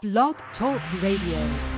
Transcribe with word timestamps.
Blog 0.00 0.36
Talk 0.56 0.80
Radio. 1.02 1.77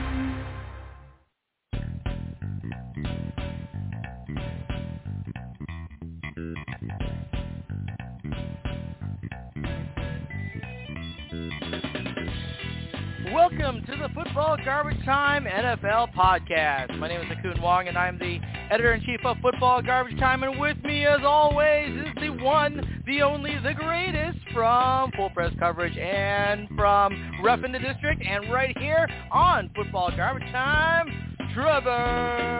Welcome 13.70 13.86
to 13.86 14.02
the 14.02 14.12
Football 14.12 14.56
Garbage 14.64 15.04
Time 15.04 15.44
NFL 15.44 16.12
podcast. 16.12 16.98
My 16.98 17.06
name 17.06 17.20
is 17.20 17.28
Ha 17.28 17.40
Kung 17.40 17.62
Wong, 17.62 17.86
and 17.86 17.96
I'm 17.96 18.18
the 18.18 18.40
editor-in-chief 18.68 19.20
of 19.24 19.36
Football 19.40 19.80
Garbage 19.80 20.18
Time. 20.18 20.42
And 20.42 20.58
with 20.58 20.76
me, 20.82 21.06
as 21.06 21.20
always, 21.24 21.88
is 21.96 22.08
the 22.20 22.30
one, 22.30 23.02
the 23.06 23.22
only, 23.22 23.52
the 23.62 23.72
greatest 23.74 24.38
from 24.52 25.12
Full 25.12 25.30
Press 25.30 25.52
Coverage 25.60 25.96
and 25.96 26.66
from 26.76 27.14
Ref 27.44 27.62
in 27.62 27.70
the 27.70 27.78
District, 27.78 28.20
and 28.28 28.52
right 28.52 28.76
here 28.76 29.06
on 29.30 29.70
Football 29.76 30.10
Garbage 30.16 30.50
Time, 30.50 31.36
Trevor 31.54 32.58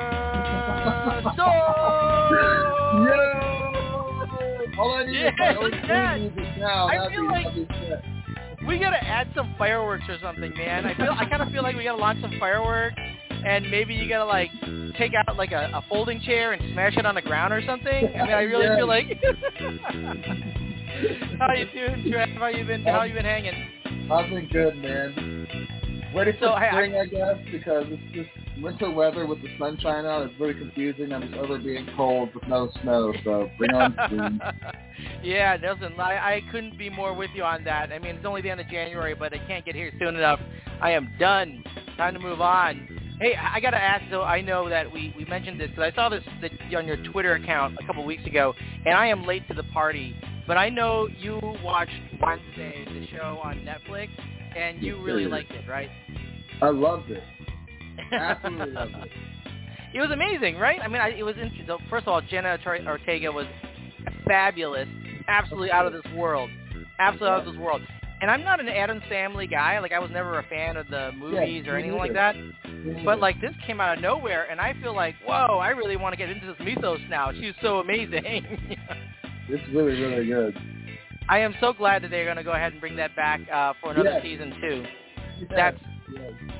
Stores! 1.34 1.34
Yo! 3.08 4.78
All 4.78 4.94
I 4.94 5.06
need 5.06 5.14
Yeah, 5.18 5.26
is 5.30 5.34
my 5.40 5.54
own 5.56 5.64
look 5.64 5.72
that. 5.88 6.20
music 6.20 6.44
now. 6.60 6.86
I 6.86 7.08
feel 7.12 7.26
like- 7.26 7.46
that'd 7.46 7.68
be 7.68 7.74
sick. 7.88 7.98
We 8.70 8.78
gotta 8.78 9.02
add 9.04 9.28
some 9.34 9.54
fireworks 9.58 10.04
or 10.08 10.16
something, 10.22 10.52
man. 10.56 10.86
I 10.86 10.94
feel 10.94 11.12
I 11.18 11.24
kind 11.28 11.42
of 11.42 11.50
feel 11.50 11.62
like 11.64 11.74
we 11.76 11.82
gotta 11.84 11.98
launch 12.00 12.20
some 12.22 12.32
fireworks, 12.38 12.94
and 13.44 13.68
maybe 13.68 13.94
you 13.94 14.08
gotta 14.08 14.24
like 14.24 14.50
take 14.96 15.12
out 15.14 15.36
like 15.36 15.50
a, 15.52 15.68
a 15.74 15.82
folding 15.88 16.20
chair 16.20 16.52
and 16.52 16.62
smash 16.72 16.96
it 16.96 17.04
on 17.04 17.16
the 17.16 17.22
ground 17.22 17.52
or 17.52 17.60
something. 17.66 17.92
I 18.14 18.22
mean, 18.22 18.32
I 18.32 18.42
really 18.42 18.66
Yes. 18.66 18.76
feel 18.78 18.86
like. 18.86 19.06
how 21.40 21.52
you 21.52 21.66
doing, 21.74 22.10
Trev? 22.12 22.28
How 22.38 22.46
you 22.46 22.64
been? 22.64 22.82
How 22.84 23.02
you 23.02 23.12
been 23.14 23.24
hanging? 23.24 23.54
I've 24.10 24.30
been 24.30 24.46
good, 24.52 24.76
man. 24.78 25.48
Ready 26.14 26.32
for 26.32 26.38
So, 26.40 26.54
hey, 26.56 26.66
I- 26.68 26.72
spring, 26.72 26.94
I, 26.96 27.06
guess, 27.06 27.36
because 27.50 27.86
it's 27.88 28.12
just 28.14 28.28
winter 28.62 28.90
weather 28.90 29.26
with 29.26 29.40
the 29.42 29.48
sunshine 29.58 30.06
out. 30.06 30.22
It's 30.22 30.40
really 30.40 30.54
confusing. 30.54 31.12
I'm 31.12 31.22
just 31.22 31.34
over 31.34 31.58
being 31.58 31.88
cold 31.96 32.34
with 32.34 32.46
no 32.48 32.70
snow, 32.82 33.12
so 33.24 33.50
bring 33.58 33.74
on 33.74 33.96
spring. 34.06 34.40
yeah, 35.22 35.56
listen, 35.60 35.98
I, 35.98 36.36
I 36.36 36.40
couldn't 36.50 36.78
be 36.78 36.90
more 36.90 37.14
with 37.14 37.30
you 37.34 37.44
on 37.44 37.64
that. 37.64 37.92
I 37.92 37.98
mean, 37.98 38.16
it's 38.16 38.26
only 38.26 38.42
the 38.42 38.50
end 38.50 38.60
of 38.60 38.68
January, 38.68 39.14
but 39.14 39.32
I 39.32 39.38
can't 39.46 39.64
get 39.64 39.74
here 39.74 39.92
soon 39.98 40.16
enough. 40.16 40.40
I 40.80 40.92
am 40.92 41.12
done. 41.18 41.62
Time 41.96 42.14
to 42.14 42.20
move 42.20 42.40
on. 42.40 43.00
Hey, 43.20 43.34
I 43.34 43.56
I 43.56 43.60
gotta 43.60 43.76
ask 43.76 44.02
though. 44.10 44.22
I 44.22 44.40
know 44.40 44.68
that 44.70 44.90
we, 44.90 45.14
we 45.16 45.26
mentioned 45.26 45.60
this 45.60 45.68
because 45.68 45.92
I 45.92 45.94
saw 45.94 46.08
this 46.08 46.22
that, 46.40 46.52
on 46.74 46.86
your 46.86 46.96
Twitter 47.12 47.34
account 47.34 47.76
a 47.82 47.86
couple 47.86 48.04
weeks 48.04 48.24
ago, 48.24 48.54
and 48.86 48.94
I 48.94 49.06
am 49.06 49.26
late 49.26 49.46
to 49.48 49.54
the 49.54 49.64
party. 49.64 50.16
But 50.46 50.56
I 50.56 50.70
know 50.70 51.06
you 51.18 51.38
watched 51.62 51.92
Wednesday, 52.20 52.84
the 52.86 53.06
show 53.16 53.38
on 53.42 53.56
Netflix, 53.58 54.08
and 54.56 54.82
you 54.82 55.02
really 55.02 55.26
liked 55.26 55.52
it, 55.52 55.68
right? 55.68 55.90
I 56.62 56.70
loved 56.70 57.10
it. 57.10 57.22
Absolutely 58.12 58.72
loved 58.74 58.94
it. 59.94 60.00
was 60.00 60.10
amazing, 60.10 60.56
right? 60.56 60.80
I 60.82 60.88
mean, 60.88 61.00
I, 61.00 61.10
it 61.10 61.22
was 61.22 61.36
interesting. 61.36 61.64
So 61.66 61.78
first 61.88 62.04
of 62.06 62.08
all, 62.12 62.20
Jenna 62.20 62.58
Ortega 62.86 63.30
was 63.32 63.46
fabulous, 64.26 64.88
absolutely 65.28 65.70
out 65.70 65.86
of 65.86 65.92
this 65.92 66.12
world, 66.14 66.50
absolutely 66.98 67.28
out 67.28 67.46
of 67.46 67.52
this 67.52 67.60
world. 67.60 67.82
And 68.20 68.30
I'm 68.30 68.42
not 68.42 68.60
an 68.60 68.68
Addams 68.68 69.02
Family 69.08 69.46
guy. 69.46 69.78
Like 69.78 69.92
I 69.92 69.98
was 69.98 70.10
never 70.10 70.38
a 70.38 70.42
fan 70.44 70.76
of 70.76 70.86
the 70.88 71.10
movies 71.16 71.66
or 71.66 71.76
me 71.76 71.84
anything 71.84 71.98
like 71.98 72.12
that. 72.12 72.34
But 73.04 73.18
like 73.18 73.40
this 73.40 73.52
came 73.66 73.80
out 73.80 73.96
of 73.96 74.02
nowhere, 74.02 74.46
and 74.50 74.60
I 74.60 74.74
feel 74.82 74.94
like, 74.94 75.14
whoa, 75.24 75.58
I 75.58 75.68
really 75.68 75.96
want 75.96 76.12
to 76.12 76.16
get 76.18 76.28
into 76.30 76.46
this 76.46 76.56
mythos 76.60 77.00
now. 77.08 77.32
She's 77.32 77.54
so 77.62 77.78
amazing. 77.78 78.44
it's 79.48 79.74
really, 79.74 80.00
really 80.00 80.26
good. 80.26 80.56
I 81.28 81.38
am 81.38 81.54
so 81.60 81.72
glad 81.72 82.02
that 82.02 82.10
they're 82.10 82.24
going 82.24 82.36
to 82.36 82.44
go 82.44 82.52
ahead 82.52 82.72
and 82.72 82.80
bring 82.80 82.96
that 82.96 83.14
back 83.16 83.40
uh, 83.52 83.72
for 83.80 83.92
another 83.92 84.10
Yes. 84.10 84.22
season 84.22 84.52
too. 84.60 84.84
Yes, 85.40 85.50
That's. 85.56 85.78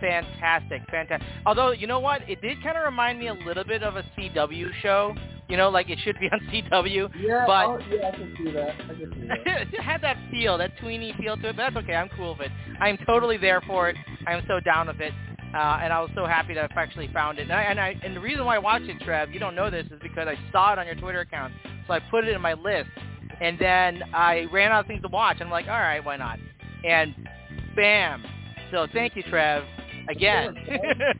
Fantastic, 0.01 0.83
fantastic. 0.91 1.27
Although 1.47 1.73
you 1.73 1.87
know 1.87 2.01
what, 2.01 2.29
it 2.29 2.41
did 2.41 2.63
kind 2.63 2.77
of 2.77 2.85
remind 2.85 3.19
me 3.19 3.29
a 3.29 3.35
little 3.35 3.65
bit 3.65 3.83
of 3.83 3.97
a 3.97 4.03
CW 4.17 4.71
show. 4.83 5.15
You 5.49 5.57
know, 5.57 5.69
like 5.69 5.91
it 5.91 5.99
should 6.05 6.19
be 6.21 6.27
on 6.33 6.41
CW. 6.53 7.11
Yeah, 7.19 7.45
but- 7.47 7.67
oh, 7.67 7.79
yeah, 7.91 8.09
I 8.09 8.11
can 8.13 8.35
see 8.39 8.53
that. 8.53 8.71
I 8.71 8.95
can 8.95 9.13
see 9.15 9.27
that. 9.27 9.39
it 9.75 9.81
had 9.81 10.01
that 10.03 10.17
feel, 10.31 10.57
that 10.59 10.79
tweeny 10.79 11.13
feel 11.19 11.37
to 11.37 11.49
it, 11.49 11.57
but 11.57 11.63
that's 11.73 11.77
okay. 11.85 11.95
I'm 11.97 12.09
cool 12.11 12.37
with 12.39 12.47
it. 12.47 12.53
I 12.81 12.89
am 12.89 12.99
totally 13.05 13.37
there 13.37 13.61
for 13.63 13.89
it. 13.89 13.97
I 14.27 14.35
am 14.35 14.45
so 14.47 14.61
down 14.61 14.87
with 14.87 15.01
it. 15.01 15.13
Uh, 15.53 15.81
and 15.83 15.93
I 15.93 16.01
was 16.01 16.11
so 16.15 16.27
happy 16.27 16.55
that 16.55 16.71
I 16.71 16.81
actually 16.81 17.09
found 17.13 17.41
it. 17.41 17.43
And, 17.43 17.53
I, 17.53 17.63
and, 17.63 17.81
I, 17.81 18.01
and 18.05 18.15
the 18.15 18.21
reason 18.21 18.45
why 18.45 18.55
I 18.55 18.59
watched 18.61 18.85
it, 18.85 19.01
Trev, 19.01 19.33
you 19.33 19.41
don't 19.41 19.57
know 19.57 19.69
this, 19.69 19.85
is 19.87 19.99
because 20.01 20.29
I 20.29 20.37
saw 20.53 20.73
it 20.73 20.79
on 20.79 20.87
your 20.87 20.95
Twitter 20.95 21.21
account. 21.21 21.53
So 21.89 21.93
I 21.95 21.99
put 21.99 22.23
it 22.25 22.33
in 22.33 22.41
my 22.41 22.53
list. 22.53 22.91
And 23.41 23.59
then 23.59 24.03
I 24.15 24.47
ran 24.53 24.71
out 24.71 24.83
of 24.83 24.87
things 24.87 25.03
to 25.03 25.09
watch. 25.09 25.39
And 25.41 25.45
I'm 25.45 25.51
like, 25.51 25.67
all 25.67 25.73
right, 25.73 26.05
why 26.05 26.17
not? 26.17 26.39
And 26.89 27.13
bam. 27.75 28.23
So 28.71 28.87
thank 28.93 29.17
you, 29.17 29.23
Trev, 29.25 29.65
again. 30.09 30.55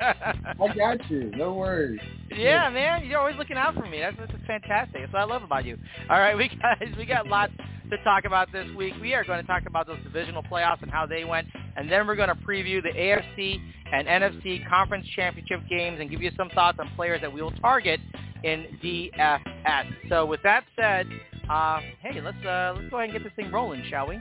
I 0.01 0.75
got 0.77 1.11
you. 1.11 1.31
No 1.37 1.55
worries. 1.55 2.01
Yeah, 2.31 2.71
man, 2.71 3.05
you're 3.07 3.19
always 3.19 3.37
looking 3.37 3.57
out 3.57 3.75
for 3.75 3.87
me. 3.87 4.01
That's 4.01 4.17
that's 4.19 4.33
fantastic. 4.47 5.01
That's 5.01 5.13
what 5.13 5.23
I 5.23 5.25
love 5.25 5.43
about 5.43 5.65
you. 5.65 5.77
All 6.09 6.19
right, 6.19 6.37
we 6.37 6.49
guys, 6.49 6.89
we 6.97 7.05
got 7.07 7.27
lots 7.27 7.53
to 7.91 7.99
talk 8.05 8.25
about 8.25 8.53
this 8.53 8.69
week. 8.77 8.95
We 9.01 9.15
are 9.15 9.25
going 9.25 9.41
to 9.41 9.47
talk 9.47 9.63
about 9.67 9.87
those 9.87 9.99
divisional 10.05 10.43
playoffs 10.43 10.83
and 10.83 10.91
how 10.91 11.07
they 11.07 11.25
went, 11.25 11.49
and 11.77 11.91
then 11.91 12.07
we're 12.07 12.17
going 12.17 12.29
to 12.29 12.37
preview 12.37 12.83
the 12.83 12.91
AFC 12.91 13.61
and 13.93 14.07
NFC 14.07 14.69
conference 14.69 15.07
championship 15.17 15.61
games 15.69 15.99
and 16.01 16.09
give 16.09 16.23
you 16.23 16.31
some 16.37 16.51
thoughts 16.51 16.79
on 16.81 16.89
players 16.95 17.21
that 17.21 17.33
we 17.33 17.43
will 17.43 17.51
target 17.53 18.01
in 18.45 18.67
DFS. 18.83 19.85
So 20.09 20.25
with 20.25 20.41
that 20.45 20.65
said, 20.77 21.07
uh, 21.51 21.81
hey, 22.01 22.21
let's 22.21 22.37
uh, 22.47 22.75
let's 22.77 22.89
go 22.91 22.99
ahead 22.99 23.11
and 23.11 23.13
get 23.13 23.25
this 23.25 23.33
thing 23.35 23.51
rolling, 23.51 23.83
shall 23.91 24.07
we? 24.07 24.21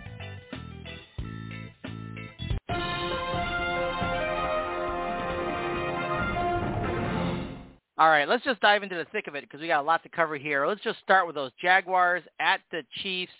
All 7.99 8.07
right, 8.09 8.29
let's 8.29 8.45
just 8.45 8.61
dive 8.61 8.81
into 8.81 8.95
the 8.95 9.05
thick 9.11 9.27
of 9.27 9.35
it 9.35 9.43
because 9.43 9.59
we 9.59 9.67
got 9.67 9.81
a 9.81 9.85
lot 9.85 10.01
to 10.03 10.09
cover 10.09 10.37
here. 10.37 10.65
Let's 10.65 10.79
just 10.81 10.99
start 10.99 11.27
with 11.27 11.35
those 11.35 11.51
Jaguars 11.61 12.23
at 12.39 12.61
the 12.71 12.83
Chiefs. 13.03 13.33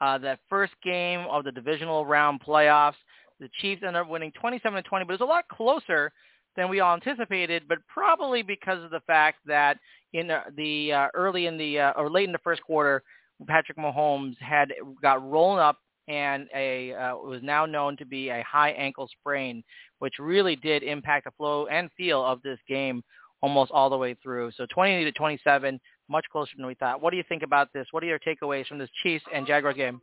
Uh, 0.00 0.16
that 0.16 0.40
first 0.48 0.72
game 0.82 1.26
of 1.30 1.44
the 1.44 1.52
divisional 1.52 2.06
round 2.06 2.40
playoffs. 2.40 2.94
The 3.40 3.50
Chiefs 3.60 3.82
ended 3.82 4.00
up 4.00 4.08
winning 4.08 4.32
27 4.40 4.82
to 4.82 4.88
20, 4.88 5.04
but 5.04 5.12
it 5.12 5.20
was 5.20 5.26
a 5.26 5.30
lot 5.30 5.46
closer 5.48 6.12
than 6.56 6.70
we 6.70 6.80
all 6.80 6.94
anticipated. 6.94 7.64
But 7.68 7.78
probably 7.92 8.40
because 8.40 8.82
of 8.82 8.90
the 8.90 9.00
fact 9.06 9.40
that 9.44 9.76
in 10.14 10.30
the, 10.56 10.92
uh, 10.94 11.08
early 11.12 11.44
in 11.44 11.58
the 11.58 11.80
uh, 11.80 11.92
or 11.98 12.10
late 12.10 12.24
in 12.24 12.32
the 12.32 12.38
first 12.38 12.62
quarter, 12.62 13.02
Patrick 13.46 13.76
Mahomes 13.76 14.38
had 14.38 14.72
got 15.02 15.22
rolled 15.28 15.58
up 15.58 15.76
and 16.08 16.48
a 16.54 16.94
uh, 16.94 17.16
was 17.16 17.40
now 17.42 17.66
known 17.66 17.98
to 17.98 18.06
be 18.06 18.30
a 18.30 18.42
high 18.44 18.70
ankle 18.70 19.10
sprain, 19.20 19.62
which 19.98 20.14
really 20.18 20.56
did 20.56 20.82
impact 20.82 21.26
the 21.26 21.32
flow 21.32 21.66
and 21.66 21.90
feel 21.98 22.24
of 22.24 22.40
this 22.40 22.58
game 22.66 23.02
almost 23.46 23.70
all 23.70 23.88
the 23.88 23.96
way 23.96 24.14
through. 24.22 24.50
So 24.56 24.66
20 24.74 25.04
to 25.04 25.12
27, 25.12 25.80
much 26.08 26.24
closer 26.32 26.50
than 26.56 26.66
we 26.66 26.74
thought. 26.74 27.00
What 27.00 27.12
do 27.12 27.16
you 27.16 27.22
think 27.28 27.44
about 27.44 27.72
this? 27.72 27.86
What 27.92 28.02
are 28.02 28.06
your 28.06 28.18
takeaways 28.18 28.66
from 28.66 28.78
this 28.78 28.90
Chiefs 29.02 29.24
and 29.32 29.46
Jaguars 29.46 29.76
game? 29.76 30.00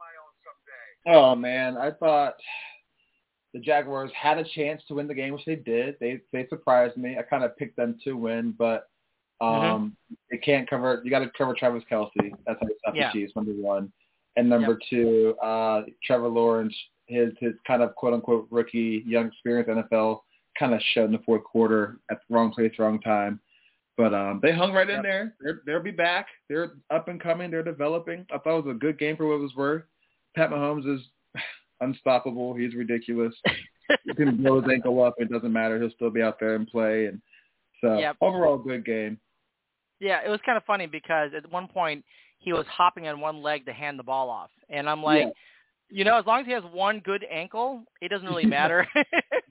Oh 1.06 1.36
man, 1.36 1.76
I 1.76 1.92
thought 1.92 2.36
the 3.54 3.60
Jaguars 3.60 4.10
had 4.20 4.38
a 4.38 4.46
chance 4.56 4.82
to 4.88 4.94
win 4.94 5.08
the 5.08 5.14
game, 5.14 5.34
which 5.34 5.44
they 5.46 5.58
did. 5.58 5.96
They 6.00 6.22
they 6.32 6.48
surprised 6.48 6.96
me. 6.96 7.18
I 7.20 7.24
kind 7.24 7.44
of 7.44 7.58
picked 7.58 7.76
them 7.76 7.98
to 8.06 8.14
win, 8.14 8.56
but 8.58 8.88
um, 9.42 9.98
they 10.32 10.38
can't 10.38 10.70
cover. 10.70 11.02
You 11.04 11.12
got 11.12 11.20
to 11.20 11.32
cover 11.38 11.54
Travis 11.54 11.84
Kelce. 11.92 12.10
That's 12.48 12.58
how 12.62 12.68
you 12.68 12.76
stop 12.80 12.96
Yeah. 12.96 13.10
the 13.14 13.20
Chiefs. 13.20 13.34
Number 13.36 13.52
one, 13.52 13.92
and 14.38 14.48
number 14.48 14.80
two, 14.90 15.36
uh, 15.44 15.82
Trevor 16.06 16.30
Lawrence. 16.30 16.74
His 17.08 17.34
his 17.42 17.52
kind 17.68 17.84
of 17.84 17.94
quote 17.96 18.14
unquote 18.14 18.48
rookie, 18.50 19.04
young 19.06 19.28
experience 19.28 19.68
NFL 19.68 20.22
kind 20.58 20.74
of 20.74 20.82
showed 20.94 21.06
in 21.06 21.12
the 21.12 21.20
fourth 21.26 21.44
quarter 21.44 21.98
at 22.12 22.18
the 22.28 22.34
wrong 22.36 22.52
place, 22.52 22.72
wrong 22.80 23.00
time. 23.02 23.40
But 23.98 24.14
um, 24.14 24.40
they 24.42 24.52
hung 24.52 24.74
right 24.74 24.90
in 24.90 24.96
Yep. 24.98 25.04
there. 25.04 25.36
They're, 25.40 25.62
they'll 25.66 25.84
be 25.84 25.92
back. 25.92 26.28
They're 26.50 26.72
up 26.90 27.08
and 27.10 27.22
coming. 27.22 27.52
They're 27.52 27.64
developing. 27.64 28.26
I 28.34 28.38
thought 28.40 28.58
it 28.60 28.66
was 28.66 28.76
a 28.76 28.80
good 28.80 28.98
game 28.98 29.16
for 29.18 29.28
what 29.28 29.36
it 29.36 29.42
was 29.42 29.56
worth. 29.56 29.84
Pat 30.36 30.50
Mahomes 30.50 30.92
is 30.96 31.02
unstoppable. 31.82 32.56
He's 32.56 32.74
ridiculous. 32.74 33.34
you 34.06 34.16
can 34.16 34.38
blow 34.38 34.62
his 34.62 34.72
ankle 34.72 35.04
up. 35.04 35.16
It 35.18 35.30
doesn't 35.30 35.54
matter. 35.54 35.80
He'll 35.80 35.92
still 35.92 36.10
be 36.10 36.22
out 36.22 36.40
there 36.40 36.56
and 36.56 36.68
play. 36.68 37.06
And 37.06 37.22
so 37.82 38.00
Yep. 38.00 38.18
overall, 38.22 38.58
good 38.58 38.86
game. 38.86 39.20
Yeah, 40.00 40.20
it 40.26 40.30
was 40.30 40.40
kind 40.46 40.58
of 40.58 40.64
funny 40.66 40.88
because 40.88 41.32
at 41.36 41.50
one 41.52 41.68
point 41.68 42.04
he 42.40 42.52
was 42.52 42.66
hopping 42.70 43.08
on 43.08 43.20
one 43.22 43.42
leg 43.42 43.66
to 43.68 43.74
hand 43.74 43.98
the 44.00 44.04
ball 44.04 44.30
off, 44.30 44.50
and 44.70 44.90
I'm 44.90 45.02
like, 45.04 45.26
Yeah. 45.28 45.32
You 45.94 46.04
know, 46.04 46.18
as 46.18 46.26
long 46.26 46.40
as 46.42 46.48
he 46.48 46.52
has 46.54 46.64
one 46.74 47.00
good 47.00 47.24
ankle, 47.32 47.84
it 48.02 48.10
doesn't 48.10 48.28
really 48.28 48.46
matter. 48.60 48.88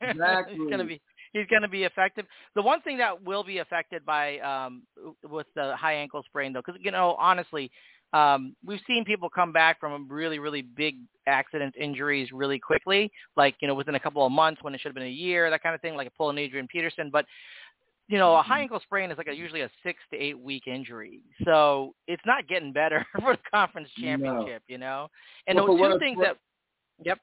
Exactly. 0.03 0.55
he's 0.59 0.71
gonna 0.71 0.85
be 0.85 1.01
he's 1.33 1.47
gonna 1.51 1.69
be 1.69 1.85
effective. 1.85 2.27
The 2.57 2.63
one 2.63 2.83
thing 2.83 2.99
that 2.99 3.23
will 3.23 3.45
be 3.45 3.59
affected 3.59 4.05
by 4.05 4.39
um 4.41 4.83
with 5.29 5.47
the 5.55 5.77
high 5.77 5.95
ankle 5.95 6.23
sprain 6.25 6.53
though, 6.53 6.63
because 6.67 6.81
you 6.83 6.91
know 6.91 7.17
honestly, 7.19 7.71
um 8.13 8.57
we've 8.65 8.81
seen 8.87 9.05
people 9.05 9.31
come 9.31 9.53
back 9.53 9.79
from 9.79 10.09
really 10.11 10.41
really 10.41 10.63
big 10.63 10.97
accidents 11.29 11.77
injuries 11.81 12.31
really 12.33 12.59
quickly, 12.59 13.11
like 13.37 13.55
you 13.61 13.69
know 13.69 13.75
within 13.75 13.95
a 13.95 14.01
couple 14.01 14.27
of 14.27 14.33
months 14.33 14.63
when 14.63 14.75
it 14.75 14.81
should 14.81 14.89
have 14.89 14.97
been 14.97 15.05
a 15.05 15.09
year, 15.09 15.49
that 15.49 15.63
kind 15.63 15.77
of 15.77 15.81
thing, 15.81 15.95
like 15.95 16.09
a 16.09 16.13
pulling 16.19 16.39
Adrian 16.39 16.67
Peterson, 16.67 17.09
but 17.13 17.25
you 18.13 18.19
know, 18.19 18.37
a 18.37 18.43
high 18.43 18.61
ankle 18.61 18.79
sprain 18.83 19.11
is 19.11 19.17
like 19.17 19.29
a, 19.29 19.33
usually 19.33 19.63
a 19.63 19.71
six 19.83 19.99
to 20.11 20.19
eight 20.19 20.39
week 20.39 20.67
injury, 20.67 21.23
so 21.47 21.95
it's 22.07 22.23
not 22.27 22.47
getting 22.47 22.71
better 22.71 23.07
for 23.23 23.37
the 23.37 23.43
conference 23.51 23.89
No. 23.97 24.05
championship, 24.05 24.63
you 24.69 24.77
know. 24.77 25.09
And 25.47 25.57
Well, 25.57 25.79
the 25.79 25.89
two 25.95 25.99
things 25.99 26.19
worth- 26.19 26.27
that, 26.27 26.37
yep, 27.07 27.19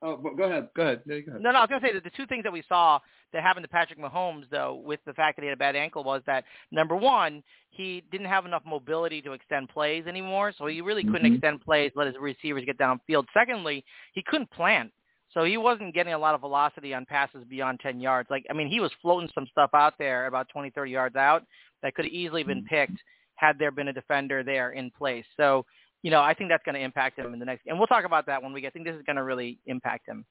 Oh, 0.00 0.16
go 0.16 0.44
ahead. 0.44 0.68
Go 0.76 0.82
ahead. 0.82 1.02
No, 1.06 1.18
go 1.20 1.30
ahead. 1.30 1.42
No, 1.42 1.50
no, 1.50 1.58
I 1.58 1.60
was 1.62 1.68
going 1.70 1.80
to 1.80 1.86
say 1.86 1.94
that 1.94 2.04
the 2.04 2.10
two 2.10 2.26
things 2.26 2.42
that 2.42 2.52
we 2.52 2.62
saw 2.68 2.98
that 3.32 3.42
happened 3.42 3.64
to 3.64 3.68
Patrick 3.70 3.98
Mahomes, 3.98 4.44
though, 4.50 4.82
with 4.84 5.00
the 5.06 5.14
fact 5.14 5.36
that 5.36 5.42
he 5.42 5.48
had 5.48 5.56
a 5.56 5.58
bad 5.58 5.76
ankle, 5.76 6.04
was 6.04 6.20
that 6.26 6.44
number 6.70 6.94
one, 6.94 7.42
he 7.70 8.02
didn't 8.10 8.26
have 8.26 8.44
enough 8.44 8.62
mobility 8.66 9.22
to 9.22 9.32
extend 9.32 9.70
plays 9.70 10.06
anymore, 10.06 10.52
so 10.58 10.66
he 10.66 10.82
really 10.82 11.04
couldn't 11.04 11.22
mm-hmm. 11.22 11.34
extend 11.34 11.62
plays, 11.62 11.90
let 11.94 12.06
his 12.06 12.16
receivers 12.20 12.64
get 12.66 12.76
downfield. 12.76 13.24
Secondly, 13.32 13.82
he 14.12 14.22
couldn't 14.26 14.50
plant. 14.50 14.90
So 15.34 15.44
he 15.44 15.56
wasn't 15.56 15.94
getting 15.94 16.14
a 16.14 16.18
lot 16.18 16.34
of 16.34 16.40
velocity 16.40 16.94
on 16.94 17.04
passes 17.04 17.44
beyond 17.48 17.80
10 17.80 18.00
yards. 18.00 18.30
Like, 18.30 18.46
I 18.48 18.52
mean, 18.52 18.68
he 18.68 18.80
was 18.80 18.92
floating 19.02 19.28
some 19.34 19.46
stuff 19.50 19.70
out 19.74 19.94
there 19.98 20.26
about 20.26 20.48
20, 20.48 20.70
30 20.70 20.90
yards 20.90 21.16
out 21.16 21.42
that 21.82 21.94
could 21.94 22.04
have 22.04 22.14
easily 22.14 22.44
been 22.44 22.58
mm-hmm. 22.58 22.74
picked 22.74 23.02
had 23.34 23.58
there 23.58 23.72
been 23.72 23.88
a 23.88 23.92
defender 23.92 24.44
there 24.44 24.70
in 24.70 24.92
place. 24.96 25.24
So, 25.36 25.66
you 26.02 26.10
know, 26.10 26.20
I 26.20 26.34
think 26.34 26.50
that's 26.50 26.62
going 26.64 26.76
to 26.76 26.80
impact 26.80 27.18
him 27.18 27.34
in 27.34 27.40
the 27.40 27.44
next. 27.44 27.66
And 27.66 27.76
we'll 27.78 27.88
talk 27.88 28.04
about 28.04 28.26
that 28.26 28.42
when 28.42 28.52
we 28.52 28.60
get. 28.60 28.68
I 28.68 28.70
think 28.70 28.86
this 28.86 28.94
is 28.94 29.02
going 29.04 29.16
to 29.16 29.24
really 29.24 29.58
impact 29.66 30.08
him. 30.08 30.24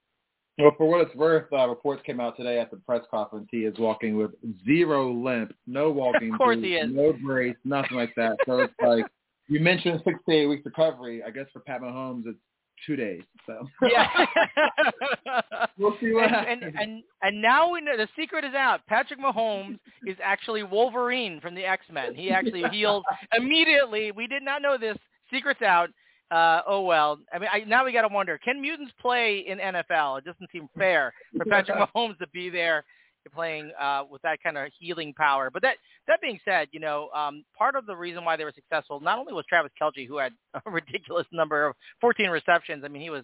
Well, 0.57 0.71
for 0.77 0.87
what 0.87 1.01
it's 1.01 1.15
worth, 1.15 1.51
uh, 1.51 1.67
reports 1.67 2.03
came 2.05 2.19
out 2.19 2.37
today 2.37 2.59
at 2.59 2.69
the 2.69 2.77
press 2.77 3.01
conference. 3.09 3.47
He 3.51 3.65
is 3.65 3.77
walking 3.79 4.15
with 4.15 4.31
zero 4.65 5.11
limp, 5.11 5.53
no 5.65 5.89
walking 5.91 6.31
of 6.31 6.37
course 6.37 6.57
boots, 6.57 6.67
he 6.67 6.75
is. 6.75 6.91
no 6.93 7.13
brace, 7.13 7.55
nothing 7.65 7.97
like 7.97 8.13
that. 8.15 8.37
So 8.45 8.59
it's 8.59 8.73
like 8.81 9.05
you 9.47 9.59
mentioned 9.59 10.01
six 10.05 10.19
to 10.29 10.35
eight 10.35 10.45
weeks 10.45 10.63
recovery. 10.63 11.23
I 11.23 11.31
guess 11.31 11.47
for 11.51 11.59
Pat 11.61 11.81
Mahomes, 11.81 12.27
it's 12.27 12.37
two 12.85 12.95
days. 12.95 13.21
So 13.45 13.67
yeah, 13.89 14.07
we'll 15.77 15.95
see 15.99 16.11
what 16.11 16.23
and, 16.23 16.31
happens. 16.31 16.63
And, 16.63 16.75
and 16.77 17.03
and 17.21 17.41
now 17.41 17.69
we 17.69 17.81
know 17.81 17.97
the 17.97 18.07
secret 18.15 18.45
is 18.45 18.53
out. 18.53 18.81
Patrick 18.87 19.19
Mahomes 19.19 19.79
is 20.05 20.17
actually 20.23 20.63
Wolverine 20.63 21.41
from 21.41 21.55
the 21.55 21.63
X 21.63 21.85
Men. 21.91 22.15
He 22.15 22.31
actually 22.31 22.63
heals 22.71 23.03
immediately. 23.35 24.11
We 24.11 24.27
did 24.27 24.43
not 24.43 24.61
know 24.61 24.77
this. 24.77 24.97
Secret's 25.31 25.61
out. 25.61 25.89
Uh, 26.31 26.61
oh 26.67 26.81
well. 26.81 27.19
I 27.33 27.39
mean, 27.39 27.49
I, 27.51 27.59
now 27.59 27.85
we 27.85 27.91
got 27.91 28.07
to 28.07 28.13
wonder: 28.13 28.37
Can 28.37 28.61
mutants 28.61 28.93
play 29.01 29.43
in 29.47 29.57
NFL? 29.57 30.19
It 30.19 30.25
doesn't 30.25 30.49
seem 30.51 30.69
fair 30.77 31.13
for 31.37 31.45
Patrick 31.45 31.77
Mahomes 31.77 32.17
to 32.19 32.27
be 32.27 32.49
there 32.49 32.85
playing 33.29 33.71
uh, 33.79 34.03
with 34.09 34.21
that 34.23 34.41
kind 34.43 34.57
of 34.57 34.69
healing 34.79 35.13
power. 35.13 35.49
But 35.51 35.61
that 35.61 35.77
that 36.07 36.21
being 36.21 36.39
said, 36.43 36.67
you 36.71 36.79
know, 36.79 37.09
um, 37.15 37.43
part 37.57 37.75
of 37.75 37.85
the 37.85 37.95
reason 37.95 38.25
why 38.25 38.35
they 38.35 38.43
were 38.43 38.53
successful 38.53 38.99
not 38.99 39.19
only 39.19 39.33
was 39.33 39.45
Travis 39.47 39.71
Kelce, 39.81 40.07
who 40.07 40.17
had 40.17 40.33
a 40.65 40.69
ridiculous 40.69 41.27
number 41.31 41.67
of 41.67 41.75
14 42.01 42.29
receptions. 42.29 42.83
I 42.85 42.87
mean, 42.87 43.01
he 43.01 43.09
was 43.09 43.23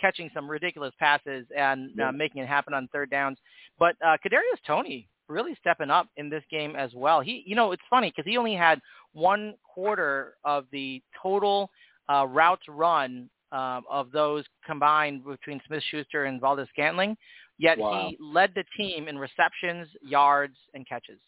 catching 0.00 0.30
some 0.34 0.48
ridiculous 0.48 0.92
passes 0.98 1.46
and 1.56 1.98
uh, 2.00 2.12
making 2.12 2.42
it 2.42 2.48
happen 2.48 2.74
on 2.74 2.88
third 2.92 3.10
downs. 3.10 3.38
But 3.78 3.96
uh, 4.04 4.16
Kadarius 4.24 4.60
Toney 4.66 5.08
really 5.28 5.56
stepping 5.60 5.90
up 5.90 6.08
in 6.16 6.28
this 6.28 6.42
game 6.50 6.76
as 6.76 6.90
well. 6.94 7.20
He, 7.20 7.42
you 7.46 7.56
know, 7.56 7.72
it's 7.72 7.82
funny 7.88 8.10
because 8.10 8.28
he 8.28 8.36
only 8.36 8.54
had 8.54 8.80
one 9.12 9.54
quarter 9.62 10.34
of 10.44 10.66
the 10.72 11.02
total 11.20 11.70
uh, 12.12 12.26
routes 12.26 12.62
run 12.68 13.30
um, 13.52 13.84
of 13.90 14.10
those 14.12 14.44
combined 14.66 15.24
between 15.24 15.60
Smith-Schuster 15.66 16.24
and 16.24 16.40
Valdes-Scantling. 16.40 17.16
Yet 17.62 17.78
wow. 17.78 18.08
he 18.08 18.18
led 18.20 18.50
the 18.56 18.64
team 18.76 19.06
in 19.06 19.16
receptions, 19.16 19.86
yards, 20.02 20.56
and 20.74 20.84
catches. 20.88 21.20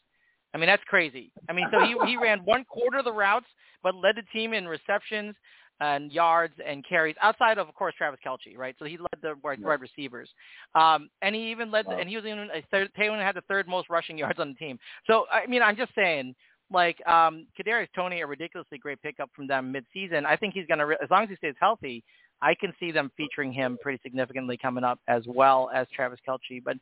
I 0.53 0.59
mean, 0.59 0.67
that's 0.67 0.83
crazy. 0.89 1.31
I 1.49 1.53
mean, 1.53 1.69
so 1.71 1.79
he 1.87 1.95
he 2.11 2.17
ran 2.17 2.41
one 2.41 2.65
quarter 2.65 2.99
of 2.99 3.05
the 3.05 3.13
routes, 3.13 3.47
but 3.85 3.95
led 3.95 4.17
the 4.17 4.25
team 4.33 4.53
in 4.53 4.67
receptions 4.67 5.37
and 5.79 6.11
yards 6.11 6.55
and 6.67 6.85
carries 6.89 7.15
outside 7.23 7.59
of, 7.59 7.69
of 7.69 7.75
course, 7.77 7.95
Travis 7.97 8.19
Kelce, 8.27 8.59
right? 8.59 8.75
So 8.81 8.85
he 8.85 8.99
led 8.99 9.21
the 9.23 9.35
wide, 9.45 9.63
wide 9.63 9.81
receivers, 9.81 10.29
um, 10.75 11.09
and 11.23 11.37
he 11.37 11.53
even 11.53 11.71
led, 11.71 11.87
wow. 11.87 11.95
the, 11.95 12.01
and 12.01 12.09
he 12.09 12.17
was 12.17 12.25
even 12.25 12.49
a 12.53 12.63
third. 12.69 12.91
Taylor 12.97 13.23
had 13.23 13.37
the 13.37 13.43
third 13.43 13.69
most 13.69 13.89
rushing 13.89 14.19
yards 14.25 14.41
on 14.41 14.49
the 14.49 14.55
team. 14.55 14.77
So 15.07 15.27
I 15.33 15.47
mean, 15.47 15.63
I'm 15.63 15.77
just 15.77 15.95
saying, 15.95 16.35
like 16.69 16.97
um, 17.07 17.47
Kadarius 17.57 17.87
Toney, 17.95 18.23
a 18.23 18.27
ridiculously 18.27 18.79
great 18.79 19.01
pickup 19.03 19.31
from 19.37 19.47
them 19.47 19.71
mid-season. 19.71 20.27
I 20.27 20.35
think 20.35 20.55
he's 20.55 20.67
going 20.67 20.79
to, 20.79 20.87
re- 20.87 20.99
as 21.01 21.11
long 21.11 21.23
as 21.23 21.29
he 21.29 21.37
stays 21.37 21.55
healthy, 21.61 22.03
I 22.43 22.55
can 22.55 22.73
see 22.79 22.93
them 22.93 23.11
featuring 23.17 23.53
him 23.53 23.79
pretty 23.81 24.01
significantly 24.03 24.59
coming 24.61 24.85
up 24.85 24.99
as 25.09 25.23
well 25.27 25.71
as 25.75 25.87
Travis 25.95 26.19
Kelce. 26.29 26.63
But 26.65 26.77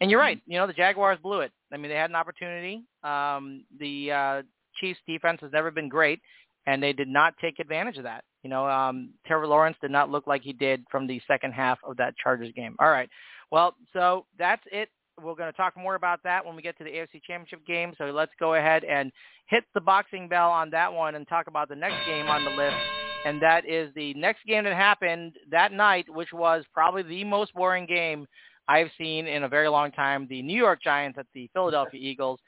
and 0.00 0.10
you're 0.10 0.20
right, 0.20 0.40
you 0.46 0.58
know 0.58 0.66
the 0.66 0.72
Jaguars 0.72 1.18
blew 1.22 1.40
it. 1.40 1.52
I 1.72 1.76
mean 1.76 1.90
they 1.90 1.96
had 1.96 2.10
an 2.10 2.16
opportunity. 2.16 2.84
Um, 3.02 3.64
the 3.78 4.12
uh, 4.12 4.42
Chiefs 4.80 5.00
defense 5.06 5.40
has 5.42 5.52
never 5.52 5.70
been 5.70 5.88
great, 5.88 6.20
and 6.66 6.82
they 6.82 6.92
did 6.92 7.08
not 7.08 7.34
take 7.40 7.58
advantage 7.58 7.96
of 7.96 8.04
that. 8.04 8.24
You 8.42 8.50
know, 8.50 8.66
um, 8.68 9.10
Trevor 9.26 9.46
Lawrence 9.46 9.76
did 9.80 9.90
not 9.90 10.10
look 10.10 10.26
like 10.26 10.42
he 10.42 10.52
did 10.52 10.84
from 10.90 11.06
the 11.06 11.20
second 11.26 11.52
half 11.52 11.78
of 11.84 11.96
that 11.96 12.14
Chargers 12.22 12.52
game. 12.54 12.76
All 12.78 12.90
right, 12.90 13.08
well, 13.50 13.74
so 13.92 14.26
that's 14.38 14.62
it. 14.70 14.88
We're 15.20 15.34
going 15.34 15.50
to 15.50 15.56
talk 15.56 15.76
more 15.76 15.96
about 15.96 16.22
that 16.22 16.46
when 16.46 16.54
we 16.54 16.62
get 16.62 16.78
to 16.78 16.84
the 16.84 16.90
AFC 16.90 17.20
Championship 17.26 17.66
game. 17.66 17.92
So 17.98 18.04
let's 18.04 18.30
go 18.38 18.54
ahead 18.54 18.84
and 18.84 19.10
hit 19.46 19.64
the 19.74 19.80
boxing 19.80 20.28
bell 20.28 20.50
on 20.50 20.70
that 20.70 20.92
one 20.92 21.16
and 21.16 21.26
talk 21.26 21.48
about 21.48 21.68
the 21.68 21.74
next 21.74 22.06
game 22.06 22.28
on 22.28 22.44
the 22.44 22.50
list 22.52 22.76
and 23.24 23.42
that 23.42 23.68
is 23.68 23.92
the 23.94 24.14
next 24.14 24.44
game 24.46 24.64
that 24.64 24.74
happened 24.74 25.34
that 25.50 25.72
night, 25.72 26.06
which 26.08 26.32
was 26.32 26.64
probably 26.72 27.02
the 27.02 27.24
most 27.24 27.52
boring 27.54 27.86
game 27.86 28.26
I've 28.68 28.90
seen 28.98 29.26
in 29.26 29.44
a 29.44 29.48
very 29.48 29.68
long 29.68 29.90
time. 29.92 30.26
The 30.28 30.42
New 30.42 30.56
York 30.56 30.82
Giants 30.82 31.18
at 31.18 31.26
the 31.34 31.50
Philadelphia 31.52 32.00
Eagles. 32.00 32.40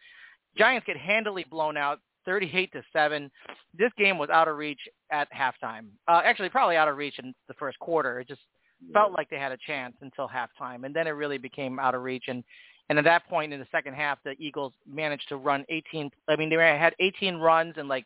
Giants 0.56 0.86
get 0.86 0.96
handily 0.96 1.44
blown 1.50 1.76
out, 1.76 2.00
38 2.26 2.72
to 2.72 2.82
seven. 2.92 3.30
This 3.76 3.90
game 3.96 4.18
was 4.18 4.28
out 4.30 4.48
of 4.48 4.56
reach 4.56 4.80
at 5.10 5.28
halftime. 5.32 5.86
Uh, 6.08 6.20
actually, 6.24 6.48
probably 6.48 6.76
out 6.76 6.88
of 6.88 6.96
reach 6.96 7.18
in 7.18 7.34
the 7.48 7.54
first 7.54 7.78
quarter. 7.78 8.20
It 8.20 8.28
just 8.28 8.42
felt 8.92 9.12
like 9.12 9.28
they 9.30 9.38
had 9.38 9.52
a 9.52 9.58
chance 9.66 9.94
until 10.00 10.28
halftime, 10.28 10.84
and 10.84 10.94
then 10.94 11.06
it 11.06 11.10
really 11.10 11.38
became 11.38 11.78
out 11.78 11.94
of 11.94 12.02
reach. 12.02 12.24
And 12.28 12.44
and 12.88 12.98
at 12.98 13.04
that 13.04 13.28
point 13.28 13.52
in 13.52 13.60
the 13.60 13.66
second 13.70 13.94
half, 13.94 14.18
the 14.24 14.34
Eagles 14.38 14.72
managed 14.86 15.28
to 15.28 15.36
run 15.36 15.64
18. 15.68 16.10
I 16.28 16.36
mean, 16.36 16.50
they 16.50 16.56
had 16.56 16.94
18 16.98 17.36
runs 17.36 17.74
and 17.76 17.88
like 17.88 18.04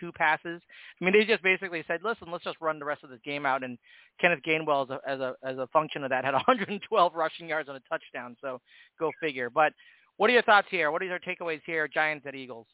two 0.00 0.10
passes. 0.12 0.60
I 1.00 1.04
mean, 1.04 1.12
they 1.12 1.24
just 1.24 1.42
basically 1.42 1.84
said, 1.86 2.00
listen, 2.02 2.28
let's 2.32 2.44
just 2.44 2.60
run 2.60 2.78
the 2.78 2.84
rest 2.84 3.04
of 3.04 3.10
this 3.10 3.20
game 3.24 3.46
out. 3.46 3.62
And 3.62 3.78
Kenneth 4.20 4.40
Gainwell, 4.46 4.84
as 4.84 4.90
a 4.90 5.00
as 5.06 5.20
a 5.20 5.34
as 5.44 5.58
a 5.58 5.66
function 5.68 6.02
of 6.02 6.10
that, 6.10 6.24
had 6.24 6.34
112 6.46 7.14
rushing 7.14 7.48
yards 7.48 7.68
and 7.68 7.76
a 7.76 7.82
touchdown. 7.88 8.36
So 8.40 8.60
go 8.98 9.12
figure. 9.20 9.50
But 9.50 9.72
what 10.16 10.30
are 10.30 10.32
your 10.32 10.42
thoughts 10.42 10.68
here? 10.70 10.90
What 10.90 11.02
are 11.02 11.06
your 11.06 11.18
takeaways 11.18 11.60
here, 11.64 11.88
Giants 11.88 12.26
at 12.26 12.34
Eagles? 12.34 12.66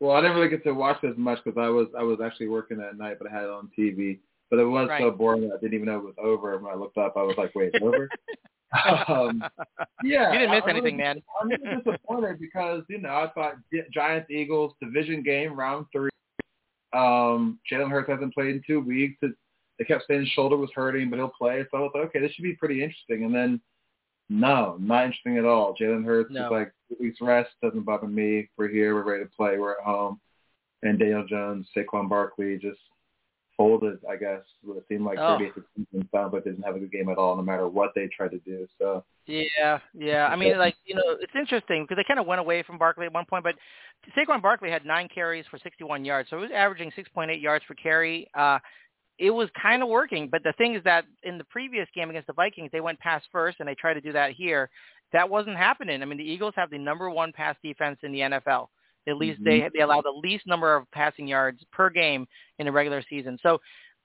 Well, 0.00 0.12
I 0.16 0.20
didn't 0.20 0.36
really 0.36 0.48
get 0.48 0.62
to 0.64 0.72
watch 0.72 0.98
this 1.02 1.14
much 1.16 1.38
because 1.44 1.58
I 1.58 1.68
was 1.68 1.88
I 1.98 2.02
was 2.02 2.18
actually 2.24 2.48
working 2.48 2.78
that 2.78 2.96
night, 2.96 3.16
but 3.20 3.30
I 3.30 3.34
had 3.34 3.44
it 3.44 3.50
on 3.50 3.70
TV. 3.76 4.18
But 4.50 4.60
it 4.60 4.64
was 4.64 4.88
right. 4.88 5.02
so 5.02 5.10
boring 5.10 5.50
I 5.52 5.60
didn't 5.60 5.74
even 5.74 5.86
know 5.86 5.98
it 5.98 6.04
was 6.04 6.14
over. 6.22 6.56
When 6.56 6.72
I 6.72 6.76
looked 6.76 6.96
up, 6.96 7.14
I 7.16 7.22
was 7.22 7.36
like, 7.36 7.54
wait, 7.54 7.70
it's 7.74 7.84
over? 7.84 8.08
um, 9.08 9.42
yeah, 10.04 10.32
you 10.32 10.38
didn't 10.38 10.54
miss 10.54 10.62
I, 10.66 10.70
anything, 10.70 10.94
I'm 10.94 11.00
man. 11.00 11.22
I'm 11.40 11.48
really 11.48 11.82
disappointed 11.82 12.38
because 12.40 12.82
you 12.88 12.98
know 12.98 13.10
I 13.10 13.30
thought 13.34 13.54
Giants 13.92 14.30
Eagles 14.30 14.74
division 14.80 15.22
game 15.22 15.54
round 15.54 15.86
three 15.92 16.10
um, 16.92 17.58
Jalen 17.70 17.90
Hurts 17.90 18.08
hasn't 18.08 18.34
played 18.34 18.56
in 18.56 18.62
two 18.66 18.80
weeks. 18.80 19.18
It, 19.22 19.32
they 19.78 19.84
kept 19.84 20.04
saying 20.08 20.20
his 20.20 20.30
shoulder 20.30 20.56
was 20.56 20.70
hurting, 20.74 21.10
but 21.10 21.16
he'll 21.16 21.28
play. 21.28 21.64
So 21.70 21.78
I 21.78 21.80
thought, 21.80 22.06
okay, 22.06 22.20
this 22.20 22.32
should 22.32 22.42
be 22.42 22.56
pretty 22.56 22.82
interesting. 22.82 23.24
And 23.24 23.34
then, 23.34 23.60
no, 24.28 24.76
not 24.80 25.04
interesting 25.04 25.38
at 25.38 25.44
all. 25.44 25.76
Jalen 25.80 26.04
Hurts 26.04 26.30
no. 26.32 26.46
is 26.46 26.50
like, 26.50 26.72
two 26.88 26.96
weeks 27.00 27.18
rest 27.20 27.50
doesn't 27.62 27.84
bother 27.84 28.08
me. 28.08 28.48
We're 28.56 28.68
here. 28.68 28.94
We're 28.94 29.10
ready 29.10 29.24
to 29.24 29.30
play. 29.30 29.58
We're 29.58 29.72
at 29.72 29.84
home. 29.84 30.20
And 30.82 30.98
Daniel 30.98 31.26
Jones, 31.26 31.68
Saquon 31.76 32.08
Barkley 32.08 32.56
just 32.56 32.80
folded, 33.58 33.98
I 34.08 34.16
guess. 34.16 34.40
It 34.66 34.84
seemed 34.88 35.04
like 35.04 35.18
oh. 35.20 35.36
38 35.36 35.52
season 35.76 36.08
sounds 36.14 36.32
like 36.32 36.44
they 36.44 36.52
didn't 36.52 36.64
have 36.64 36.76
a 36.76 36.78
good 36.78 36.92
game 36.92 37.10
at 37.10 37.18
all, 37.18 37.36
no 37.36 37.42
matter 37.42 37.68
what 37.68 37.90
they 37.94 38.08
tried 38.16 38.30
to 38.30 38.38
do. 38.38 38.66
So 38.78 39.04
yeah, 39.26 39.80
yeah. 39.92 40.28
I 40.28 40.36
mean, 40.36 40.56
like 40.56 40.76
you 40.86 40.94
know, 40.94 41.16
it's 41.20 41.34
interesting 41.38 41.82
because 41.82 41.96
they 41.96 42.06
kind 42.06 42.20
of 42.20 42.26
went 42.26 42.40
away 42.40 42.62
from 42.62 42.78
Barkley 42.78 43.04
at 43.04 43.12
one 43.12 43.26
point, 43.26 43.44
but 43.44 43.56
Saquon 44.16 44.40
Barkley 44.40 44.70
had 44.70 44.86
nine 44.86 45.08
carries 45.12 45.44
for 45.50 45.58
61 45.58 46.04
yards, 46.04 46.30
so 46.30 46.36
he 46.36 46.42
was 46.42 46.52
averaging 46.54 46.90
6.8 46.96 47.42
yards 47.42 47.64
per 47.66 47.74
carry. 47.74 48.30
Uh, 48.34 48.58
it 49.18 49.30
was 49.30 49.48
kind 49.60 49.82
of 49.82 49.88
working, 49.88 50.28
but 50.30 50.44
the 50.44 50.52
thing 50.56 50.76
is 50.76 50.84
that 50.84 51.04
in 51.24 51.36
the 51.36 51.44
previous 51.44 51.88
game 51.94 52.08
against 52.08 52.28
the 52.28 52.32
Vikings, 52.32 52.70
they 52.72 52.80
went 52.80 53.00
pass 53.00 53.22
first, 53.32 53.56
and 53.58 53.68
they 53.68 53.74
tried 53.74 53.94
to 53.94 54.00
do 54.00 54.12
that 54.12 54.32
here. 54.32 54.70
That 55.12 55.28
wasn't 55.28 55.56
happening. 55.56 56.00
I 56.00 56.04
mean, 56.04 56.18
the 56.18 56.24
Eagles 56.24 56.54
have 56.56 56.70
the 56.70 56.78
number 56.78 57.10
one 57.10 57.32
pass 57.32 57.56
defense 57.62 57.98
in 58.04 58.12
the 58.12 58.20
NFL. 58.20 58.68
At 59.08 59.16
least 59.16 59.40
mm-hmm. 59.40 59.62
they 59.62 59.70
they 59.74 59.80
allow 59.82 60.00
the 60.00 60.10
least 60.22 60.46
number 60.46 60.76
of 60.76 60.90
passing 60.92 61.26
yards 61.26 61.60
per 61.72 61.90
game 61.90 62.26
in 62.58 62.66
the 62.66 62.72
regular 62.72 63.02
season. 63.08 63.38
So, 63.42 63.58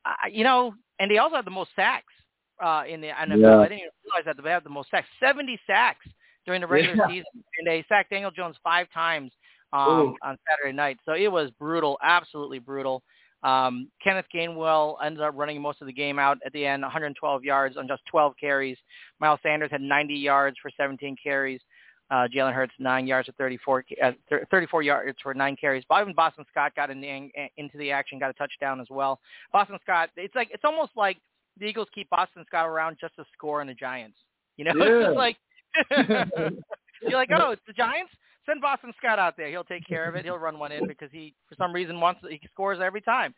uh, 0.05 0.27
you 0.31 0.43
know, 0.43 0.73
and 0.99 1.11
they 1.11 1.17
also 1.17 1.35
have 1.35 1.45
the 1.45 1.51
most 1.51 1.71
sacks 1.75 2.13
uh, 2.63 2.83
in 2.87 3.01
the 3.01 3.07
NFL. 3.07 3.41
Yeah. 3.41 3.59
I 3.59 3.63
didn't 3.67 3.79
even 3.79 3.89
realize 4.05 4.25
that 4.25 4.41
they 4.41 4.49
have 4.49 4.63
the 4.63 4.69
most 4.69 4.89
sacks, 4.89 5.07
70 5.19 5.59
sacks 5.67 6.05
during 6.45 6.61
the 6.61 6.67
regular 6.67 6.95
yeah. 6.95 7.07
season, 7.07 7.43
and 7.57 7.67
they 7.67 7.83
sacked 7.89 8.09
Daniel 8.09 8.31
Jones 8.31 8.55
five 8.63 8.87
times 8.93 9.31
um, 9.71 10.15
on 10.23 10.37
Saturday 10.47 10.75
night. 10.75 10.97
So 11.05 11.13
it 11.13 11.31
was 11.31 11.49
brutal, 11.59 11.97
absolutely 12.03 12.59
brutal. 12.59 13.03
Um, 13.43 13.89
Kenneth 14.01 14.25
Gainwell 14.33 14.95
ended 15.03 15.21
up 15.21 15.33
running 15.35 15.61
most 15.61 15.81
of 15.81 15.87
the 15.87 15.93
game 15.93 16.17
out 16.17 16.37
at 16.45 16.53
the 16.53 16.65
end, 16.65 16.81
112 16.81 17.43
yards 17.43 17.75
on 17.75 17.87
just 17.87 18.01
12 18.09 18.33
carries. 18.39 18.77
Miles 19.19 19.39
Sanders 19.43 19.71
had 19.71 19.81
90 19.81 20.13
yards 20.13 20.55
for 20.61 20.71
17 20.77 21.17
carries. 21.21 21.59
Uh, 22.13 22.27
Jalen 22.27 22.53
Hurts 22.53 22.73
nine 22.77 23.07
yards 23.07 23.27
at 23.27 23.35
34, 23.37 23.85
uh, 24.03 24.11
34 24.51 24.83
yards 24.83 25.17
for 25.23 25.33
nine 25.33 25.55
carries. 25.59 25.83
But 25.89 26.01
even 26.01 26.13
Boston 26.13 26.45
Scott 26.51 26.75
got 26.75 26.91
in 26.91 27.01
the, 27.01 27.31
into 27.57 27.77
the 27.79 27.89
action, 27.89 28.19
got 28.19 28.29
a 28.29 28.33
touchdown 28.33 28.79
as 28.79 28.85
well. 28.91 29.19
Boston 29.51 29.79
Scott, 29.81 30.11
it's 30.15 30.35
like 30.35 30.49
it's 30.51 30.63
almost 30.63 30.91
like 30.95 31.17
the 31.59 31.65
Eagles 31.65 31.87
keep 31.95 32.07
Boston 32.11 32.45
Scott 32.45 32.67
around 32.67 32.97
just 33.01 33.15
to 33.15 33.25
score 33.35 33.61
on 33.61 33.67
the 33.67 33.73
Giants. 33.73 34.17
You 34.57 34.65
know, 34.65 34.73
yeah. 34.75 34.83
it's 34.87 35.05
just 35.07 35.17
like 35.17 35.37
you're 37.01 37.17
like, 37.17 37.29
oh, 37.35 37.49
it's 37.49 37.63
the 37.65 37.73
Giants. 37.73 38.11
Send 38.45 38.61
Boston 38.61 38.93
Scott 38.99 39.17
out 39.17 39.35
there. 39.35 39.49
He'll 39.49 39.63
take 39.63 39.87
care 39.87 40.07
of 40.07 40.15
it. 40.15 40.23
He'll 40.23 40.37
run 40.37 40.59
one 40.59 40.71
in 40.71 40.85
because 40.85 41.09
he, 41.11 41.33
for 41.49 41.55
some 41.55 41.73
reason, 41.73 41.99
wants 41.99 42.21
he 42.29 42.39
scores 42.51 42.77
every 42.79 43.01
time. 43.01 43.33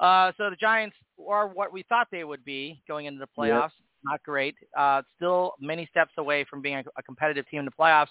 Uh, 0.00 0.32
so 0.36 0.50
the 0.50 0.56
Giants 0.56 0.96
are 1.28 1.46
what 1.46 1.72
we 1.72 1.84
thought 1.88 2.08
they 2.10 2.24
would 2.24 2.44
be 2.44 2.82
going 2.88 3.06
into 3.06 3.20
the 3.20 3.28
playoffs. 3.38 3.70
Not 4.04 4.22
great. 4.22 4.54
Uh, 4.76 5.02
still 5.16 5.54
many 5.60 5.86
steps 5.86 6.12
away 6.18 6.44
from 6.48 6.62
being 6.62 6.76
a, 6.76 6.84
a 6.96 7.02
competitive 7.02 7.48
team 7.48 7.60
in 7.60 7.64
the 7.64 7.70
playoffs. 7.70 8.08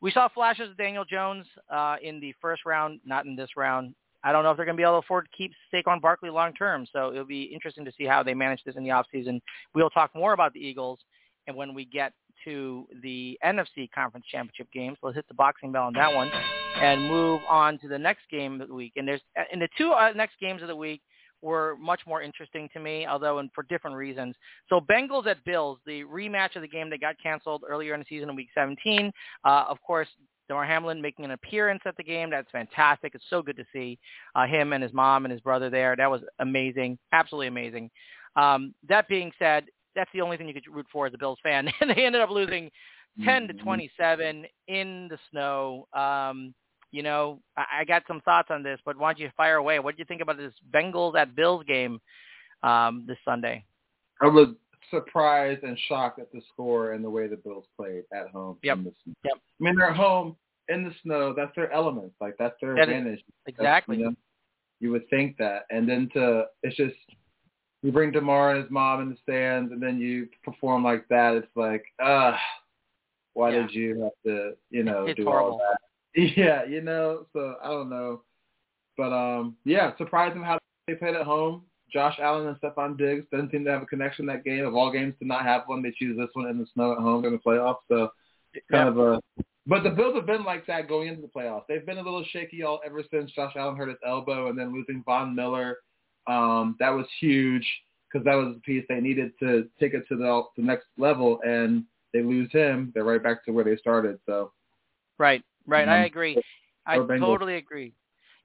We 0.00 0.10
saw 0.10 0.28
flashes 0.28 0.70
of 0.70 0.76
Daniel 0.76 1.04
Jones 1.04 1.46
uh, 1.70 1.96
in 2.02 2.20
the 2.20 2.34
first 2.40 2.64
round, 2.64 3.00
not 3.04 3.26
in 3.26 3.36
this 3.36 3.50
round. 3.56 3.94
I 4.22 4.32
don't 4.32 4.44
know 4.44 4.50
if 4.50 4.56
they're 4.56 4.66
going 4.66 4.76
to 4.76 4.80
be 4.80 4.84
able 4.84 5.00
to 5.00 5.04
afford 5.04 5.26
to 5.26 5.36
keep 5.36 5.52
Saquon 5.72 6.00
Barkley 6.00 6.30
long 6.30 6.52
term. 6.54 6.86
So 6.92 7.10
it'll 7.10 7.24
be 7.24 7.44
interesting 7.44 7.84
to 7.84 7.92
see 7.96 8.04
how 8.04 8.22
they 8.22 8.34
manage 8.34 8.62
this 8.64 8.76
in 8.76 8.84
the 8.84 8.90
offseason. 8.90 9.40
We'll 9.74 9.90
talk 9.90 10.14
more 10.14 10.32
about 10.32 10.52
the 10.52 10.60
Eagles 10.60 10.98
and 11.46 11.56
when 11.56 11.74
we 11.74 11.84
get 11.84 12.12
to 12.44 12.86
the 13.02 13.38
NFC 13.44 13.90
Conference 13.94 14.26
Championship 14.30 14.68
games. 14.72 14.98
Let's 15.02 15.16
hit 15.16 15.28
the 15.28 15.34
boxing 15.34 15.72
bell 15.72 15.84
on 15.84 15.92
that 15.94 16.12
one 16.12 16.30
and 16.76 17.02
move 17.02 17.40
on 17.48 17.78
to 17.80 17.88
the 17.88 17.98
next 17.98 18.22
game 18.30 18.60
of 18.60 18.68
the 18.68 18.74
week. 18.74 18.92
And 18.96 19.06
there's 19.06 19.20
in 19.52 19.58
the 19.58 19.68
two 19.76 19.92
uh, 19.92 20.12
next 20.14 20.34
games 20.40 20.62
of 20.62 20.68
the 20.68 20.76
week 20.76 21.02
were 21.42 21.76
much 21.80 22.00
more 22.06 22.22
interesting 22.22 22.68
to 22.72 22.80
me, 22.80 23.06
although 23.06 23.38
and 23.38 23.50
for 23.54 23.64
different 23.64 23.96
reasons. 23.96 24.34
So 24.68 24.80
Bengals 24.80 25.26
at 25.26 25.42
Bills, 25.44 25.78
the 25.86 26.04
rematch 26.04 26.56
of 26.56 26.62
the 26.62 26.68
game 26.68 26.90
that 26.90 27.00
got 27.00 27.16
canceled 27.22 27.64
earlier 27.68 27.94
in 27.94 28.00
the 28.00 28.06
season 28.08 28.30
in 28.30 28.36
Week 28.36 28.48
17. 28.54 29.12
Uh, 29.44 29.64
of 29.68 29.78
course, 29.82 30.08
Damar 30.48 30.66
Hamlin 30.66 31.00
making 31.00 31.24
an 31.24 31.30
appearance 31.30 31.82
at 31.86 31.96
the 31.96 32.02
game. 32.02 32.30
That's 32.30 32.50
fantastic. 32.50 33.14
It's 33.14 33.24
so 33.30 33.40
good 33.40 33.56
to 33.56 33.64
see 33.72 33.98
uh, 34.34 34.46
him 34.46 34.72
and 34.72 34.82
his 34.82 34.92
mom 34.92 35.24
and 35.24 35.32
his 35.32 35.40
brother 35.40 35.70
there. 35.70 35.94
That 35.96 36.10
was 36.10 36.22
amazing, 36.40 36.98
absolutely 37.12 37.46
amazing. 37.46 37.90
Um, 38.36 38.74
that 38.88 39.08
being 39.08 39.30
said, 39.38 39.66
that's 39.94 40.10
the 40.12 40.20
only 40.20 40.36
thing 40.36 40.48
you 40.48 40.54
could 40.54 40.66
root 40.68 40.86
for 40.92 41.06
as 41.06 41.14
a 41.14 41.18
Bills 41.18 41.38
fan. 41.42 41.70
and 41.80 41.90
they 41.96 42.04
ended 42.04 42.20
up 42.20 42.30
losing 42.30 42.70
10 43.24 43.48
to 43.48 43.54
mm-hmm. 43.54 43.62
27 43.62 44.44
in 44.68 45.08
the 45.08 45.18
snow. 45.30 45.86
Um, 45.92 46.54
you 46.92 47.02
know, 47.02 47.40
I, 47.56 47.80
I 47.80 47.84
got 47.84 48.02
some 48.08 48.20
thoughts 48.22 48.48
on 48.50 48.62
this, 48.62 48.78
but 48.84 48.96
why 48.98 49.12
don't 49.12 49.20
you 49.20 49.30
fire 49.36 49.56
away? 49.56 49.78
What 49.78 49.96
do 49.96 50.00
you 50.00 50.04
think 50.04 50.20
about 50.20 50.36
this 50.36 50.52
Bengals 50.72 51.16
at 51.16 51.34
Bills 51.34 51.64
game 51.66 52.00
um, 52.62 53.04
this 53.06 53.18
Sunday? 53.24 53.64
I 54.20 54.26
was 54.26 54.48
surprised 54.90 55.62
and 55.62 55.78
shocked 55.88 56.18
at 56.18 56.32
the 56.32 56.40
score 56.52 56.92
and 56.92 57.04
the 57.04 57.10
way 57.10 57.26
the 57.28 57.36
Bills 57.36 57.64
played 57.76 58.04
at 58.12 58.28
home. 58.30 58.58
Yep. 58.62 58.78
In 58.78 58.84
the 58.84 58.92
snow. 59.04 59.14
Yep. 59.24 59.34
I 59.36 59.64
mean, 59.64 59.76
they're 59.76 59.92
home 59.92 60.36
in 60.68 60.84
the 60.84 60.92
snow. 61.02 61.34
That's 61.36 61.54
their 61.54 61.72
element. 61.72 62.12
Like 62.20 62.34
that's 62.38 62.54
their 62.60 62.74
that 62.74 62.88
advantage. 62.88 63.22
exactly. 63.46 63.98
You, 63.98 64.04
know, 64.04 64.14
you 64.80 64.90
would 64.90 65.08
think 65.10 65.36
that, 65.38 65.64
and 65.70 65.88
then 65.88 66.08
to 66.14 66.44
it's 66.62 66.76
just 66.76 66.96
you 67.82 67.92
bring 67.92 68.12
Damar 68.12 68.54
and 68.54 68.62
his 68.62 68.70
mom 68.70 69.00
in 69.02 69.10
the 69.10 69.16
stands, 69.22 69.72
and 69.72 69.82
then 69.82 69.98
you 69.98 70.28
perform 70.44 70.84
like 70.84 71.06
that. 71.08 71.34
It's 71.34 71.56
like, 71.56 71.84
ah, 72.00 72.38
why 73.34 73.50
yeah. 73.50 73.62
did 73.62 73.74
you 73.74 74.02
have 74.02 74.12
to, 74.26 74.52
you 74.70 74.82
know, 74.82 75.06
it's 75.06 75.16
do 75.16 75.24
horrible. 75.24 75.52
all 75.52 75.58
that? 75.58 75.78
Yeah, 76.36 76.64
you 76.64 76.80
know. 76.80 77.26
So 77.32 77.56
I 77.62 77.68
don't 77.68 77.90
know, 77.90 78.22
but 78.96 79.12
um, 79.12 79.56
yeah, 79.64 79.96
surprising 79.96 80.42
how 80.42 80.58
they 80.86 80.94
played 80.94 81.14
at 81.14 81.22
home. 81.22 81.62
Josh 81.92 82.18
Allen 82.20 82.46
and 82.46 82.56
Stefon 82.60 82.96
Diggs 82.96 83.26
didn't 83.30 83.50
seem 83.50 83.64
to 83.64 83.70
have 83.70 83.82
a 83.82 83.86
connection 83.86 84.26
that 84.26 84.44
game. 84.44 84.64
Of 84.64 84.74
all 84.74 84.92
games 84.92 85.14
to 85.20 85.26
not 85.26 85.44
have 85.44 85.62
one, 85.66 85.82
they 85.82 85.92
choose 85.96 86.16
this 86.16 86.28
one 86.34 86.48
in 86.48 86.58
the 86.58 86.66
snow 86.74 86.92
at 86.92 86.98
home 86.98 87.24
in 87.24 87.32
the 87.32 87.38
playoffs. 87.38 87.78
So 87.88 88.10
kind 88.70 88.88
of 88.88 88.98
a. 88.98 89.20
But 89.66 89.84
the 89.84 89.90
Bills 89.90 90.16
have 90.16 90.26
been 90.26 90.44
like 90.44 90.66
that 90.66 90.88
going 90.88 91.08
into 91.08 91.22
the 91.22 91.28
playoffs. 91.28 91.64
They've 91.68 91.84
been 91.84 91.98
a 91.98 92.02
little 92.02 92.24
shaky 92.32 92.62
all 92.64 92.80
ever 92.84 93.02
since 93.12 93.30
Josh 93.32 93.52
Allen 93.56 93.76
hurt 93.76 93.88
his 93.88 93.98
elbow, 94.04 94.48
and 94.48 94.58
then 94.58 94.72
losing 94.72 95.02
Von 95.06 95.34
Miller 95.34 95.76
um, 96.26 96.76
that 96.78 96.90
was 96.90 97.06
huge 97.20 97.66
because 98.10 98.24
that 98.24 98.34
was 98.34 98.54
the 98.54 98.60
piece 98.60 98.84
they 98.88 99.00
needed 99.00 99.32
to 99.40 99.68
take 99.78 99.94
it 99.94 100.04
to 100.08 100.16
the, 100.16 100.42
the 100.56 100.62
next 100.62 100.86
level. 100.98 101.40
And 101.44 101.84
they 102.12 102.22
lose 102.22 102.50
him, 102.52 102.92
they're 102.94 103.04
right 103.04 103.22
back 103.22 103.44
to 103.44 103.52
where 103.52 103.64
they 103.64 103.76
started. 103.76 104.18
So, 104.26 104.52
right, 105.18 105.42
right, 105.66 105.88
um, 105.88 105.94
I 105.94 106.04
agree. 106.04 106.40
I 106.86 106.96
totally 106.96 107.56
agree. 107.56 107.92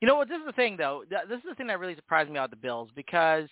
You 0.01 0.07
know 0.07 0.15
what? 0.15 0.27
This 0.27 0.39
is 0.39 0.45
the 0.45 0.53
thing, 0.53 0.77
though. 0.77 1.03
This 1.09 1.39
is 1.39 1.45
the 1.49 1.55
thing 1.55 1.67
that 1.67 1.79
really 1.79 1.95
surprised 1.95 2.29
me 2.29 2.37
about 2.37 2.49
the 2.49 2.57
Bills 2.57 2.89
because 2.95 3.47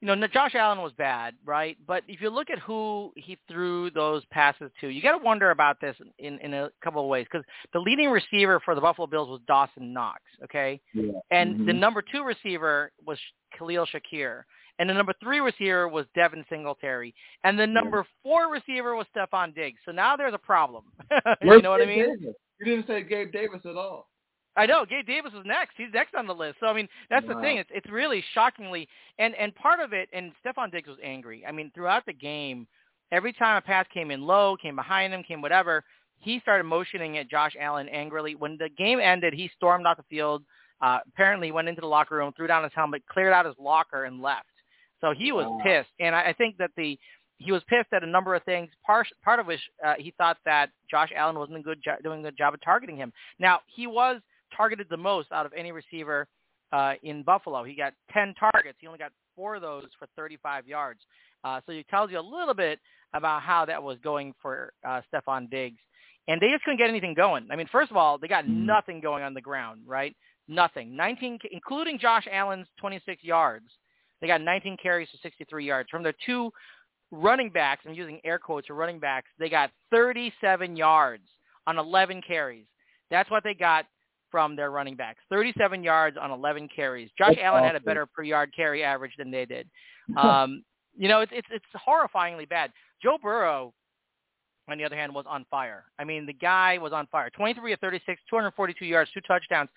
you 0.00 0.14
know, 0.14 0.26
Josh 0.26 0.54
Allen 0.54 0.82
was 0.82 0.92
bad, 0.92 1.34
right? 1.44 1.76
But 1.86 2.02
if 2.06 2.20
you 2.20 2.28
look 2.28 2.50
at 2.50 2.58
who 2.58 3.12
he 3.16 3.38
threw 3.48 3.90
those 3.90 4.24
passes 4.26 4.70
to, 4.80 4.88
you 4.88 5.00
got 5.00 5.16
to 5.16 5.24
wonder 5.24 5.50
about 5.50 5.80
this 5.80 5.96
in, 6.18 6.38
in 6.40 6.52
a 6.52 6.70
couple 6.84 7.02
of 7.02 7.08
ways 7.08 7.26
because 7.30 7.46
the 7.72 7.78
leading 7.78 8.10
receiver 8.10 8.60
for 8.62 8.74
the 8.74 8.80
Buffalo 8.80 9.06
Bills 9.06 9.28
was 9.28 9.40
Dawson 9.46 9.94
Knox, 9.94 10.20
okay? 10.44 10.80
Yeah. 10.92 11.12
And 11.30 11.54
mm-hmm. 11.54 11.66
the 11.66 11.72
number 11.72 12.02
two 12.02 12.24
receiver 12.24 12.92
was 13.06 13.18
Khalil 13.58 13.86
Shakir. 13.86 14.42
And 14.78 14.90
the 14.90 14.94
number 14.94 15.14
three 15.22 15.40
receiver 15.40 15.88
was 15.88 16.04
Devin 16.14 16.44
Singletary. 16.50 17.14
And 17.44 17.58
the 17.58 17.66
number 17.66 17.98
yeah. 17.98 18.02
four 18.22 18.52
receiver 18.52 18.94
was 18.94 19.06
Stefon 19.16 19.54
Diggs. 19.54 19.78
So 19.86 19.92
now 19.92 20.16
there's 20.18 20.34
a 20.34 20.38
problem. 20.38 20.84
you 21.42 21.62
know 21.62 21.70
what 21.70 21.80
I 21.80 21.86
mean? 21.86 22.34
You 22.60 22.66
didn't 22.66 22.86
say 22.86 23.02
Gabe 23.02 23.32
Davis 23.32 23.60
at 23.64 23.76
all. 23.76 24.08
I 24.56 24.64
know 24.64 24.86
Gabe 24.86 25.06
Davis 25.06 25.32
was 25.34 25.44
next. 25.44 25.74
He's 25.76 25.92
next 25.92 26.14
on 26.14 26.26
the 26.26 26.34
list. 26.34 26.56
So 26.60 26.66
I 26.66 26.72
mean, 26.72 26.88
that's 27.10 27.26
wow. 27.26 27.34
the 27.34 27.40
thing. 27.40 27.58
It's 27.58 27.70
it's 27.72 27.90
really 27.90 28.24
shockingly 28.32 28.88
and 29.18 29.34
and 29.34 29.54
part 29.54 29.80
of 29.80 29.92
it. 29.92 30.08
And 30.12 30.32
Stefon 30.44 30.72
Diggs 30.72 30.88
was 30.88 30.98
angry. 31.02 31.44
I 31.46 31.52
mean, 31.52 31.70
throughout 31.74 32.06
the 32.06 32.14
game, 32.14 32.66
every 33.12 33.32
time 33.32 33.56
a 33.56 33.60
pass 33.60 33.86
came 33.92 34.10
in 34.10 34.22
low, 34.22 34.56
came 34.60 34.76
behind 34.76 35.12
him, 35.12 35.22
came 35.22 35.42
whatever, 35.42 35.84
he 36.18 36.40
started 36.40 36.64
motioning 36.64 37.18
at 37.18 37.28
Josh 37.28 37.52
Allen 37.60 37.88
angrily. 37.88 38.34
When 38.34 38.56
the 38.58 38.70
game 38.76 38.98
ended, 39.00 39.34
he 39.34 39.50
stormed 39.56 39.86
off 39.86 39.98
the 39.98 40.04
field. 40.04 40.42
Uh, 40.80 40.98
apparently, 41.06 41.52
went 41.52 41.68
into 41.68 41.80
the 41.80 41.86
locker 41.86 42.16
room, 42.16 42.32
threw 42.36 42.46
down 42.46 42.62
his 42.62 42.72
helmet, 42.74 43.02
cleared 43.10 43.32
out 43.32 43.46
his 43.46 43.54
locker, 43.58 44.04
and 44.04 44.20
left. 44.20 44.46
So 45.00 45.12
he 45.16 45.32
was 45.32 45.46
wow. 45.46 45.60
pissed. 45.62 45.90
And 46.00 46.14
I, 46.14 46.28
I 46.28 46.32
think 46.32 46.56
that 46.58 46.70
the 46.76 46.98
he 47.38 47.52
was 47.52 47.62
pissed 47.68 47.92
at 47.92 48.02
a 48.02 48.06
number 48.06 48.34
of 48.34 48.42
things. 48.44 48.70
Part 48.84 49.06
part 49.24 49.40
of 49.40 49.46
which 49.46 49.60
uh, 49.84 49.94
he 49.98 50.12
thought 50.16 50.38
that 50.44 50.70
Josh 50.90 51.10
Allen 51.14 51.38
wasn't 51.38 51.58
a 51.58 51.62
good 51.62 51.80
jo- 51.84 51.96
doing 52.02 52.20
a 52.20 52.22
good 52.22 52.36
job 52.36 52.54
of 52.54 52.60
targeting 52.62 52.96
him. 52.96 53.12
Now 53.38 53.60
he 53.66 53.86
was 53.86 54.20
targeted 54.56 54.86
the 54.88 54.96
most 54.96 55.32
out 55.32 55.46
of 55.46 55.52
any 55.54 55.72
receiver 55.72 56.26
uh, 56.72 56.94
in 57.02 57.22
Buffalo. 57.22 57.64
He 57.64 57.74
got 57.74 57.92
10 58.12 58.34
targets. 58.38 58.78
He 58.80 58.86
only 58.86 58.98
got 58.98 59.12
four 59.34 59.56
of 59.56 59.62
those 59.62 59.84
for 59.98 60.06
35 60.16 60.66
yards. 60.66 61.00
Uh, 61.44 61.60
so 61.66 61.72
it 61.72 61.86
tells 61.88 62.10
you 62.10 62.18
a 62.18 62.20
little 62.20 62.54
bit 62.54 62.80
about 63.14 63.42
how 63.42 63.64
that 63.64 63.82
was 63.82 63.98
going 64.02 64.34
for 64.42 64.72
uh, 64.86 65.00
Stefon 65.12 65.50
Diggs. 65.50 65.78
And 66.28 66.40
they 66.40 66.48
just 66.50 66.64
couldn't 66.64 66.78
get 66.78 66.88
anything 66.88 67.14
going. 67.14 67.46
I 67.52 67.56
mean, 67.56 67.68
first 67.70 67.90
of 67.90 67.96
all, 67.96 68.18
they 68.18 68.26
got 68.26 68.44
mm-hmm. 68.44 68.66
nothing 68.66 69.00
going 69.00 69.22
on 69.22 69.32
the 69.32 69.40
ground, 69.40 69.82
right? 69.86 70.16
Nothing. 70.48 70.96
19, 70.96 71.38
including 71.52 71.98
Josh 71.98 72.26
Allen's 72.30 72.66
26 72.80 73.22
yards. 73.22 73.66
They 74.20 74.26
got 74.26 74.40
19 74.40 74.76
carries 74.82 75.08
for 75.10 75.18
63 75.22 75.64
yards. 75.64 75.90
From 75.90 76.02
their 76.02 76.14
two 76.24 76.50
running 77.10 77.50
backs, 77.50 77.84
I'm 77.86 77.94
using 77.94 78.20
air 78.24 78.38
quotes 78.38 78.66
for 78.66 78.74
running 78.74 78.98
backs, 78.98 79.28
they 79.38 79.48
got 79.48 79.70
37 79.90 80.76
yards 80.76 81.24
on 81.66 81.78
11 81.78 82.22
carries. 82.26 82.66
That's 83.10 83.30
what 83.30 83.44
they 83.44 83.54
got 83.54 83.86
from 84.30 84.56
their 84.56 84.70
running 84.70 84.96
backs. 84.96 85.20
37 85.30 85.82
yards 85.82 86.16
on 86.20 86.30
11 86.30 86.68
carries. 86.74 87.10
Josh 87.16 87.30
That's 87.30 87.40
Allen 87.42 87.62
awesome. 87.62 87.74
had 87.74 87.76
a 87.76 87.84
better 87.84 88.06
per 88.06 88.22
yard 88.22 88.50
carry 88.54 88.82
average 88.82 89.12
than 89.18 89.30
they 89.30 89.46
did. 89.46 89.68
Um, 90.16 90.62
you 90.96 91.08
know, 91.08 91.20
it's 91.20 91.32
it's 91.34 91.48
it's 91.50 91.64
horrifyingly 91.86 92.48
bad. 92.48 92.70
Joe 93.02 93.18
Burrow, 93.20 93.74
on 94.70 94.78
the 94.78 94.84
other 94.84 94.94
hand, 94.94 95.12
was 95.12 95.24
on 95.28 95.44
fire. 95.50 95.84
I 95.98 96.04
mean, 96.04 96.26
the 96.26 96.32
guy 96.32 96.78
was 96.78 96.92
on 96.92 97.08
fire. 97.08 97.28
23 97.30 97.72
of 97.72 97.80
36, 97.80 98.22
242 98.30 98.84
yards, 98.86 99.10
two 99.12 99.20
touchdowns. 99.22 99.68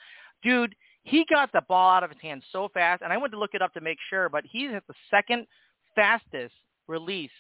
Dude, 0.44 0.76
he 1.02 1.26
got 1.30 1.52
the 1.52 1.62
ball 1.68 1.90
out 1.90 2.04
of 2.04 2.12
his 2.12 2.20
hands 2.22 2.44
so 2.52 2.70
fast, 2.76 3.02
and 3.02 3.12
I 3.12 3.18
went 3.18 3.34
to 3.34 3.40
look 3.40 3.56
it 3.56 3.62
up 3.64 3.74
to 3.74 3.82
make 3.82 3.98
sure, 4.10 4.30
but 4.30 4.44
he's 4.50 4.70
at 4.72 4.84
the 4.88 4.94
second 5.10 5.48
fastest 5.96 6.54
release 6.90 7.32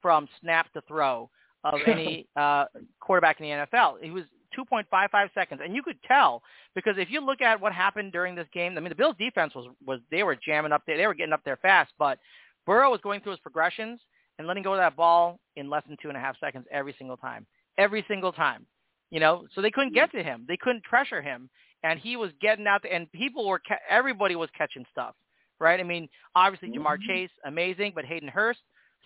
from 0.00 0.28
snap 0.40 0.72
to 0.74 0.82
throw 0.82 1.28
of 1.64 1.80
any 1.86 2.28
uh, 2.36 2.66
quarterback 3.00 3.40
in 3.40 3.46
the 3.46 3.66
NFL. 3.66 3.94
He 4.00 4.10
was 4.10 4.24
2.55 4.58 5.34
seconds. 5.34 5.60
And 5.64 5.74
you 5.74 5.82
could 5.82 6.00
tell 6.06 6.42
because 6.74 6.94
if 6.98 7.10
you 7.10 7.24
look 7.24 7.40
at 7.40 7.60
what 7.60 7.72
happened 7.72 8.12
during 8.12 8.34
this 8.34 8.46
game, 8.52 8.76
I 8.76 8.80
mean, 8.80 8.90
the 8.90 8.94
Bills 8.94 9.16
defense 9.18 9.54
was, 9.54 9.66
was 9.84 10.00
they 10.10 10.22
were 10.22 10.36
jamming 10.36 10.72
up 10.72 10.82
there. 10.86 10.96
They 10.96 11.06
were 11.06 11.14
getting 11.14 11.32
up 11.32 11.42
there 11.44 11.56
fast, 11.56 11.92
but 11.98 12.18
Burrow 12.66 12.90
was 12.90 13.00
going 13.02 13.20
through 13.20 13.32
his 13.32 13.40
progressions 13.40 14.00
and 14.38 14.46
letting 14.46 14.62
go 14.62 14.72
of 14.72 14.78
that 14.78 14.96
ball 14.96 15.38
in 15.56 15.68
less 15.68 15.82
than 15.86 15.96
two 16.00 16.08
and 16.08 16.16
a 16.16 16.20
half 16.20 16.38
seconds 16.38 16.66
every 16.70 16.94
single 16.98 17.16
time. 17.16 17.46
Every 17.78 18.04
single 18.08 18.32
time. 18.32 18.66
You 19.10 19.18
know, 19.18 19.46
so 19.54 19.60
they 19.60 19.72
couldn't 19.72 19.94
get 19.94 20.12
to 20.12 20.22
him. 20.22 20.44
They 20.46 20.56
couldn't 20.56 20.84
pressure 20.84 21.20
him. 21.20 21.50
And 21.82 21.98
he 21.98 22.16
was 22.16 22.30
getting 22.40 22.66
out 22.66 22.82
there, 22.82 22.92
and 22.92 23.10
people 23.10 23.48
were, 23.48 23.60
ca- 23.66 23.80
everybody 23.88 24.36
was 24.36 24.50
catching 24.56 24.84
stuff, 24.92 25.14
right? 25.58 25.80
I 25.80 25.82
mean, 25.82 26.08
obviously 26.36 26.68
Ja'Marr 26.68 27.00
Chase, 27.00 27.30
amazing, 27.44 27.92
but 27.94 28.04
Hayden 28.04 28.28
Hurst 28.28 28.60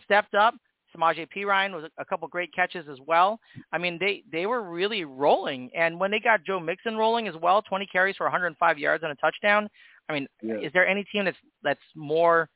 stepped 0.04 0.34
up, 0.34 0.54
Samaje 0.96 1.26
Perine 1.34 1.72
was 1.72 1.84
a 1.98 2.04
couple 2.04 2.28
great 2.28 2.54
catches 2.54 2.86
as 2.90 2.98
well. 3.06 3.40
I 3.72 3.78
mean, 3.78 3.98
they 3.98 4.22
they 4.30 4.46
were 4.46 4.62
really 4.62 5.04
rolling, 5.04 5.70
and 5.74 5.98
when 5.98 6.10
they 6.10 6.20
got 6.20 6.44
Joe 6.44 6.60
Mixon 6.60 6.96
rolling 6.96 7.28
as 7.28 7.34
well, 7.36 7.62
20 7.62 7.86
carries 7.86 8.16
for 8.16 8.24
105 8.24 8.78
yards 8.78 9.02
and 9.02 9.12
a 9.12 9.16
touchdown. 9.16 9.68
I 10.08 10.12
mean, 10.12 10.26
yeah. 10.42 10.56
is 10.56 10.72
there 10.72 10.86
any 10.86 11.04
team 11.04 11.24
that's 11.24 11.36
that's 11.62 11.80
more 11.94 12.48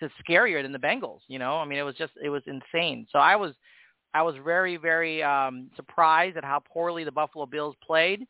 to 0.00 0.10
scarier 0.22 0.62
than 0.62 0.72
the 0.72 0.78
Bengals? 0.78 1.20
You 1.28 1.38
know, 1.38 1.56
I 1.56 1.64
mean, 1.64 1.78
it 1.78 1.82
was 1.82 1.94
just 1.94 2.12
it 2.22 2.28
was 2.28 2.42
insane. 2.46 3.06
So 3.10 3.18
I 3.18 3.36
was 3.36 3.54
I 4.14 4.22
was 4.22 4.34
very 4.44 4.76
very 4.76 5.22
um, 5.22 5.70
surprised 5.76 6.36
at 6.36 6.44
how 6.44 6.62
poorly 6.70 7.04
the 7.04 7.12
Buffalo 7.12 7.46
Bills 7.46 7.76
played. 7.84 8.26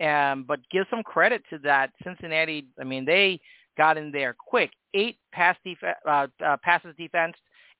Um, 0.00 0.44
but 0.48 0.58
give 0.70 0.86
some 0.90 1.02
credit 1.02 1.42
to 1.50 1.58
that 1.58 1.92
Cincinnati. 2.02 2.66
I 2.80 2.84
mean, 2.84 3.04
they 3.04 3.40
got 3.76 3.96
in 3.96 4.10
there 4.10 4.34
quick. 4.36 4.70
Eight 4.94 5.16
pass 5.32 5.56
def- 5.64 5.78
uh, 6.08 6.26
uh, 6.44 6.56
passes 6.62 6.94
defense 6.98 7.34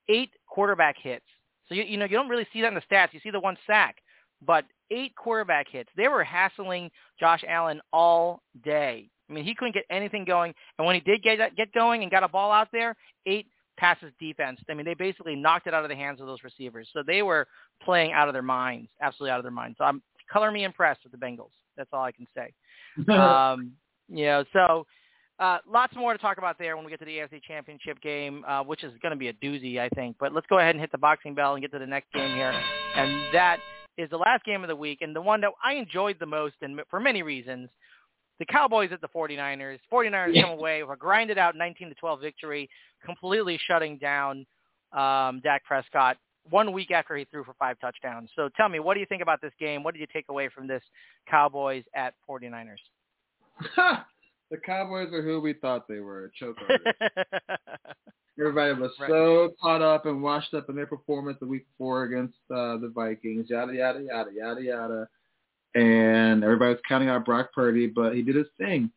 eight 0.08 0.30
quarterback 0.46 0.96
hits. 1.00 1.24
So 1.68 1.74
you, 1.74 1.84
you 1.84 1.96
know 1.96 2.04
you 2.04 2.16
don't 2.16 2.28
really 2.28 2.46
see 2.52 2.60
that 2.62 2.68
in 2.68 2.74
the 2.74 2.82
stats. 2.90 3.12
You 3.12 3.20
see 3.22 3.30
the 3.30 3.40
one 3.40 3.56
sack, 3.66 3.96
but 4.44 4.64
eight 4.90 5.14
quarterback 5.16 5.68
hits. 5.68 5.90
They 5.96 6.08
were 6.08 6.24
hassling 6.24 6.90
Josh 7.18 7.42
Allen 7.48 7.80
all 7.92 8.42
day. 8.64 9.08
I 9.28 9.32
mean, 9.32 9.44
he 9.44 9.54
couldn't 9.54 9.74
get 9.74 9.84
anything 9.90 10.24
going, 10.24 10.52
and 10.78 10.86
when 10.86 10.94
he 10.94 11.00
did 11.00 11.22
get 11.22 11.56
get 11.56 11.72
going 11.72 12.02
and 12.02 12.10
got 12.10 12.22
a 12.22 12.28
ball 12.28 12.52
out 12.52 12.68
there, 12.72 12.96
eight 13.26 13.46
passes 13.78 14.12
defense. 14.20 14.60
I 14.68 14.74
mean, 14.74 14.84
they 14.84 14.94
basically 14.94 15.34
knocked 15.34 15.66
it 15.66 15.74
out 15.74 15.82
of 15.82 15.88
the 15.88 15.96
hands 15.96 16.20
of 16.20 16.26
those 16.26 16.44
receivers. 16.44 16.88
So 16.92 17.02
they 17.06 17.22
were 17.22 17.46
playing 17.82 18.12
out 18.12 18.28
of 18.28 18.34
their 18.34 18.42
minds, 18.42 18.90
absolutely 19.00 19.32
out 19.32 19.38
of 19.38 19.44
their 19.44 19.50
minds. 19.50 19.78
So 19.78 19.84
I'm 19.84 20.02
color 20.30 20.50
me 20.50 20.64
impressed 20.64 21.00
with 21.02 21.12
the 21.12 21.18
Bengals. 21.18 21.52
That's 21.76 21.90
all 21.92 22.02
I 22.02 22.12
can 22.12 22.26
say. 22.34 22.52
um, 23.12 23.72
you 24.08 24.26
know, 24.26 24.44
so 24.52 24.86
uh, 25.42 25.58
lots 25.68 25.94
more 25.96 26.12
to 26.12 26.18
talk 26.18 26.38
about 26.38 26.56
there 26.56 26.76
when 26.76 26.84
we 26.84 26.90
get 26.90 27.00
to 27.00 27.04
the 27.04 27.16
AFC 27.16 27.42
Championship 27.42 28.00
game, 28.00 28.44
uh, 28.46 28.62
which 28.62 28.84
is 28.84 28.92
going 29.02 29.10
to 29.10 29.16
be 29.16 29.26
a 29.26 29.32
doozy, 29.32 29.80
I 29.80 29.88
think. 29.88 30.16
But 30.20 30.32
let's 30.32 30.46
go 30.46 30.60
ahead 30.60 30.76
and 30.76 30.80
hit 30.80 30.92
the 30.92 30.98
boxing 30.98 31.34
bell 31.34 31.54
and 31.54 31.60
get 31.60 31.72
to 31.72 31.80
the 31.80 31.86
next 31.86 32.12
game 32.12 32.32
here, 32.36 32.52
and 32.94 33.34
that 33.34 33.58
is 33.98 34.08
the 34.10 34.16
last 34.16 34.44
game 34.44 34.62
of 34.62 34.68
the 34.68 34.76
week 34.76 34.98
and 35.00 35.14
the 35.14 35.20
one 35.20 35.40
that 35.40 35.50
I 35.62 35.74
enjoyed 35.74 36.16
the 36.20 36.26
most, 36.26 36.54
and 36.62 36.80
for 36.88 37.00
many 37.00 37.22
reasons. 37.22 37.68
The 38.38 38.46
Cowboys 38.46 38.90
at 38.92 39.00
the 39.00 39.08
49ers. 39.08 39.78
49ers 39.92 40.30
yeah. 40.32 40.42
come 40.42 40.50
away 40.58 40.82
with 40.82 40.94
a 40.94 40.96
grinded 40.96 41.38
out 41.38 41.54
19 41.54 41.90
to 41.90 41.94
12 41.94 42.20
victory, 42.20 42.68
completely 43.04 43.60
shutting 43.68 43.98
down 43.98 44.46
um, 44.92 45.40
Dak 45.44 45.64
Prescott 45.64 46.16
one 46.50 46.72
week 46.72 46.90
after 46.90 47.16
he 47.16 47.24
threw 47.26 47.44
for 47.44 47.54
five 47.58 47.78
touchdowns. 47.80 48.30
So 48.34 48.48
tell 48.56 48.68
me, 48.68 48.80
what 48.80 48.94
do 48.94 49.00
you 49.00 49.06
think 49.06 49.22
about 49.22 49.40
this 49.40 49.52
game? 49.60 49.84
What 49.84 49.94
did 49.94 50.00
you 50.00 50.08
take 50.12 50.24
away 50.28 50.48
from 50.48 50.66
this 50.66 50.82
Cowboys 51.30 51.84
at 51.94 52.14
49ers? 52.28 52.78
the 54.52 54.58
Cowboys 54.58 55.12
are 55.14 55.22
who 55.22 55.40
we 55.40 55.54
thought 55.54 55.88
they 55.88 56.00
were, 56.00 56.30
choke 56.38 56.58
Everybody 58.38 58.80
was 58.80 58.90
right. 59.00 59.08
so 59.08 59.54
caught 59.60 59.82
up 59.82 60.06
and 60.06 60.22
washed 60.22 60.52
up 60.54 60.68
in 60.68 60.76
their 60.76 60.86
performance 60.86 61.38
the 61.40 61.46
week 61.46 61.66
before 61.72 62.04
against 62.04 62.34
uh, 62.50 62.76
the 62.76 62.90
Vikings, 62.94 63.46
yada, 63.48 63.74
yada, 63.74 64.02
yada, 64.02 64.30
yada, 64.34 64.62
yada. 64.62 65.08
And 65.74 66.44
everybody 66.44 66.72
was 66.72 66.82
counting 66.86 67.08
out 67.08 67.24
Brock 67.24 67.50
Purdy, 67.54 67.86
but 67.86 68.14
he 68.14 68.22
did 68.22 68.36
his 68.36 68.46
thing. 68.58 68.90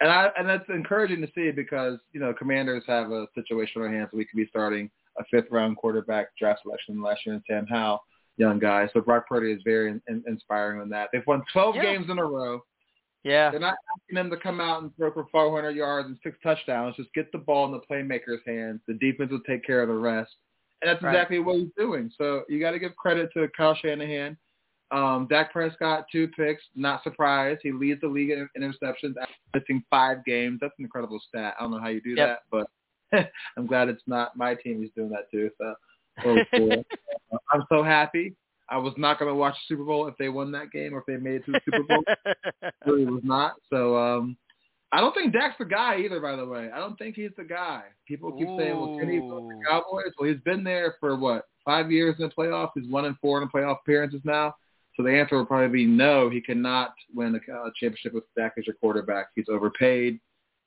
And 0.00 0.10
I 0.10 0.28
and 0.38 0.48
that's 0.48 0.68
encouraging 0.68 1.20
to 1.22 1.28
see 1.34 1.50
because, 1.50 1.98
you 2.12 2.20
know, 2.20 2.32
commanders 2.32 2.84
have 2.86 3.10
a 3.10 3.26
situation 3.34 3.82
on 3.82 3.88
their 3.88 3.98
hands. 3.98 4.10
We 4.12 4.24
could 4.24 4.36
be 4.36 4.46
starting 4.48 4.90
a 5.18 5.24
fifth 5.30 5.50
round 5.50 5.76
quarterback 5.76 6.28
draft 6.38 6.62
selection 6.62 7.02
last 7.02 7.20
year 7.26 7.34
in 7.34 7.42
Sam 7.48 7.66
Howell, 7.66 8.00
young 8.36 8.58
guy. 8.58 8.88
So 8.92 9.00
Brock 9.00 9.28
Purdy 9.28 9.52
is 9.52 9.60
very 9.64 9.90
in, 9.90 10.02
in, 10.08 10.22
inspiring 10.26 10.80
on 10.80 10.88
that. 10.90 11.08
They've 11.12 11.26
won 11.26 11.42
12 11.52 11.76
yeah. 11.76 11.82
games 11.82 12.06
in 12.10 12.18
a 12.18 12.24
row. 12.24 12.62
Yeah. 13.22 13.50
They're 13.50 13.60
not 13.60 13.76
asking 13.94 14.16
them 14.16 14.30
to 14.30 14.36
come 14.36 14.60
out 14.60 14.82
and 14.82 14.94
throw 14.96 15.12
for 15.12 15.26
400 15.30 15.70
yards 15.70 16.08
and 16.08 16.18
six 16.22 16.38
touchdowns. 16.42 16.96
Just 16.96 17.12
get 17.14 17.30
the 17.32 17.38
ball 17.38 17.66
in 17.66 17.72
the 17.72 17.80
playmaker's 17.80 18.40
hands. 18.46 18.80
The 18.86 18.94
defense 18.94 19.30
will 19.30 19.40
take 19.40 19.64
care 19.64 19.82
of 19.82 19.88
the 19.88 19.94
rest. 19.94 20.30
And 20.80 20.88
that's 20.90 21.02
right. 21.02 21.14
exactly 21.14 21.38
what 21.38 21.56
he's 21.56 21.68
doing. 21.76 22.10
So 22.16 22.42
you 22.48 22.60
got 22.60 22.70
to 22.70 22.78
give 22.78 22.96
credit 22.96 23.30
to 23.34 23.46
Kyle 23.56 23.74
Shanahan. 23.74 24.36
Um, 24.92 25.28
Dak 25.30 25.52
Prescott, 25.52 26.06
two 26.10 26.28
picks, 26.28 26.62
not 26.74 27.02
surprised. 27.04 27.60
He 27.62 27.70
leads 27.70 28.00
the 28.00 28.08
league 28.08 28.30
in 28.30 28.48
interceptions 28.58 29.14
after 29.20 29.34
missing 29.54 29.84
five 29.90 30.24
games. 30.24 30.58
That's 30.60 30.74
an 30.78 30.84
incredible 30.84 31.20
stat. 31.28 31.54
I 31.58 31.62
don't 31.62 31.70
know 31.70 31.80
how 31.80 31.88
you 31.88 32.00
do 32.00 32.14
yep. 32.16 32.40
that, 32.50 32.66
but 33.12 33.30
I'm 33.56 33.66
glad 33.66 33.88
it's 33.88 34.02
not 34.06 34.36
my 34.36 34.54
team 34.54 34.78
who's 34.78 34.90
doing 34.96 35.10
that 35.10 35.30
too. 35.30 35.50
So. 35.58 35.74
I'm 37.52 37.64
so 37.68 37.82
happy. 37.82 38.34
I 38.70 38.78
was 38.78 38.94
not 38.96 39.18
going 39.18 39.30
to 39.30 39.34
watch 39.34 39.54
the 39.54 39.74
Super 39.74 39.84
Bowl 39.84 40.06
if 40.06 40.16
they 40.16 40.28
won 40.28 40.52
that 40.52 40.70
game 40.70 40.94
or 40.94 41.00
if 41.00 41.06
they 41.06 41.16
made 41.16 41.36
it 41.36 41.46
to 41.46 41.52
the 41.52 41.60
Super 41.64 41.82
Bowl. 41.82 42.04
really 42.86 43.04
was 43.04 43.22
not. 43.24 43.54
So 43.70 43.96
um 43.96 44.36
I 44.92 45.00
don't 45.00 45.14
think 45.14 45.32
Dak's 45.32 45.56
the 45.58 45.64
guy 45.64 45.98
either. 45.98 46.20
By 46.20 46.34
the 46.36 46.46
way, 46.46 46.68
I 46.74 46.78
don't 46.78 46.98
think 46.98 47.14
he's 47.14 47.30
the 47.36 47.44
guy. 47.44 47.84
People 48.08 48.32
keep 48.32 48.48
Ooh. 48.48 48.58
saying, 48.58 48.76
"Well, 48.76 48.98
can 48.98 49.08
he 49.08 49.18
go 49.18 49.48
the 49.48 49.60
Cowboys?" 49.68 50.12
Well, 50.18 50.28
he's 50.28 50.40
been 50.40 50.64
there 50.64 50.96
for 50.98 51.16
what 51.16 51.44
five 51.64 51.92
years 51.92 52.16
in 52.18 52.24
the 52.24 52.34
playoffs. 52.34 52.70
He's 52.74 52.90
one 52.90 53.04
and 53.04 53.16
four 53.18 53.40
in 53.40 53.48
the 53.48 53.58
playoff 53.58 53.78
appearances 53.82 54.20
now. 54.24 54.54
So 54.96 55.04
the 55.04 55.12
answer 55.12 55.36
will 55.36 55.46
probably 55.46 55.68
be 55.68 55.86
no. 55.86 56.28
He 56.28 56.40
cannot 56.40 56.94
win 57.14 57.36
a 57.36 57.40
championship 57.78 58.14
with 58.14 58.24
Dak 58.36 58.54
as 58.58 58.66
your 58.66 58.74
quarterback. 58.76 59.28
He's 59.36 59.46
overpaid. 59.48 60.18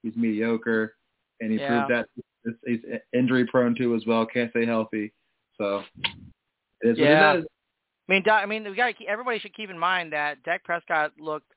He's 0.01 0.15
mediocre, 0.15 0.95
and 1.41 1.51
he 1.51 1.57
yeah. 1.57 1.86
proved 1.86 1.91
that 1.91 2.55
he's 2.65 2.79
injury 3.13 3.45
prone 3.45 3.75
too 3.75 3.95
as 3.95 4.05
well. 4.05 4.25
Can't 4.25 4.51
stay 4.51 4.65
healthy. 4.65 5.12
So 5.57 5.83
it 6.81 6.89
is 6.89 6.98
yeah. 6.98 7.27
what 7.27 7.36
it 7.36 7.39
is. 7.39 7.45
I 8.07 8.12
mean, 8.12 8.24
I 8.29 8.45
mean, 8.45 8.63
we 8.63 8.75
got 8.75 8.93
everybody 9.07 9.39
should 9.39 9.55
keep 9.55 9.69
in 9.69 9.79
mind 9.79 10.12
that 10.13 10.43
Dak 10.43 10.63
Prescott 10.63 11.12
looked 11.19 11.51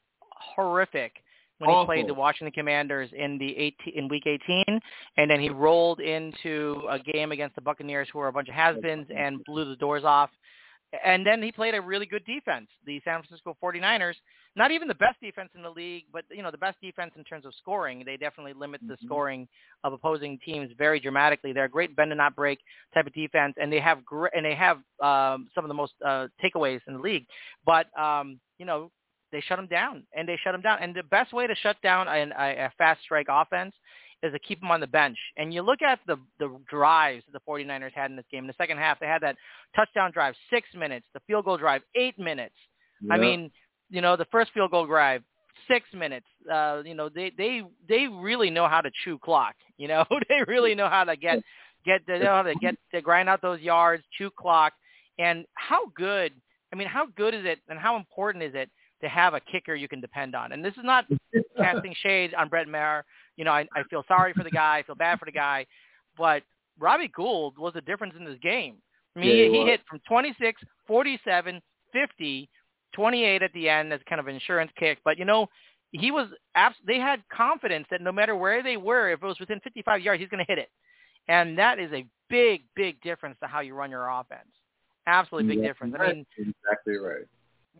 horrific 0.55 1.13
when 1.59 1.71
Awful. 1.71 1.81
he 1.81 1.87
played 1.87 2.09
the 2.09 2.15
Washington 2.15 2.53
Commanders 2.53 3.11
in 3.17 3.39
the 3.39 3.57
18, 3.57 3.95
in 3.95 4.09
Week 4.09 4.25
18, 4.27 4.65
and 5.17 5.31
then 5.31 5.41
he 5.41 5.49
rolled 5.49 6.01
into 6.01 6.83
a 6.91 6.99
game 6.99 7.33
against 7.33 7.55
the 7.55 7.63
Buccaneers, 7.63 8.09
who 8.13 8.19
are 8.19 8.29
a 8.29 8.33
bunch 8.33 8.49
of 8.49 8.55
has-beens, 8.55 9.07
and 9.17 9.43
blew 9.45 9.65
the 9.65 9.77
doors 9.77 10.05
off 10.05 10.31
and 11.05 11.27
then 11.27 11.43
he 11.43 11.51
played 11.51 11.75
a 11.75 11.81
really 11.81 12.07
good 12.07 12.25
defense. 12.25 12.69
The 12.85 13.01
San 13.05 13.21
Francisco 13.21 13.57
49ers, 13.63 14.15
not 14.55 14.71
even 14.71 14.89
the 14.89 14.95
best 14.95 15.21
defense 15.21 15.51
in 15.55 15.63
the 15.63 15.71
league, 15.71 16.05
but 16.13 16.25
you 16.31 16.43
know 16.43 16.51
the 16.51 16.59
best 16.59 16.81
defense 16.81 17.13
in 17.17 17.25
terms 17.25 17.45
of 17.45 17.55
scoring. 17.55 18.03
They 18.07 18.17
definitely 18.17 18.53
limit 18.53 18.81
the 18.87 18.95
mm-hmm. 18.95 19.07
scoring 19.07 19.49
of 19.85 19.93
opposing 19.93 20.39
teams 20.45 20.71
very 20.79 21.01
dramatically. 21.01 21.53
They're 21.53 21.65
a 21.65 21.69
great 21.69 21.97
bend 21.97 22.13
and 22.13 22.19
not 22.19 22.37
break 22.37 22.61
type 22.95 23.07
of 23.07 23.15
defense, 23.15 23.55
and 23.61 23.73
they 23.73 23.81
have 23.81 24.05
gr- 24.05 24.29
and 24.35 24.45
they 24.45 24.55
have 24.55 24.79
um, 25.03 25.49
some 25.55 25.65
of 25.65 25.69
the 25.69 25.75
most 25.75 25.93
uh, 26.05 26.29
takeaways 26.43 26.81
in 26.87 26.95
the 26.95 27.01
league. 27.01 27.27
But 27.65 27.87
um, 27.99 28.39
you 28.59 28.67
know 28.67 28.91
they 29.33 29.41
shut 29.41 29.59
them 29.59 29.67
down, 29.67 30.05
and 30.15 30.29
they 30.29 30.39
shut 30.43 30.53
them 30.53 30.63
down. 30.63 30.79
And 30.81 30.95
the 30.95 31.03
best 31.03 31.33
way 31.33 31.47
to 31.47 31.55
shut 31.57 31.77
down 31.83 32.07
a, 32.09 32.31
a 32.39 32.73
fast 32.79 33.03
strike 33.03 33.27
offense 33.29 33.75
is 34.23 34.33
to 34.33 34.39
keep 34.39 34.63
him 34.63 34.71
on 34.71 34.81
the 34.81 34.87
bench. 34.87 35.19
And 35.37 35.53
you 35.53 35.63
look 35.63 35.83
at 35.83 36.01
the 36.07 36.17
the 36.39 36.57
drives 36.69 37.25
that 37.27 37.33
the 37.33 37.51
49ers 37.51 37.93
had 37.93 38.11
in 38.11 38.17
this 38.17 38.25
game. 38.31 38.45
In 38.45 38.49
the 38.49 38.55
second 38.59 38.79
half, 38.79 38.99
they 39.01 39.07
had 39.07 39.23
that 39.23 39.37
touchdown 39.75 40.11
drive, 40.13 40.35
six 40.51 40.69
minutes. 40.75 41.07
The 41.15 41.21
field 41.27 41.45
goal 41.45 41.57
drive, 41.57 41.83
eight 41.95 42.19
minutes. 42.19 42.55
Yep. 43.03 43.13
I 43.13 43.21
mean, 43.21 43.51
you 43.91 44.01
know, 44.01 44.17
the 44.17 44.27
first 44.27 44.53
field 44.53 44.71
goal 44.71 44.87
drive, 44.87 45.23
six 45.69 45.87
minutes. 45.95 46.27
Uh, 46.51 46.83
you 46.85 46.95
know, 46.95 47.09
they 47.09 47.33
they 47.37 47.63
they 47.89 48.07
really 48.09 48.51
know 48.51 48.69
how 48.69 48.81
to 48.81 48.91
chew 49.05 49.19
clock. 49.19 49.55
You 49.79 49.89
know, 49.89 50.07
they 50.31 50.41
really 50.49 50.75
know 50.75 50.89
how 50.89 51.05
to 51.05 51.17
get 51.17 51.43
get 51.85 52.01
they 52.07 52.19
know 52.19 52.33
how 52.33 52.43
to 52.45 52.55
get 52.55 52.77
to 52.95 53.03
grind 53.03 53.29
out 53.29 53.43
those 53.43 53.61
yards, 53.61 54.03
chew 54.17 54.31
clock. 54.31 54.73
And 55.19 55.45
how 55.53 55.89
good? 55.95 56.33
I 56.73 56.77
mean, 56.77 56.89
how 56.89 57.09
good 57.15 57.35
is 57.35 57.45
it, 57.45 57.59
and 57.69 57.79
how 57.79 57.97
important 57.97 58.43
is 58.43 58.55
it 58.55 58.71
to 59.03 59.09
have 59.09 59.35
a 59.35 59.41
kicker 59.41 59.75
you 59.75 59.89
can 59.89 60.01
depend 60.01 60.35
on? 60.35 60.53
And 60.53 60.65
this 60.65 60.75
is 60.75 60.85
not 60.85 61.05
casting 61.57 61.95
shade 62.03 62.35
on 62.35 62.49
Brett 62.49 62.69
Maher 62.69 63.05
you 63.37 63.45
know, 63.45 63.53
I, 63.53 63.67
I 63.75 63.83
feel 63.89 64.05
sorry 64.09 64.33
for 64.33 64.45
the 64.45 64.51
guy. 64.51 64.79
I 64.79 64.83
feel 64.83 64.95
bad 64.95 65.19
for 65.19 65.27
the 65.27 65.33
guy. 65.33 65.67
But 66.17 66.43
Robbie 66.79 67.09
Gould 67.15 67.59
was 67.59 67.75
the 67.75 67.81
difference 67.83 68.15
in 68.19 68.25
this 68.25 68.39
game. 68.43 68.77
I 69.15 69.21
mean, 69.21 69.37
yeah, 69.37 69.45
he, 69.45 69.61
he 69.61 69.65
hit 69.67 69.81
from 69.89 70.01
26, 70.09 70.63
47, 70.87 71.61
50, 71.93 72.49
28 72.95 73.43
at 73.43 73.53
the 73.53 73.69
end 73.69 73.93
as 73.93 74.01
kind 74.09 74.21
of 74.21 74.27
an 74.27 74.35
insurance 74.35 74.71
kick. 74.79 74.99
But, 75.05 75.19
you 75.19 75.25
know, 75.25 75.47
he 75.93 76.11
was 76.11 76.29
abs- 76.55 76.77
they 76.87 76.99
had 76.99 77.23
confidence 77.33 77.87
that 77.91 78.03
no 78.03 78.13
matter 78.13 78.37
where 78.37 78.63
they 78.63 78.77
were, 78.77 79.11
if 79.11 79.23
it 79.23 79.27
was 79.27 79.41
within 79.41 79.61
55 79.61 80.01
yards, 80.01 80.21
he's 80.21 80.29
going 80.29 80.45
to 80.45 80.51
hit 80.51 80.59
it. 80.59 80.69
And 81.29 81.59
that 81.59 81.79
is 81.79 81.93
a 81.93 82.07
big, 82.29 82.65
big 82.75 83.01
difference 83.03 83.37
to 83.43 83.47
how 83.47 83.61
you 83.61 83.75
run 83.75 83.91
your 83.91 84.09
offense. 84.09 84.49
Absolutely 85.07 85.55
big 85.55 85.63
yeah, 85.63 85.69
difference. 85.69 85.95
I 85.99 86.13
mean, 86.13 86.27
exactly 86.37 86.97
right. 86.97 87.27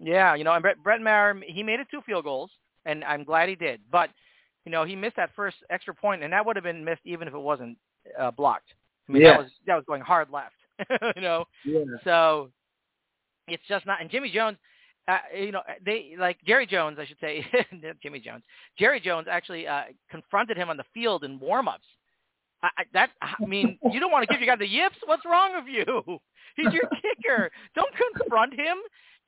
Yeah, 0.03 0.35
you 0.35 0.45
know, 0.45 0.53
and 0.53 0.63
Brett, 0.63 0.83
Brett 0.83 1.01
Maher, 1.01 1.41
he 1.47 1.63
made 1.63 1.81
it 1.81 1.89
two 1.91 2.03
field 2.03 2.25
goals, 2.25 2.51
and 2.85 3.03
I'm 3.05 3.25
glad 3.25 3.49
he 3.49 3.55
did. 3.55 3.81
But 3.91 4.11
you 4.65 4.73
know, 4.73 4.85
he 4.85 4.97
missed 4.97 5.17
that 5.17 5.31
first 5.35 5.57
extra 5.71 5.95
point, 5.95 6.23
and 6.23 6.33
that 6.33 6.45
would 6.45 6.57
have 6.57 6.65
been 6.65 6.85
missed 6.85 7.03
even 7.05 7.29
if 7.29 7.35
it 7.35 7.39
wasn't 7.39 7.79
uh, 8.19 8.31
blocked. 8.31 8.75
I 9.09 9.13
mean, 9.13 9.23
that 9.23 9.39
was 9.39 9.51
that 9.67 9.77
was 9.77 9.85
going 9.87 10.03
hard 10.03 10.29
left. 10.31 10.55
you 11.17 11.23
know, 11.23 11.45
yeah. 11.65 11.85
so 12.05 12.51
it's 13.49 13.63
just 13.69 13.87
not. 13.87 14.01
And 14.01 14.11
Jimmy 14.11 14.31
Jones, 14.31 14.59
uh, 15.09 15.19
you 15.35 15.53
know, 15.53 15.63
they 15.85 16.17
like 16.19 16.39
Jerry 16.47 16.67
Jones, 16.67 16.99
I 17.01 17.07
should 17.07 17.21
say, 17.21 17.47
Jimmy 18.03 18.21
Jones. 18.21 18.43
Jerry 18.79 19.01
Jones 19.01 19.29
actually 19.31 19.67
uh, 19.67 19.83
confronted 20.11 20.57
him 20.57 20.69
on 20.69 20.77
the 20.77 20.85
field 20.93 21.25
in 21.25 21.39
warm-ups. 21.39 21.87
I, 22.63 22.69
I, 22.79 22.85
that 22.93 23.11
I 23.23 23.35
mean, 23.47 23.79
you 23.93 24.01
don't 24.01 24.11
want 24.11 24.27
to 24.27 24.33
give 24.33 24.41
your 24.41 24.55
guy 24.55 24.59
the 24.59 24.69
yips. 24.69 24.97
What's 25.05 25.25
wrong 25.25 25.53
with 25.55 25.73
you? 25.73 26.19
He's 26.57 26.73
your 26.73 26.89
kicker. 27.03 27.51
Don't 27.75 27.93
confront 28.15 28.55
him. 28.55 28.79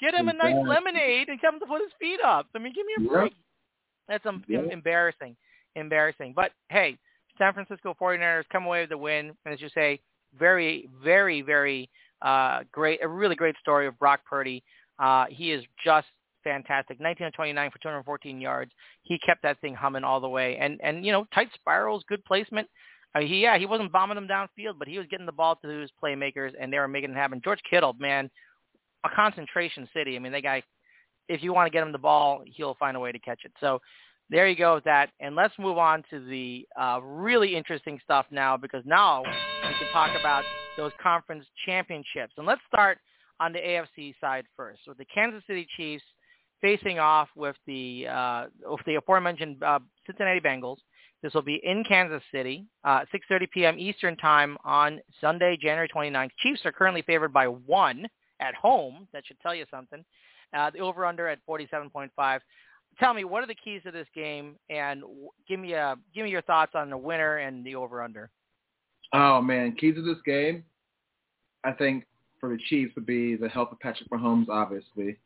Get 0.01 0.15
him 0.15 0.29
a 0.29 0.33
nice 0.33 0.55
lemonade 0.65 1.29
and 1.29 1.41
him 1.41 1.59
to 1.61 1.67
put 1.67 1.83
his 1.83 1.93
feet 2.01 2.21
up. 2.25 2.47
I 2.55 2.59
mean, 2.59 2.73
give 2.73 2.87
me 2.87 3.07
a 3.07 3.13
break. 3.13 3.35
That's 4.09 4.25
um, 4.27 4.45
embarrassing, 4.49 5.37
embarrassing. 5.75 6.33
But 6.35 6.53
hey, 6.71 6.97
San 7.37 7.53
Francisco 7.53 7.97
49ers 8.01 8.45
come 8.51 8.67
away 8.67 8.81
with 8.83 8.91
the 8.91 8.99
win, 8.99 9.33
and 9.45 9.55
as 9.55 9.61
you 9.61 9.69
say, 9.75 10.01
very, 10.39 10.89
very, 11.03 11.43
very 11.43 11.91
uh, 12.23 12.61
great, 12.73 13.03
a 13.03 13.09
really 13.09 13.35
great 13.35 13.57
story 13.61 13.87
of 13.87 13.99
Brock 13.99 14.21
Purdy. 14.29 14.63
Uh, 14.99 15.27
he 15.29 15.53
is 15.53 15.65
just 15.85 16.09
fantastic. 16.45 17.01
19 17.01 17.31
29 17.33 17.71
for 17.71 17.79
214 17.79 18.41
yards. 18.41 18.73
He 19.03 19.19
kept 19.25 19.43
that 19.43 19.61
thing 19.61 19.75
humming 19.75 20.05
all 20.05 20.21
the 20.21 20.29
way, 20.29 20.57
and 20.57 20.81
and 20.83 21.05
you 21.05 21.13
know, 21.13 21.27
tight 21.35 21.49
spirals, 21.55 22.05
good 22.09 22.25
placement. 22.25 22.69
I 23.15 23.21
mean, 23.21 23.29
he 23.29 23.43
yeah, 23.43 23.59
he 23.59 23.67
wasn't 23.67 23.93
bombing 23.93 24.17
them 24.17 24.29
downfield, 24.29 24.79
but 24.79 24.89
he 24.89 24.99
was 24.99 25.07
getting 25.11 25.27
the 25.27 25.33
ball 25.33 25.57
to 25.57 25.69
his 25.69 25.91
playmakers, 26.03 26.53
and 26.61 26.73
they 26.73 26.79
were 26.79 26.89
making 26.89 27.11
it 27.11 27.17
happen. 27.17 27.41
George 27.43 27.61
Kittle, 27.69 27.95
man, 27.99 28.31
a 29.05 29.09
concentration 29.15 29.89
city. 29.95 30.17
I 30.17 30.19
mean, 30.19 30.33
that 30.33 30.43
guy 30.43 30.63
if 31.29 31.43
you 31.43 31.53
want 31.53 31.67
to 31.67 31.71
get 31.71 31.83
him 31.83 31.93
the 31.93 31.99
ball, 31.99 32.43
he'll 32.47 32.75
find 32.75 32.97
a 32.97 33.01
way 33.01 33.13
to 33.13 33.19
catch 33.19 33.41
it. 33.45 33.53
So 33.61 33.81
there 34.31 34.49
you 34.49 34.57
go 34.57 34.75
with 34.75 34.85
that. 34.85 35.11
And 35.21 35.37
let's 35.37 35.55
move 35.59 35.79
on 35.79 36.03
to 36.11 36.25
the 36.25 36.67
uh, 36.79 37.01
really 37.03 37.55
interesting 37.55 37.99
stuff 38.03 38.27
now 38.31 38.57
because 38.57 38.83
now 38.85 39.23
we 39.23 39.75
can 39.79 39.93
talk 39.93 40.19
about 40.19 40.45
those 40.77 40.93
conference 41.03 41.45
championships. 41.67 42.35
And 42.37 42.47
let's 42.47 42.61
start 42.73 42.99
on 43.41 43.53
the 43.53 43.59
AFC 43.59 44.15
side 44.21 44.45
first 44.57 44.81
with 44.87 44.99
the 44.99 45.05
Kansas 45.07 45.43
City 45.47 45.67
Chiefs 45.77 46.05
facing 46.61 46.99
off 46.99 47.29
with 47.37 47.57
the 47.67 48.07
uh, 48.09 48.47
with 48.67 48.85
the 48.85 48.97
aforementioned 48.97 49.63
uh, 49.63 49.79
Cincinnati 50.07 50.41
Bengals. 50.41 50.79
This 51.23 51.35
will 51.35 51.43
be 51.43 51.61
in 51.65 51.85
Kansas 51.85 52.23
City, 52.33 52.65
uh, 52.85 53.01
6:30 53.13 53.51
p.m. 53.51 53.79
Eastern 53.79 54.17
Time 54.17 54.57
on 54.65 55.01
Sunday, 55.21 55.57
January 55.61 55.89
29th. 55.89 56.31
Chiefs 56.39 56.61
are 56.65 56.73
currently 56.73 57.03
favored 57.03 57.33
by 57.33 57.47
one 57.47 58.07
at 58.40 58.55
home. 58.55 59.09
That 59.12 59.27
should 59.27 59.40
tell 59.40 59.55
you 59.55 59.64
something. 59.70 60.05
Uh, 60.55 60.70
the 60.70 60.81
over/under 60.81 61.29
at 61.29 61.38
47.5. 61.48 62.40
Tell 62.98 63.14
me, 63.14 63.24
what 63.24 63.42
are 63.42 63.46
the 63.46 63.55
keys 63.55 63.83
to 63.85 63.90
this 63.90 64.09
game, 64.14 64.57
and 64.70 65.03
give 65.46 65.61
me 65.61 65.74
a 65.74 65.96
give 66.14 66.24
me 66.24 66.31
your 66.31 66.42
thoughts 66.42 66.72
on 66.74 66.90
the 66.90 66.96
winner 66.96 67.38
and 67.38 67.64
the 67.64 67.74
over/under. 67.74 68.31
Oh 69.12 69.40
man, 69.40 69.77
keys 69.77 69.94
to 69.94 70.03
this 70.03 70.22
game. 70.24 70.64
I 71.64 71.72
think 71.72 72.05
for 72.40 72.48
the 72.48 72.59
Chiefs 72.68 72.94
would 72.94 73.07
be 73.07 73.37
the 73.37 73.48
health 73.48 73.72
of 73.72 73.81
Patrick 73.81 74.09
Mahomes, 74.11 74.48
obviously. 74.48 75.16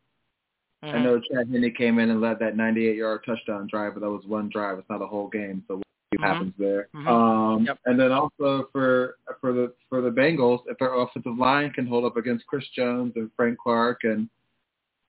Mm-hmm. 0.83 0.97
I 0.97 1.03
know 1.03 1.21
Chad 1.21 1.49
Henne 1.49 1.73
came 1.77 1.99
in 1.99 2.11
and 2.11 2.21
led 2.21 2.39
that 2.41 2.57
98-yard 2.57 3.23
touchdown 3.25 3.69
drive, 3.71 3.95
but 3.95 4.01
that 4.01 4.11
was 4.11 4.25
one 4.27 4.49
drive. 4.53 4.79
It's 4.79 4.89
not 4.91 5.03
a 5.03 5.07
whole 5.07 5.29
game, 5.29 5.63
so 5.69 5.81
mm-hmm. 6.17 6.25
happens 6.25 6.53
there. 6.59 6.89
Mm-hmm. 6.95 7.09
Um, 7.09 7.65
yep. 7.65 7.79
And 7.87 7.99
then 7.99 8.13
also 8.13 8.69
for 8.73 9.17
for 9.41 9.53
the 9.53 9.73
for 9.89 10.01
the 10.01 10.11
Bengals, 10.11 10.61
if 10.67 10.79
their 10.79 10.95
offensive 10.95 11.37
line 11.39 11.71
can 11.71 11.87
hold 11.87 12.05
up 12.05 12.17
against 12.17 12.47
Chris 12.47 12.65
Jones 12.77 13.13
and 13.17 13.31
Frank 13.37 13.59
Clark 13.59 14.01
and 14.05 14.29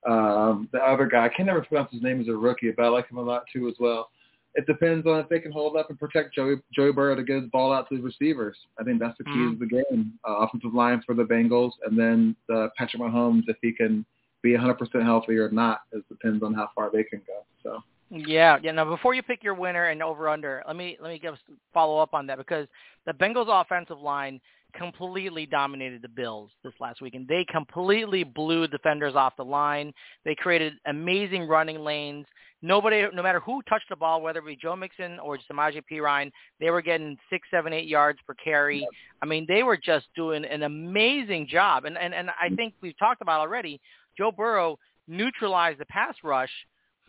um, 0.06 0.68
the 0.74 0.80
other 0.80 1.06
guy, 1.06 1.26
I 1.26 1.30
can 1.30 1.46
never 1.46 1.62
pronounce 1.62 1.92
his 1.92 2.02
name 2.02 2.20
as 2.20 2.28
a 2.28 2.34
rookie, 2.34 2.72
but 2.72 2.84
I 2.84 2.90
like 2.90 3.10
him 3.10 3.18
a 3.18 3.22
lot 3.22 3.44
too 3.52 3.68
as 3.68 3.76
well. 3.80 4.10
It 4.56 4.68
depends 4.68 5.08
on 5.08 5.20
if 5.20 5.30
they 5.30 5.40
can 5.40 5.52
hold 5.52 5.76
up 5.76 5.90
and 5.90 5.98
protect 5.98 6.36
Joey, 6.36 6.58
Joey 6.76 6.92
Burrow 6.92 7.16
to 7.16 7.24
get 7.24 7.42
his 7.42 7.50
ball 7.50 7.74
out 7.74 7.90
to 7.90 7.98
the 7.98 8.04
receivers. 8.04 8.56
I 8.80 8.84
think 8.84 9.00
that's 9.00 9.18
the 9.18 9.24
key 9.24 9.32
mm-hmm. 9.32 9.54
of 9.54 9.60
the 9.60 9.66
game. 9.66 10.14
Uh, 10.28 10.40
offensive 10.40 10.76
line 10.76 11.02
for 11.06 11.16
the 11.16 11.24
Bengals, 11.24 11.72
and 11.86 11.98
then 11.98 12.36
the 12.48 12.70
Patrick 12.78 13.02
Mahomes 13.02 13.44
if 13.48 13.58
he 13.62 13.72
can 13.72 14.06
be 14.44 14.52
100% 14.52 14.78
healthy 15.04 15.38
or 15.38 15.50
not. 15.50 15.82
It 15.92 16.04
depends 16.08 16.44
on 16.44 16.54
how 16.54 16.70
far 16.76 16.92
they 16.92 17.04
can 17.04 17.22
go. 17.26 17.46
So. 17.64 17.82
Yeah, 18.16 18.58
yeah. 18.62 18.72
Now, 18.72 18.86
before 18.86 19.16
you 19.16 19.24
pick 19.24 19.44
your 19.44 19.56
winner 19.56 19.86
and 19.86 20.04
over 20.04 20.30
under, 20.30 20.64
let 20.68 20.76
me 20.76 20.98
let 21.02 21.10
me 21.10 21.18
give 21.18 21.36
follow 21.74 21.98
up 21.98 22.14
on 22.14 22.28
that 22.28 22.38
because 22.38 22.68
the 23.08 23.14
Bengals 23.14 23.48
offensive 23.50 24.00
line 24.00 24.40
completely 24.76 25.48
dominated 25.48 26.02
the 26.02 26.10
Bills 26.10 26.52
this 26.64 26.74
last 26.80 27.02
week, 27.02 27.16
and 27.16 27.28
they 27.28 27.44
completely 27.52 28.24
blew 28.24 28.68
defenders 28.68 29.16
off 29.16 29.36
the 29.36 29.46
line. 29.46 29.94
They 30.26 30.36
created 30.36 30.74
amazing 30.86 31.48
running 31.48 31.80
lanes. 31.80 32.28
Nobody, 32.62 33.04
no 33.14 33.24
matter 33.24 33.40
who 33.40 33.62
touched 33.64 33.90
the 33.90 33.96
ball, 33.96 34.22
whether 34.22 34.40
it 34.40 34.46
be 34.46 34.56
Joe 34.56 34.76
Mixon 34.76 35.20
or 35.20 35.38
Samaje 35.52 35.82
Perine, 35.92 36.32
they 36.60 36.70
were 36.70 36.82
getting 36.82 37.18
six, 37.32 37.48
seven, 37.52 37.74
eight 37.74 37.88
yards 37.88 38.20
per 38.28 38.36
carry. 38.36 38.88
I 39.22 39.26
mean, 39.26 39.46
they 39.48 39.64
were 39.64 39.78
just 39.78 40.06
doing 40.16 40.46
an 40.46 40.64
amazing 40.64 41.48
job. 41.48 41.86
And 41.86 41.98
and 41.98 42.14
and 42.14 42.30
I 42.30 42.50
think 42.56 42.76
we've 42.80 42.98
talked 43.00 43.24
about 43.24 43.40
already. 43.40 43.82
Joe 44.16 44.32
Burrow 44.32 44.78
neutralized 45.08 45.80
the 45.80 45.86
pass 45.86 46.16
rush 46.24 46.52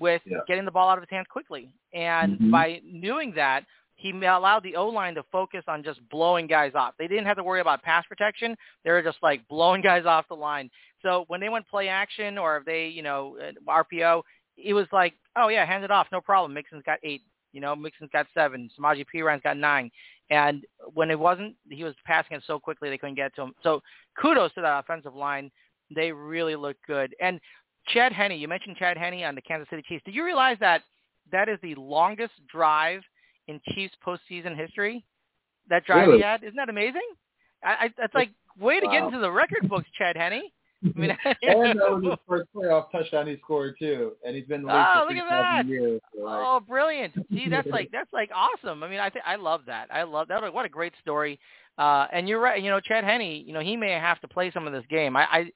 with 0.01 0.23
yeah. 0.27 0.39
getting 0.47 0.65
the 0.65 0.71
ball 0.71 0.89
out 0.89 0.99
of 0.99 1.03
his 1.03 1.11
hands 1.11 1.27
quickly, 1.31 1.71
and 1.93 2.35
mm-hmm. 2.35 2.51
by 2.51 2.81
doing 3.01 3.33
that, 3.37 3.65
he 3.97 4.11
allowed 4.11 4.63
the 4.63 4.77
O-line 4.77 5.15
to 5.15 5.23
focus 5.31 5.65
on 5.69 5.83
just 5.83 6.07
blowing 6.11 6.47
guys 6.47 6.73
off. 6.75 6.95
They 6.99 7.07
didn't 7.07 7.27
have 7.27 7.37
to 7.37 7.45
worry 7.45 7.61
about 7.61 7.83
pass 7.83 8.05
protection. 8.07 8.57
They 8.85 8.91
were 8.91 9.03
just 9.03 9.19
like 9.23 9.47
blowing 9.49 9.83
guys 9.83 10.05
off 10.05 10.27
the 10.29 10.35
line. 10.35 10.71
So 11.03 11.25
when 11.29 11.41
they 11.41 11.49
went 11.49 11.69
play 11.69 11.89
action 11.89 12.39
or 12.39 12.57
if 12.59 12.65
they, 12.65 12.87
you 12.87 13.03
know, 13.03 13.37
uh, 13.41 13.83
RPO, 13.83 14.23
it 14.57 14.75
was 14.75 14.87
like, 14.93 15.15
oh 15.37 15.49
yeah, 15.49 15.65
hand 15.65 15.85
it 15.85 15.91
off, 15.91 16.07
no 16.13 16.21
problem. 16.21 16.55
Mixon's 16.55 16.83
got 16.85 16.99
eight. 17.03 17.23
You 17.53 17.61
know, 17.61 17.77
Mixon's 17.77 18.11
got 18.13 18.27
seven. 18.35 18.69
Samaje 18.79 19.07
Perine's 19.07 19.43
got 19.43 19.57
nine. 19.57 19.91
And 20.31 20.65
when 20.95 21.11
it 21.11 21.19
wasn't, 21.19 21.55
he 21.71 21.85
was 21.85 21.95
passing 22.05 22.37
it 22.37 22.43
so 22.47 22.59
quickly 22.59 22.91
they 22.91 22.99
couldn't 22.99 23.15
get 23.15 23.35
to 23.37 23.43
him. 23.43 23.55
So 23.63 23.81
kudos 24.21 24.53
to 24.55 24.61
that 24.63 24.81
offensive 24.81 25.15
line. 25.15 25.51
They 25.95 26.11
really 26.11 26.57
look 26.57 26.77
good. 26.87 27.15
And 27.21 27.41
Chad 27.89 28.13
Henne, 28.13 28.33
you 28.33 28.49
mentioned 28.49 28.77
Chad 28.77 28.97
Henne 28.97 29.25
on 29.25 29.35
the 29.35 29.43
Kansas 29.43 29.69
City 29.71 29.83
Chiefs. 29.87 30.03
Did 30.05 30.15
you 30.15 30.25
realize 30.25 30.57
that 30.61 30.83
that 31.33 31.49
is 31.49 31.59
the 31.63 31.75
longest 31.75 32.33
drive 32.51 33.03
in 33.49 33.61
Chiefs 33.71 33.95
postseason 34.07 34.57
history. 34.57 35.05
That 35.71 35.85
drive 35.85 36.09
really? 36.09 36.19
he 36.19 36.25
had, 36.25 36.43
isn't 36.43 36.57
that 36.57 36.69
amazing? 36.69 37.03
I, 37.63 37.87
I 37.87 37.91
that's 37.97 38.15
like 38.15 38.31
way 38.59 38.81
to 38.81 38.87
wow. 38.87 38.93
get 38.93 39.05
into 39.05 39.19
the 39.19 39.31
record 39.31 39.69
books, 39.69 39.89
Chad 39.97 40.17
Henne. 40.17 40.43
I 40.85 40.99
mean, 40.99 41.17
and 41.25 41.81
that 41.81 41.91
was 41.91 42.05
his 42.05 42.19
first 42.29 42.49
playoff 42.55 42.91
touchdown 42.93 43.27
he 43.27 43.39
scored 43.43 43.77
too, 43.79 44.13
and 44.25 44.37
he's 44.37 44.45
been 44.45 44.61
in 44.61 44.67
the 44.67 44.73
league 44.73 44.85
oh, 44.87 45.07
for 45.09 45.15
look 45.15 45.25
at 45.25 45.31
that. 45.31 45.67
years. 45.67 46.01
So 46.15 46.25
like... 46.25 46.43
Oh, 46.45 46.61
brilliant! 46.61 47.15
See, 47.33 47.49
that's 47.49 47.69
like 47.69 47.89
that's 47.93 48.13
like 48.13 48.31
awesome. 48.35 48.83
I 48.83 48.91
mean, 48.91 49.01
I 49.01 49.09
think 49.09 49.25
I 49.27 49.37
love 49.37 49.63
that. 49.67 49.89
I 49.91 50.03
love 50.03 50.29
that. 50.29 50.53
What 50.53 50.67
a 50.67 50.69
great 50.69 50.93
story. 51.01 51.41
Uh, 51.79 52.07
and 52.13 52.29
you're 52.29 52.41
right. 52.41 52.63
You 52.63 52.71
know, 52.71 52.81
Chad 52.81 53.03
Henne. 53.05 53.23
You 53.47 53.55
know, 53.55 53.61
he 53.61 53.77
may 53.77 53.93
have 53.93 54.21
to 54.21 54.29
play 54.29 54.51
some 54.53 54.67
of 54.67 54.75
this 54.75 54.85
game. 54.91 55.17
I, 55.17 55.23
I 55.23 55.51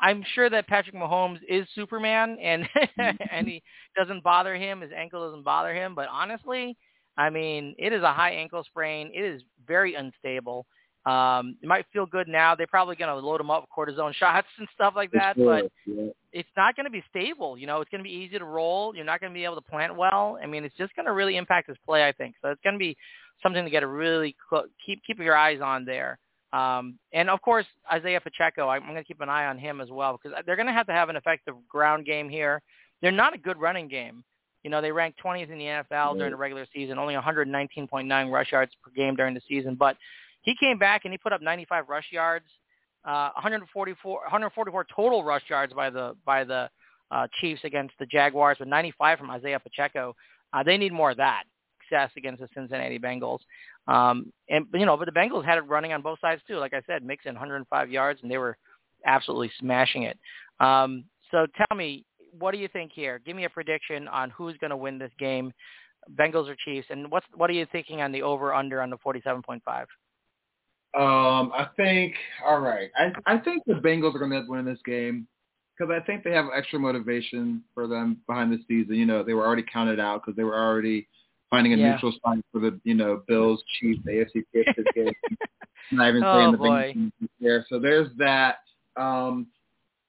I'm 0.00 0.24
sure 0.34 0.50
that 0.50 0.66
Patrick 0.66 0.94
Mahomes 0.94 1.38
is 1.48 1.66
Superman, 1.74 2.36
and 2.42 2.68
and 3.30 3.46
he 3.46 3.62
doesn't 3.96 4.22
bother 4.22 4.54
him. 4.54 4.80
His 4.80 4.90
ankle 4.96 5.26
doesn't 5.26 5.44
bother 5.44 5.74
him. 5.74 5.94
But 5.94 6.08
honestly, 6.10 6.76
I 7.16 7.30
mean, 7.30 7.74
it 7.78 7.92
is 7.92 8.02
a 8.02 8.12
high 8.12 8.32
ankle 8.32 8.62
sprain. 8.64 9.10
It 9.14 9.24
is 9.24 9.42
very 9.66 9.94
unstable. 9.94 10.66
Um, 11.06 11.56
it 11.62 11.68
might 11.68 11.86
feel 11.92 12.04
good 12.04 12.26
now. 12.26 12.56
They're 12.56 12.66
probably 12.66 12.96
going 12.96 13.08
to 13.08 13.26
load 13.26 13.40
him 13.40 13.50
up 13.50 13.62
with 13.62 13.70
cortisone 13.70 14.12
shots 14.12 14.48
and 14.58 14.66
stuff 14.74 14.94
like 14.96 15.12
that, 15.12 15.36
sure, 15.36 15.62
but 15.62 15.72
yeah. 15.86 16.10
it's 16.32 16.48
not 16.56 16.74
going 16.74 16.84
to 16.84 16.90
be 16.90 17.02
stable. 17.08 17.56
You 17.56 17.68
know, 17.68 17.80
it's 17.80 17.90
going 17.90 18.02
to 18.02 18.08
be 18.08 18.14
easy 18.14 18.38
to 18.38 18.44
roll. 18.44 18.94
You're 18.94 19.04
not 19.04 19.20
going 19.20 19.32
to 19.32 19.34
be 19.34 19.44
able 19.44 19.54
to 19.54 19.60
plant 19.60 19.96
well. 19.96 20.36
I 20.42 20.46
mean, 20.46 20.64
it's 20.64 20.76
just 20.76 20.96
going 20.96 21.06
to 21.06 21.12
really 21.12 21.36
impact 21.36 21.68
his 21.68 21.76
play, 21.86 22.06
I 22.06 22.10
think. 22.10 22.34
So 22.42 22.48
it's 22.48 22.60
going 22.62 22.74
to 22.74 22.80
be 22.80 22.96
something 23.40 23.64
to 23.64 23.70
get 23.70 23.84
a 23.84 23.86
really 23.86 24.34
cl- 24.50 24.66
keep 24.84 25.00
keep 25.06 25.18
your 25.20 25.36
eyes 25.36 25.60
on 25.62 25.84
there. 25.84 26.18
Um, 26.52 26.98
and 27.12 27.28
of 27.28 27.42
course, 27.42 27.66
Isaiah 27.92 28.20
Pacheco, 28.20 28.68
I'm 28.68 28.82
going 28.82 28.94
to 28.94 29.04
keep 29.04 29.20
an 29.20 29.28
eye 29.28 29.46
on 29.46 29.58
him 29.58 29.80
as 29.80 29.90
well 29.90 30.18
because 30.18 30.38
they're 30.46 30.56
going 30.56 30.66
to 30.66 30.72
have 30.72 30.86
to 30.86 30.92
have 30.92 31.08
an 31.08 31.16
effective 31.16 31.54
ground 31.68 32.06
game 32.06 32.28
here. 32.28 32.62
They're 33.02 33.12
not 33.12 33.34
a 33.34 33.38
good 33.38 33.58
running 33.58 33.88
game. 33.88 34.24
You 34.62 34.70
know, 34.70 34.80
they 34.80 34.90
ranked 34.90 35.20
20th 35.22 35.50
in 35.50 35.58
the 35.58 35.64
NFL 35.64 36.16
during 36.16 36.32
the 36.32 36.36
regular 36.36 36.66
season, 36.74 36.98
only 36.98 37.14
119.9 37.14 38.32
rush 38.32 38.52
yards 38.52 38.72
per 38.82 38.90
game 38.90 39.14
during 39.14 39.34
the 39.34 39.42
season. 39.48 39.76
But 39.76 39.96
he 40.42 40.56
came 40.58 40.78
back 40.78 41.04
and 41.04 41.12
he 41.12 41.18
put 41.18 41.32
up 41.32 41.40
95 41.40 41.88
rush 41.88 42.06
yards, 42.10 42.46
uh, 43.04 43.30
144, 43.34 44.20
144 44.22 44.86
total 44.94 45.22
rush 45.22 45.44
yards 45.48 45.72
by 45.72 45.90
the 45.90 46.16
by 46.24 46.42
the 46.42 46.68
uh, 47.10 47.28
Chiefs 47.40 47.60
against 47.62 47.94
the 48.00 48.06
Jaguars, 48.06 48.58
with 48.58 48.68
95 48.68 49.18
from 49.18 49.30
Isaiah 49.30 49.60
Pacheco. 49.60 50.16
Uh, 50.52 50.62
they 50.62 50.76
need 50.76 50.92
more 50.92 51.12
of 51.12 51.16
that 51.18 51.44
success 51.80 52.10
against 52.16 52.40
the 52.40 52.48
Cincinnati 52.54 52.98
Bengals. 52.98 53.40
Um, 53.88 54.32
and 54.48 54.66
you 54.74 54.86
know, 54.86 54.96
but 54.96 55.06
the 55.06 55.12
Bengals 55.12 55.44
had 55.44 55.58
it 55.58 55.62
running 55.62 55.92
on 55.92 56.02
both 56.02 56.20
sides 56.20 56.42
too. 56.46 56.56
Like 56.56 56.74
I 56.74 56.82
said, 56.86 57.04
Mixon 57.04 57.34
105 57.34 57.90
yards, 57.90 58.20
and 58.22 58.30
they 58.30 58.38
were 58.38 58.56
absolutely 59.04 59.50
smashing 59.60 60.04
it. 60.04 60.18
Um, 60.60 61.04
so 61.30 61.46
tell 61.56 61.76
me, 61.76 62.04
what 62.38 62.52
do 62.52 62.58
you 62.58 62.68
think 62.68 62.92
here? 62.92 63.20
Give 63.24 63.36
me 63.36 63.44
a 63.44 63.50
prediction 63.50 64.08
on 64.08 64.30
who's 64.30 64.56
going 64.58 64.70
to 64.70 64.76
win 64.76 64.98
this 64.98 65.12
game, 65.18 65.52
Bengals 66.18 66.48
or 66.48 66.56
Chiefs, 66.64 66.88
and 66.90 67.10
what's 67.10 67.26
what 67.34 67.50
are 67.50 67.54
you 67.54 67.66
thinking 67.72 68.00
on 68.00 68.12
the 68.12 68.22
over 68.22 68.54
under 68.54 68.80
on 68.82 68.90
the 68.90 68.98
47.5? 68.98 69.86
Um, 70.98 71.52
I 71.54 71.68
think 71.76 72.14
all 72.44 72.60
right. 72.60 72.90
I 72.96 73.12
I 73.26 73.38
think 73.38 73.62
the 73.66 73.74
Bengals 73.74 74.14
are 74.14 74.18
going 74.18 74.30
to 74.30 74.44
win 74.48 74.64
this 74.64 74.80
game 74.84 75.28
because 75.76 75.92
I 75.94 76.04
think 76.04 76.24
they 76.24 76.32
have 76.32 76.46
extra 76.56 76.78
motivation 76.78 77.62
for 77.74 77.86
them 77.86 78.18
behind 78.26 78.52
the 78.52 78.58
season. 78.66 78.94
You 78.94 79.06
know, 79.06 79.22
they 79.22 79.34
were 79.34 79.46
already 79.46 79.64
counted 79.70 80.00
out 80.00 80.22
because 80.22 80.36
they 80.36 80.44
were 80.44 80.58
already 80.58 81.08
finding 81.50 81.74
a 81.74 81.76
yeah. 81.76 81.92
neutral 81.92 82.12
spot 82.12 82.38
for 82.52 82.60
the 82.60 82.78
you 82.84 82.94
know 82.94 83.22
Bills, 83.28 83.62
Chiefs, 83.78 84.00
AFC 84.06 84.44
Championship 84.54 84.86
game. 84.94 85.12
Not 85.92 86.08
even 86.08 86.24
oh, 86.24 86.38
saying 86.38 86.52
the 86.52 86.58
boy. 86.58 86.94
Bengals 86.96 87.28
there. 87.40 87.66
So 87.68 87.78
there's 87.78 88.08
that. 88.18 88.56
Um, 88.96 89.46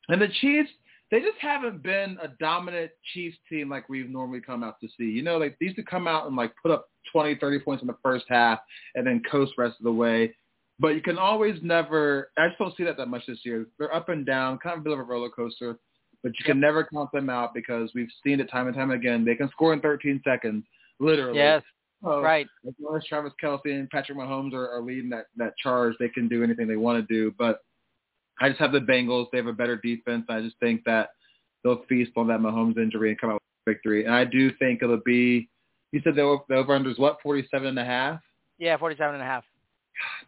and 0.10 0.22
the 0.22 0.30
Chiefs, 0.42 0.70
they 1.12 1.20
just 1.20 1.38
haven't 1.40 1.84
been 1.84 2.18
a 2.22 2.30
dominant 2.40 2.92
Chiefs 3.14 3.38
team 3.50 3.70
like 3.70 3.88
we've 3.90 4.10
normally 4.10 4.42
come 4.42 4.64
out 4.64 4.80
to 4.82 4.88
see. 4.98 5.06
You 5.06 5.24
know, 5.24 5.38
like 5.38 5.58
they 5.60 5.68
used 5.68 5.78
to 5.78 5.84
come 5.84 6.08
out 6.08 6.28
and 6.28 6.36
like 6.36 6.54
put 6.62 6.72
up 6.72 6.88
20, 7.12 7.36
30 7.36 7.60
points 7.60 7.82
in 7.82 7.88
the 7.88 7.98
first 8.04 8.26
half 8.30 8.60
and 8.96 9.06
then 9.06 9.22
coast 9.30 9.54
rest 9.58 9.76
of 9.80 9.84
the 9.84 9.92
way. 9.92 10.34
But 10.80 10.90
you 10.90 11.02
can 11.02 11.18
always 11.18 11.56
never. 11.64 12.30
I 12.38 12.48
just 12.48 12.60
don't 12.60 12.76
see 12.78 12.84
that 12.84 12.98
that 12.98 13.08
much 13.08 13.26
this 13.28 13.40
year. 13.44 13.66
They're 13.80 13.94
up 13.94 14.10
and 14.10 14.26
down, 14.26 14.60
kind 14.60 14.76
of 14.76 14.82
a 14.82 14.84
bit 14.84 14.94
of 14.94 15.00
a 15.00 15.04
roller 15.04 15.30
coaster. 15.30 15.80
But 16.24 16.34
you 16.40 16.46
can 16.46 16.60
never 16.60 16.84
count 16.84 17.12
them 17.12 17.30
out 17.30 17.54
because 17.54 17.92
we've 17.96 18.10
seen 18.24 18.40
it 18.40 18.50
time 18.50 18.68
and 18.68 18.76
time 18.76 18.92
again. 18.92 19.24
They 19.24 19.36
can 19.36 19.50
score 19.50 19.74
in 19.74 19.82
13 19.82 20.22
seconds, 20.24 20.64
literally. 21.00 21.38
Yes. 21.38 21.64
So, 22.04 22.22
right. 22.22 22.48
As 22.68 22.74
long 22.80 22.98
as 22.98 23.04
Travis 23.06 23.34
Kelce 23.44 23.66
and 23.66 23.90
Patrick 23.90 24.18
Mahomes 24.18 24.54
are, 24.54 24.70
are 24.70 24.82
leading 24.82 25.10
that 25.10 25.26
that 25.38 25.58
charge, 25.58 25.96
they 26.00 26.10
can 26.10 26.28
do 26.28 26.44
anything 26.44 26.68
they 26.68 26.76
want 26.76 27.06
to 27.06 27.14
do. 27.14 27.34
But 27.38 27.62
I 28.40 28.50
just 28.50 28.60
have 28.60 28.72
the 28.72 28.80
Bengals. 28.80 29.28
They 29.32 29.38
have 29.38 29.48
a 29.48 29.54
better 29.54 29.78
defense. 29.78 30.26
I 30.30 30.42
just 30.42 30.60
think 30.60 30.84
that 30.86 31.10
they'll 31.64 31.84
feast 31.90 32.12
on 32.16 32.28
that 32.28 32.40
Mahomes 32.40 32.78
injury 32.78 33.10
and 33.10 33.20
come 33.20 33.32
out 33.32 33.36
with 33.36 33.68
a 33.68 33.72
victory. 33.72 34.06
And 34.06 34.14
I 34.14 34.26
do 34.26 34.52
think 34.58 34.84
it'll 34.84 35.02
be. 35.06 35.50
You 35.92 36.02
said 36.04 36.16
the, 36.16 36.38
the 36.50 36.56
over-under 36.56 36.90
is 36.90 37.00
what, 37.00 37.18
47 37.24 37.66
and 37.66 37.80
a 37.80 37.86
half? 37.86 38.20
Yeah, 38.60 38.76
47 38.78 39.16
and 39.16 39.24
a 39.24 39.26
half. 39.26 39.46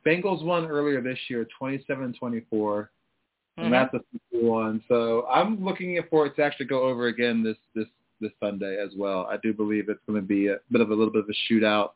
Bengals 0.05 0.43
won 0.43 0.65
earlier 0.65 1.01
this 1.01 1.19
year, 1.27 1.45
27-24. 1.61 2.49
Mm-hmm. 2.49 2.87
And 3.57 3.73
that's 3.73 3.93
a 3.93 3.99
one. 4.31 4.81
So 4.87 5.27
I'm 5.27 5.63
looking 5.63 5.99
for 6.09 6.25
it 6.25 6.35
to 6.37 6.43
actually 6.43 6.67
go 6.67 6.83
over 6.83 7.07
again 7.07 7.43
this 7.43 7.57
this 7.75 7.87
this 8.19 8.31
Sunday 8.39 8.77
as 8.81 8.89
well. 8.97 9.27
I 9.29 9.37
do 9.41 9.53
believe 9.53 9.89
it's 9.89 9.99
going 10.07 10.19
to 10.21 10.27
be 10.27 10.47
a 10.47 10.57
bit 10.71 10.81
of 10.81 10.89
a 10.91 10.95
little 10.95 11.11
bit 11.11 11.23
of 11.23 11.29
a 11.29 11.53
shootout, 11.53 11.91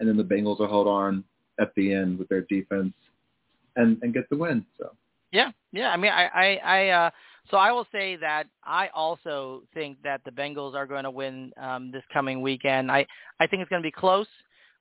and 0.00 0.08
then 0.08 0.16
the 0.16 0.24
Bengals 0.24 0.58
will 0.58 0.68
hold 0.68 0.86
on 0.86 1.24
at 1.60 1.74
the 1.76 1.92
end 1.92 2.18
with 2.18 2.28
their 2.28 2.42
defense 2.42 2.94
and 3.76 3.98
and 4.02 4.14
get 4.14 4.28
the 4.30 4.36
win. 4.36 4.64
So 4.78 4.90
yeah, 5.32 5.50
yeah. 5.72 5.90
I 5.90 5.96
mean, 5.96 6.12
I, 6.12 6.26
I, 6.26 6.56
I 6.56 6.88
uh, 6.88 7.10
So 7.50 7.56
I 7.56 7.72
will 7.72 7.86
say 7.90 8.16
that 8.16 8.46
I 8.64 8.88
also 8.94 9.62
think 9.74 9.98
that 10.04 10.22
the 10.24 10.30
Bengals 10.30 10.74
are 10.74 10.86
going 10.86 11.04
to 11.04 11.10
win 11.10 11.52
um, 11.56 11.90
this 11.90 12.04
coming 12.12 12.40
weekend. 12.40 12.90
I 12.90 13.06
I 13.40 13.46
think 13.46 13.62
it's 13.62 13.68
going 13.68 13.82
to 13.82 13.86
be 13.86 13.92
close. 13.92 14.28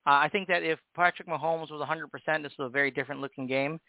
Uh, 0.08 0.14
I 0.14 0.30
think 0.30 0.48
that 0.48 0.64
if 0.64 0.80
Patrick 0.96 1.28
Mahomes 1.28 1.70
was 1.70 1.88
100%, 1.88 2.42
this 2.42 2.52
was 2.58 2.66
a 2.66 2.70
very 2.70 2.90
different 2.90 3.22
looking 3.22 3.46
game. 3.46 3.80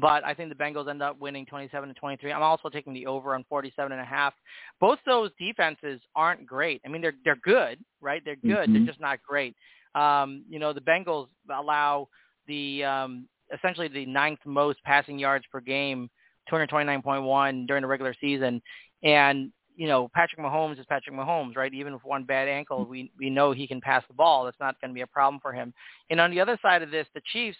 But 0.00 0.22
I 0.24 0.34
think 0.34 0.50
the 0.50 0.54
Bengals 0.54 0.88
end 0.88 1.02
up 1.02 1.18
winning 1.18 1.46
27 1.46 1.88
to 1.88 1.94
23. 1.94 2.30
I'm 2.32 2.42
also 2.42 2.68
taking 2.68 2.92
the 2.92 3.06
over 3.06 3.34
on 3.34 3.44
47 3.48 3.90
and 3.90 4.00
a 4.00 4.04
half. 4.04 4.34
Both 4.80 4.98
those 5.06 5.30
defenses 5.38 6.00
aren't 6.14 6.46
great. 6.46 6.82
I 6.84 6.88
mean, 6.88 7.00
they're 7.00 7.14
they're 7.24 7.36
good, 7.36 7.78
right? 8.00 8.22
They're 8.24 8.36
good. 8.36 8.68
Mm-hmm. 8.68 8.72
They're 8.72 8.86
just 8.86 9.00
not 9.00 9.22
great. 9.22 9.56
Um, 9.94 10.44
you 10.48 10.58
know, 10.58 10.72
the 10.72 10.80
Bengals 10.80 11.28
allow 11.54 12.08
the 12.46 12.84
um, 12.84 13.28
essentially 13.52 13.88
the 13.88 14.06
ninth 14.06 14.40
most 14.44 14.82
passing 14.84 15.18
yards 15.18 15.44
per 15.50 15.60
game, 15.60 16.10
229.1 16.50 17.66
during 17.66 17.82
the 17.82 17.88
regular 17.88 18.14
season, 18.20 18.62
and 19.02 19.52
you 19.76 19.88
know, 19.88 20.08
Patrick 20.14 20.40
Mahomes 20.40 20.78
is 20.78 20.86
Patrick 20.86 21.16
Mahomes, 21.16 21.56
right? 21.56 21.72
Even 21.72 21.92
with 21.92 22.04
one 22.04 22.24
bad 22.24 22.48
ankle, 22.48 22.84
we 22.84 23.10
we 23.18 23.30
know 23.30 23.52
he 23.52 23.66
can 23.66 23.80
pass 23.80 24.02
the 24.08 24.14
ball. 24.14 24.44
That's 24.44 24.60
not 24.60 24.80
going 24.80 24.90
to 24.90 24.94
be 24.94 25.02
a 25.02 25.06
problem 25.06 25.40
for 25.40 25.52
him. 25.52 25.72
And 26.10 26.20
on 26.20 26.30
the 26.30 26.40
other 26.40 26.58
side 26.62 26.82
of 26.82 26.90
this, 26.90 27.06
the 27.14 27.22
Chiefs 27.32 27.58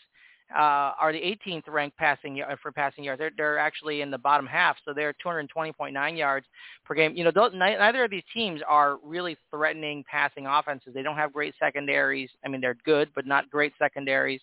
uh, 0.54 0.92
are 1.00 1.12
the 1.12 1.18
18th 1.18 1.68
ranked 1.68 1.96
passing 1.96 2.42
for 2.60 2.72
passing 2.72 3.04
yards. 3.04 3.18
They're 3.18 3.30
they're 3.36 3.58
actually 3.58 4.02
in 4.02 4.10
the 4.10 4.18
bottom 4.18 4.46
half, 4.46 4.76
so 4.84 4.92
they're 4.92 5.14
220.9 5.24 6.18
yards 6.18 6.46
per 6.84 6.94
game. 6.94 7.16
You 7.16 7.24
know, 7.24 7.32
those, 7.34 7.52
neither 7.54 8.04
of 8.04 8.10
these 8.10 8.24
teams 8.34 8.60
are 8.66 8.98
really 9.04 9.36
threatening 9.50 10.04
passing 10.10 10.46
offenses. 10.46 10.92
They 10.94 11.02
don't 11.02 11.16
have 11.16 11.32
great 11.32 11.54
secondaries. 11.58 12.30
I 12.44 12.48
mean, 12.48 12.60
they're 12.60 12.76
good, 12.84 13.10
but 13.14 13.26
not 13.26 13.50
great 13.50 13.72
secondaries. 13.78 14.40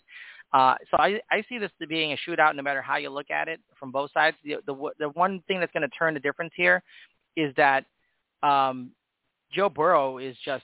Uh, 0.51 0.73
so 0.89 0.97
I, 0.97 1.19
I 1.29 1.43
see 1.47 1.60
this 1.60 1.69
to 1.79 1.88
being 1.88 2.12
a 2.13 2.17
shootout 2.27 2.55
no 2.55 2.63
matter 2.63 2.82
how 2.82 2.97
you 2.97 3.12
look 3.12 3.29
at 3.29 3.47
it 3.47 3.60
from 3.77 3.91
both 3.91 4.12
sides. 4.12 4.36
The, 4.43 4.55
the, 4.65 4.89
the 4.97 5.10
one 5.10 5.43
thing 5.47 5.60
that's 5.60 5.71
going 5.71 5.88
to 5.88 5.95
turn 5.95 6.15
the 6.15 6.19
difference 6.19 6.53
here 6.55 6.82
is 7.35 7.53
that 7.57 7.85
um, 8.43 8.91
Joe 9.51 9.69
Burrow 9.69 10.17
is 10.17 10.35
just 10.43 10.63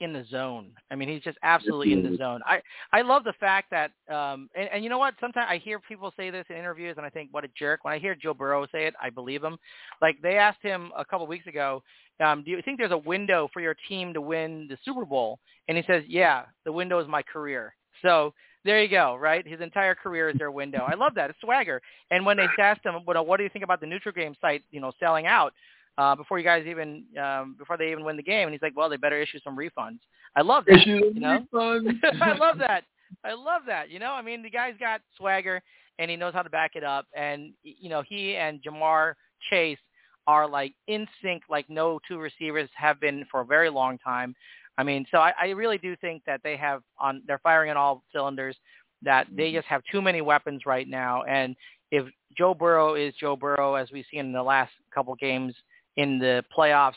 in 0.00 0.12
the 0.12 0.24
zone. 0.30 0.72
I 0.90 0.94
mean, 0.94 1.08
he's 1.08 1.22
just 1.22 1.38
absolutely 1.42 1.92
in 1.92 2.02
the 2.02 2.16
zone. 2.18 2.42
I 2.44 2.60
I 2.92 3.00
love 3.00 3.24
the 3.24 3.32
fact 3.40 3.70
that 3.70 3.92
um 4.14 4.50
and, 4.54 4.68
and 4.72 4.84
you 4.84 4.90
know 4.90 4.98
what? 4.98 5.14
Sometimes 5.20 5.46
I 5.48 5.56
hear 5.56 5.80
people 5.80 6.12
say 6.18 6.28
this 6.28 6.44
in 6.50 6.56
interviews 6.56 6.94
and 6.98 7.06
I 7.06 7.08
think 7.10 7.30
what 7.32 7.44
a 7.44 7.48
jerk. 7.58 7.84
When 7.84 7.94
I 7.94 7.98
hear 7.98 8.14
Joe 8.14 8.34
Burrow 8.34 8.66
say 8.66 8.86
it, 8.86 8.94
I 9.02 9.08
believe 9.08 9.42
him. 9.42 9.56
Like 10.02 10.20
they 10.22 10.36
asked 10.36 10.62
him 10.62 10.92
a 10.96 11.04
couple 11.04 11.24
of 11.24 11.30
weeks 11.30 11.46
ago, 11.46 11.82
um, 12.22 12.42
do 12.44 12.50
you 12.50 12.60
think 12.62 12.78
there's 12.78 12.92
a 12.92 12.98
window 12.98 13.48
for 13.54 13.60
your 13.60 13.74
team 13.88 14.12
to 14.12 14.20
win 14.20 14.66
the 14.68 14.76
Super 14.84 15.06
Bowl? 15.06 15.38
And 15.68 15.78
he 15.78 15.84
says, 15.86 16.04
"Yeah, 16.06 16.44
the 16.64 16.72
window 16.72 16.98
is 16.98 17.08
my 17.08 17.22
career." 17.22 17.74
So 18.02 18.34
there 18.64 18.82
you 18.82 18.88
go, 18.88 19.16
right? 19.16 19.46
His 19.46 19.60
entire 19.60 19.94
career 19.94 20.28
is 20.28 20.36
their 20.38 20.50
window. 20.50 20.84
I 20.86 20.94
love 20.94 21.14
that. 21.14 21.30
It's 21.30 21.40
swagger. 21.40 21.80
And 22.10 22.26
when 22.26 22.36
they 22.36 22.46
asked 22.58 22.84
him, 22.84 22.96
well, 23.06 23.24
what 23.24 23.36
do 23.38 23.44
you 23.44 23.48
think 23.48 23.64
about 23.64 23.80
the 23.80 23.86
neutral 23.86 24.12
game 24.12 24.34
site, 24.40 24.62
you 24.70 24.80
know, 24.80 24.92
selling 24.98 25.26
out? 25.26 25.54
Uh, 25.98 26.14
before 26.14 26.38
you 26.38 26.44
guys 26.44 26.66
even 26.66 27.04
um, 27.22 27.56
before 27.58 27.78
they 27.78 27.90
even 27.90 28.04
win 28.04 28.16
the 28.16 28.22
game. 28.22 28.46
And 28.46 28.52
he's 28.52 28.60
like, 28.60 28.76
well, 28.76 28.90
they 28.90 28.96
better 28.96 29.20
issue 29.20 29.38
some 29.42 29.56
refunds. 29.56 30.00
I 30.36 30.42
love 30.42 30.64
that. 30.66 30.80
Issue 30.80 31.00
you 31.14 31.20
know? 31.20 31.46
refunds. 31.52 31.98
I 32.20 32.36
love 32.36 32.58
that. 32.58 32.84
I 33.24 33.32
love 33.32 33.62
that. 33.66 33.90
You 33.90 33.98
know, 33.98 34.12
I 34.12 34.20
mean, 34.20 34.42
the 34.42 34.50
guy's 34.50 34.74
got 34.78 35.00
swagger 35.16 35.62
and 35.98 36.10
he 36.10 36.16
knows 36.16 36.34
how 36.34 36.42
to 36.42 36.50
back 36.50 36.72
it 36.74 36.84
up. 36.84 37.06
And 37.16 37.52
you 37.62 37.88
know, 37.88 38.02
he 38.06 38.36
and 38.36 38.62
Ja'Marr 38.62 39.14
Chase 39.48 39.78
are 40.26 40.48
like 40.48 40.74
in 40.88 41.06
sync, 41.22 41.44
like 41.48 41.68
no 41.70 41.98
two 42.06 42.18
receivers 42.18 42.68
have 42.74 43.00
been 43.00 43.24
for 43.30 43.40
a 43.40 43.46
very 43.46 43.70
long 43.70 43.98
time. 43.98 44.34
I 44.78 44.82
mean, 44.82 45.06
so 45.10 45.18
I, 45.18 45.32
I 45.40 45.46
really 45.50 45.78
do 45.78 45.96
think 45.96 46.22
that 46.26 46.40
they 46.44 46.56
have 46.56 46.82
on 46.98 47.22
they're 47.26 47.38
firing 47.38 47.70
on 47.70 47.76
all 47.76 48.02
cylinders. 48.12 48.56
That 49.02 49.26
they 49.34 49.52
just 49.52 49.66
have 49.66 49.82
too 49.90 50.00
many 50.00 50.20
weapons 50.22 50.62
right 50.66 50.88
now, 50.88 51.22
and 51.24 51.54
if 51.90 52.06
Joe 52.36 52.54
Burrow 52.54 52.94
is 52.94 53.14
Joe 53.20 53.36
Burrow, 53.36 53.74
as 53.74 53.90
we've 53.92 54.06
seen 54.10 54.20
in 54.20 54.32
the 54.32 54.42
last 54.42 54.72
couple 54.92 55.14
games, 55.14 55.54
in 55.96 56.18
the 56.18 56.44
playoffs. 56.56 56.94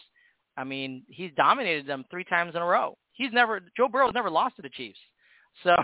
I 0.58 0.64
mean, 0.64 1.04
he's 1.08 1.32
dominated 1.38 1.88
them 1.88 2.06
three 2.12 2.24
times 2.26 2.56
in 2.56 2.62
a 2.62 2.66
row. 2.66 2.98
He's 3.14 3.32
never 3.34 3.62
Joe 3.76 3.88
Burrow's 3.88 4.14
never 4.14 4.30
lost 4.30 4.58
to 4.58 4.62
the 4.62 4.70
Chiefs, 4.70 5.00
so 5.64 5.76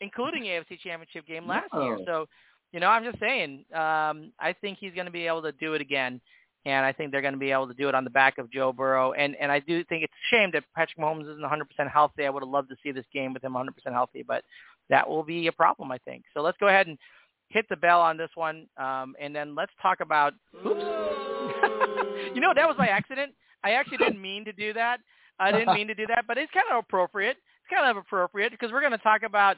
including 0.00 0.44
AFC 0.44 0.78
Championship 0.82 1.26
game 1.26 1.46
last 1.46 1.68
no. 1.72 1.84
year. 1.84 1.98
So, 2.06 2.26
you 2.72 2.80
know, 2.80 2.88
I'm 2.88 3.04
just 3.04 3.18
saying, 3.18 3.64
um, 3.74 4.32
I 4.38 4.54
think 4.60 4.78
he's 4.78 4.94
going 4.94 5.06
to 5.06 5.12
be 5.12 5.26
able 5.26 5.42
to 5.42 5.52
do 5.52 5.74
it 5.74 5.80
again, 5.80 6.20
and 6.64 6.84
I 6.84 6.92
think 6.92 7.10
they're 7.10 7.22
going 7.22 7.34
to 7.34 7.40
be 7.40 7.50
able 7.50 7.68
to 7.68 7.74
do 7.74 7.88
it 7.88 7.94
on 7.94 8.04
the 8.04 8.10
back 8.10 8.38
of 8.38 8.50
Joe 8.50 8.72
Burrow. 8.72 9.12
And 9.12 9.34
and 9.36 9.50
I 9.50 9.60
do 9.60 9.82
think 9.84 10.04
it's 10.04 10.12
a 10.12 10.34
shame 10.34 10.50
that 10.52 10.64
Patrick 10.74 10.98
Mahomes 10.98 11.30
isn't 11.30 11.42
100% 11.42 11.90
healthy. 11.90 12.26
I 12.26 12.30
would 12.30 12.42
have 12.42 12.50
loved 12.50 12.68
to 12.70 12.76
see 12.82 12.92
this 12.92 13.06
game 13.12 13.32
with 13.32 13.44
him 13.44 13.52
100% 13.52 13.68
healthy, 13.92 14.22
but 14.22 14.44
that 14.88 15.08
will 15.08 15.22
be 15.22 15.46
a 15.46 15.52
problem, 15.52 15.90
I 15.90 15.98
think. 15.98 16.24
So 16.34 16.42
let's 16.42 16.58
go 16.58 16.68
ahead 16.68 16.86
and 16.86 16.98
hit 17.48 17.66
the 17.68 17.76
bell 17.76 18.00
on 18.00 18.16
this 18.16 18.30
one, 18.34 18.66
um, 18.76 19.14
and 19.20 19.34
then 19.34 19.54
let's 19.54 19.72
talk 19.82 20.00
about. 20.00 20.34
Oops. 20.66 21.86
you 22.34 22.40
know, 22.40 22.52
that 22.54 22.66
was 22.66 22.76
by 22.76 22.88
accident. 22.88 23.32
I 23.62 23.72
actually 23.72 23.98
didn't 23.98 24.20
mean 24.30 24.44
to 24.44 24.52
do 24.52 24.72
that. 24.74 24.98
I 25.38 25.52
didn't 25.52 25.74
mean 25.74 25.88
to 25.88 25.94
do 25.94 26.06
that, 26.08 26.24
but 26.28 26.36
it's 26.36 26.52
kind 26.52 26.66
of 26.70 26.84
appropriate. 26.84 27.36
It's 27.38 27.74
kind 27.74 27.90
of 27.90 27.96
appropriate 27.96 28.52
because 28.52 28.70
we're 28.72 28.80
going 28.80 28.92
to 28.92 28.98
talk 28.98 29.22
about 29.22 29.56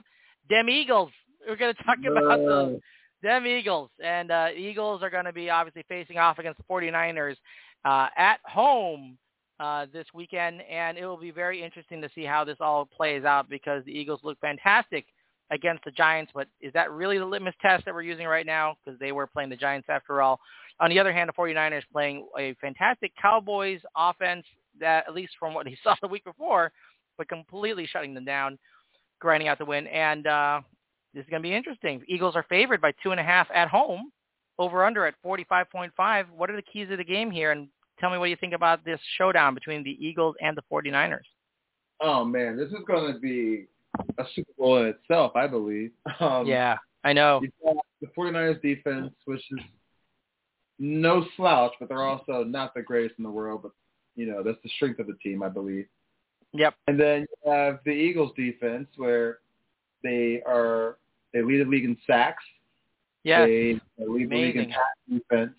them 0.49 0.69
Eagles. 0.69 1.11
We're 1.47 1.57
going 1.57 1.75
to 1.75 1.83
talk 1.83 1.99
about 2.09 2.39
the 2.39 2.81
them 3.23 3.47
Eagles, 3.47 3.91
and 4.03 4.31
uh, 4.31 4.49
Eagles 4.57 5.03
are 5.03 5.11
going 5.11 5.25
to 5.25 5.33
be 5.33 5.49
obviously 5.51 5.85
facing 5.89 6.19
off 6.19 6.39
against 6.39 6.59
the 6.59 6.65
49ers 6.65 7.37
uh, 7.85 8.09
at 8.17 8.39
home 8.45 9.17
uh, 9.61 9.87
this 9.93 10.07
weekend, 10.13 10.61
and 10.63 10.99
it 10.99 11.07
will 11.07 11.17
be 11.17 11.31
very 11.31 11.63
interesting 11.63 12.01
to 12.03 12.09
see 12.15 12.25
how 12.25 12.45
this 12.45 12.57
all 12.61 12.85
plays 12.85 13.25
out 13.25 13.49
because 13.49 13.85
the 13.85 13.93
Eagles 13.93 14.21
look 14.23 14.39
fantastic 14.41 15.07
against 15.51 15.85
the 15.85 15.91
Giants, 15.91 16.33
but 16.35 16.49
is 16.61 16.73
that 16.73 16.91
really 16.91 17.19
the 17.19 17.27
litmus 17.27 17.55
test 17.61 17.85
that 17.85 17.95
we're 17.95 18.03
using 18.03 18.27
right 18.27 18.47
now? 18.47 18.77
Because 18.85 18.99
they 18.99 19.13
were 19.13 19.27
playing 19.27 19.51
the 19.51 19.57
Giants 19.57 19.89
after 19.91 20.23
all. 20.23 20.41
On 20.81 20.89
the 20.89 20.99
other 20.99 21.13
hand, 21.13 21.29
the 21.29 21.33
49ers 21.33 21.83
playing 21.93 22.27
a 22.39 22.55
fantastic 22.55 23.13
Cowboys 23.21 23.81
offense 23.97 24.45
that, 24.81 25.05
at 25.07 25.15
least 25.15 25.35
from 25.39 25.55
what 25.55 25.67
he 25.67 25.77
saw 25.85 25.95
the 26.01 26.09
week 26.09 26.25
before, 26.25 26.73
but 27.19 27.29
completely 27.29 27.87
shutting 27.87 28.15
them 28.15 28.25
down, 28.25 28.59
grinding 29.21 29.49
out 29.49 29.59
the 29.59 29.65
win. 29.65 29.87
And 29.89 30.27
uh, 30.27 30.61
this 31.15 31.25
is 31.25 31.31
going 31.31 31.43
to 31.43 31.49
be 31.49 31.55
interesting. 31.55 32.03
Eagles 32.09 32.35
are 32.37 32.47
favored 32.49 32.81
by 32.81 32.93
two 33.03 33.11
and 33.11 33.21
a 33.21 33.25
half 33.25 33.49
at 33.55 33.69
home, 33.69 34.11
over 34.59 34.85
under 34.85 35.07
at 35.07 35.15
45.5. 35.25 35.91
What 36.35 36.51
are 36.51 36.57
the 36.57 36.63
keys 36.63 36.91
of 36.91 36.99
the 36.99 37.05
game 37.05 37.31
here? 37.31 37.53
And 37.53 37.69
tell 38.01 38.11
me 38.11 38.19
what 38.19 38.31
you 38.31 38.37
think 38.37 38.55
about 38.55 38.85
this 38.85 39.01
showdown 39.19 39.55
between 39.55 39.83
the 39.83 39.97
Eagles 40.05 40.35
and 40.41 40.57
the 40.57 40.63
49ers. 40.73 41.21
Oh 42.01 42.25
man, 42.25 42.57
this 42.57 42.69
is 42.69 42.85
going 42.87 43.13
to 43.13 43.19
be 43.19 43.67
a 44.19 44.25
Super 44.35 44.53
Bowl 44.59 44.79
in 44.79 44.87
itself, 44.87 45.33
I 45.35 45.47
believe. 45.47 45.91
Um, 46.21 46.47
yeah, 46.47 46.77
I 47.05 47.13
know. 47.13 47.41
the 48.01 48.09
49ers 48.09 48.61
defense, 48.61 49.13
which 49.25 49.41
is 49.51 49.61
no 50.79 51.25
slouch, 51.37 51.73
but 51.79 51.89
they're 51.89 52.03
also 52.03 52.45
not 52.45 52.75
the 52.75 52.83
greatest 52.83 53.15
in 53.19 53.25
the 53.25 53.31
world, 53.31 53.61
but, 53.63 53.73
you 54.17 54.27
know, 54.27 54.43
that's 54.43 54.59
the 54.63 54.71
strength 54.77 54.99
of 54.99 55.07
the 55.07 55.15
team, 55.23 55.43
I 55.43 55.49
believe. 55.49 55.87
Yep. 56.53 56.75
And 56.89 57.01
then 57.01 57.21
you 57.21 57.53
have 57.53 57.81
the 57.85 57.93
Eagles 57.93 58.33
defense 58.37 58.89
where 58.97 59.39
they 60.03 60.43
are, 60.47 60.99
they 61.33 61.43
lead 61.43 61.65
the 61.65 61.71
league 61.71 61.85
in 61.85 61.97
sacks. 62.07 62.45
Yeah. 63.25 63.47
They 63.47 63.81
lead 63.99 64.31
the 64.31 64.37
league 64.37 64.57
in 64.57 64.67
pass 64.67 64.79
defense. 65.09 65.55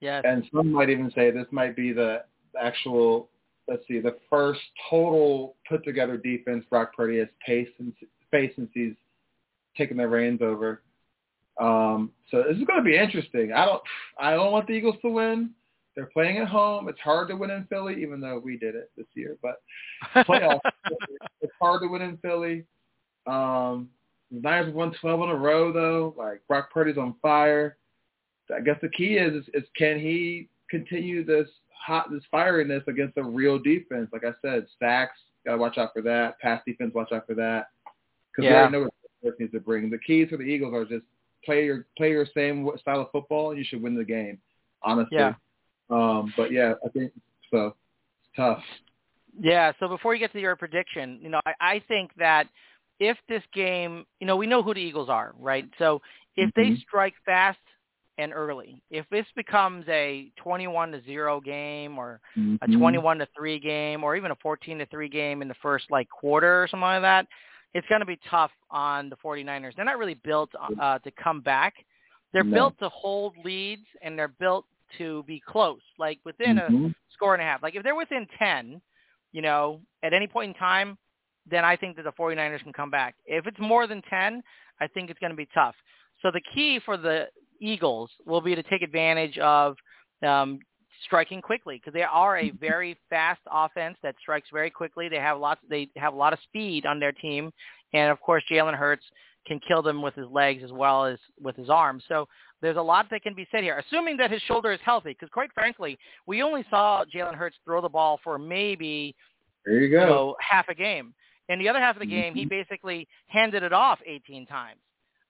Yes. 0.00 0.24
And 0.26 0.44
some 0.54 0.72
might 0.72 0.90
even 0.90 1.12
say 1.14 1.30
this 1.30 1.46
might 1.52 1.76
be 1.76 1.92
the 1.92 2.24
actual 2.60 3.28
let's 3.68 3.86
see, 3.88 4.00
the 4.00 4.16
first 4.28 4.60
total 4.90 5.56
put 5.68 5.84
together 5.84 6.16
defense 6.16 6.64
Brock 6.68 6.94
Purdy 6.96 7.18
has 7.18 7.28
faced 7.46 7.72
since, 7.78 7.94
faced 8.30 8.56
since 8.56 8.70
he's 8.74 8.94
taken 9.76 9.96
the 9.96 10.06
reins 10.06 10.40
over. 10.42 10.82
Um, 11.60 12.10
so 12.30 12.42
this 12.48 12.56
is 12.56 12.64
going 12.64 12.80
to 12.80 12.84
be 12.84 12.96
interesting. 12.96 13.52
I 13.52 13.64
don't, 13.64 13.82
I 14.18 14.32
don't 14.32 14.52
want 14.52 14.66
the 14.66 14.72
Eagles 14.72 14.96
to 15.02 15.10
win. 15.10 15.50
They're 15.94 16.06
playing 16.06 16.38
at 16.38 16.48
home. 16.48 16.88
It's 16.88 17.00
hard 17.00 17.28
to 17.28 17.36
win 17.36 17.50
in 17.50 17.66
Philly, 17.66 18.00
even 18.02 18.20
though 18.20 18.40
we 18.42 18.56
did 18.56 18.74
it 18.74 18.90
this 18.96 19.06
year. 19.14 19.36
But 19.42 19.60
playoffs, 20.26 20.60
it's 21.42 21.52
hard 21.60 21.82
to 21.82 21.88
win 21.88 22.02
in 22.02 22.16
Philly. 22.18 22.64
Um, 23.26 23.90
the 24.30 24.40
Niners 24.40 24.74
won 24.74 24.94
12 25.00 25.20
in 25.22 25.28
a 25.28 25.36
row, 25.36 25.72
though. 25.72 26.14
Like 26.16 26.40
Brock 26.48 26.70
Purdy's 26.72 26.96
on 26.96 27.14
fire. 27.20 27.76
I 28.54 28.60
guess 28.60 28.76
the 28.82 28.88
key 28.88 29.14
is, 29.14 29.34
is, 29.34 29.48
is 29.54 29.64
can 29.76 29.98
he 29.98 30.48
continue 30.70 31.24
this 31.24 31.48
hot 31.84 32.10
this 32.10 32.22
firiness 32.32 32.86
against 32.86 33.16
a 33.16 33.22
real 33.22 33.58
defense. 33.58 34.08
Like 34.12 34.24
I 34.24 34.32
said, 34.42 34.66
sacks, 34.78 35.18
gotta 35.44 35.58
watch 35.58 35.78
out 35.78 35.90
for 35.92 36.02
that. 36.02 36.38
Pass 36.40 36.62
defense, 36.66 36.92
watch 36.94 37.12
out 37.12 37.26
for 37.26 37.34
that. 37.34 37.68
Because 38.30 38.50
yeah. 38.50 38.66
we 38.66 38.72
know 38.72 38.80
what 38.82 38.92
the 39.22 39.32
needs 39.38 39.52
to 39.52 39.60
bring. 39.60 39.90
The 39.90 39.98
keys 39.98 40.28
for 40.30 40.36
the 40.36 40.44
Eagles 40.44 40.74
are 40.74 40.84
just 40.84 41.04
play 41.44 41.64
your 41.64 41.86
play 41.96 42.10
your 42.10 42.26
same 42.34 42.68
style 42.80 43.00
of 43.00 43.10
football, 43.10 43.50
and 43.50 43.58
you 43.58 43.64
should 43.64 43.82
win 43.82 43.96
the 43.96 44.04
game. 44.04 44.38
Honestly. 44.82 45.18
Yeah. 45.18 45.34
Um, 45.90 46.32
but 46.36 46.50
yeah, 46.50 46.74
I 46.84 46.88
think 46.88 47.12
so. 47.50 47.66
It's 47.66 48.36
tough. 48.36 48.62
Yeah. 49.38 49.72
So 49.78 49.88
before 49.88 50.14
you 50.14 50.20
get 50.20 50.32
to 50.32 50.40
your 50.40 50.56
prediction, 50.56 51.18
you 51.22 51.28
know, 51.28 51.40
I, 51.46 51.54
I 51.60 51.82
think 51.88 52.12
that 52.16 52.48
if 52.98 53.16
this 53.28 53.42
game, 53.52 54.06
you 54.20 54.26
know, 54.26 54.36
we 54.36 54.46
know 54.46 54.62
who 54.62 54.74
the 54.74 54.80
Eagles 54.80 55.08
are, 55.08 55.34
right? 55.38 55.68
So 55.78 56.00
if 56.36 56.50
mm-hmm. 56.50 56.74
they 56.74 56.80
strike 56.80 57.14
fast 57.24 57.58
and 58.18 58.32
early. 58.32 58.82
If 58.90 59.06
this 59.10 59.26
becomes 59.36 59.84
a 59.88 60.30
21 60.36 60.92
to 60.92 61.02
0 61.04 61.40
game 61.40 61.98
or 61.98 62.20
mm-hmm. 62.36 62.56
a 62.62 62.76
21 62.76 63.18
to 63.18 63.28
3 63.36 63.58
game 63.58 64.04
or 64.04 64.16
even 64.16 64.30
a 64.30 64.36
14 64.36 64.78
to 64.78 64.86
3 64.86 65.08
game 65.08 65.42
in 65.42 65.48
the 65.48 65.54
first 65.62 65.86
like 65.90 66.08
quarter 66.08 66.62
or 66.62 66.68
something 66.68 66.82
like 66.82 67.02
that, 67.02 67.26
it's 67.74 67.86
going 67.88 68.00
to 68.00 68.06
be 68.06 68.18
tough 68.28 68.50
on 68.70 69.08
the 69.08 69.16
49ers. 69.16 69.74
They're 69.74 69.84
not 69.84 69.98
really 69.98 70.14
built 70.14 70.50
uh, 70.80 70.98
to 70.98 71.10
come 71.12 71.40
back. 71.40 71.74
They're 72.32 72.44
no. 72.44 72.54
built 72.54 72.78
to 72.80 72.88
hold 72.90 73.34
leads 73.44 73.86
and 74.02 74.18
they're 74.18 74.28
built 74.28 74.66
to 74.98 75.22
be 75.26 75.42
close, 75.46 75.80
like 75.98 76.18
within 76.24 76.56
mm-hmm. 76.56 76.86
a 76.86 76.94
score 77.14 77.34
and 77.34 77.42
a 77.42 77.46
half. 77.46 77.62
Like 77.62 77.74
if 77.74 77.82
they're 77.82 77.94
within 77.94 78.26
10, 78.38 78.80
you 79.32 79.40
know, 79.40 79.80
at 80.02 80.12
any 80.12 80.26
point 80.26 80.54
in 80.54 80.54
time, 80.54 80.98
then 81.50 81.64
I 81.64 81.76
think 81.76 81.96
that 81.96 82.04
the 82.04 82.12
49ers 82.12 82.62
can 82.62 82.72
come 82.72 82.90
back. 82.90 83.14
If 83.26 83.46
it's 83.46 83.58
more 83.58 83.86
than 83.86 84.02
10, 84.08 84.42
I 84.80 84.86
think 84.86 85.10
it's 85.10 85.18
going 85.18 85.30
to 85.30 85.36
be 85.36 85.48
tough. 85.54 85.74
So 86.20 86.30
the 86.30 86.42
key 86.54 86.80
for 86.84 86.96
the 86.96 87.26
Eagles 87.62 88.10
will 88.26 88.40
be 88.40 88.54
to 88.54 88.62
take 88.64 88.82
advantage 88.82 89.38
of 89.38 89.76
um, 90.26 90.58
striking 91.04 91.40
quickly 91.40 91.76
because 91.76 91.94
they 91.94 92.02
are 92.02 92.38
a 92.38 92.50
very 92.50 92.98
fast 93.08 93.40
offense 93.50 93.96
that 94.02 94.14
strikes 94.20 94.48
very 94.52 94.70
quickly. 94.70 95.08
They 95.08 95.16
have 95.16 95.38
lots. 95.38 95.60
They 95.68 95.88
have 95.96 96.12
a 96.12 96.16
lot 96.16 96.32
of 96.32 96.38
speed 96.44 96.86
on 96.86 97.00
their 97.00 97.12
team, 97.12 97.52
and 97.92 98.10
of 98.10 98.20
course 98.20 98.42
Jalen 98.50 98.74
Hurts 98.74 99.04
can 99.46 99.60
kill 99.66 99.82
them 99.82 100.02
with 100.02 100.14
his 100.14 100.28
legs 100.30 100.62
as 100.64 100.72
well 100.72 101.04
as 101.04 101.18
with 101.40 101.56
his 101.56 101.68
arms. 101.68 102.04
So 102.08 102.28
there's 102.60 102.76
a 102.76 102.82
lot 102.82 103.06
that 103.10 103.22
can 103.22 103.34
be 103.34 103.46
said 103.50 103.64
here, 103.64 103.82
assuming 103.86 104.16
that 104.18 104.30
his 104.30 104.40
shoulder 104.42 104.72
is 104.72 104.80
healthy. 104.84 105.10
Because 105.10 105.28
quite 105.30 105.52
frankly, 105.52 105.98
we 106.26 106.42
only 106.42 106.64
saw 106.70 107.04
Jalen 107.12 107.34
Hurts 107.34 107.56
throw 107.64 107.80
the 107.80 107.88
ball 107.88 108.20
for 108.22 108.38
maybe 108.38 109.14
there 109.64 109.80
you 109.80 109.90
go 109.90 110.00
you 110.00 110.06
know, 110.06 110.36
half 110.40 110.68
a 110.68 110.74
game. 110.74 111.14
In 111.48 111.58
the 111.58 111.68
other 111.68 111.80
half 111.80 111.96
of 111.96 112.00
the 112.00 112.06
game, 112.06 112.30
mm-hmm. 112.30 112.38
he 112.38 112.44
basically 112.44 113.08
handed 113.26 113.62
it 113.62 113.72
off 113.72 113.98
18 114.06 114.46
times, 114.46 114.80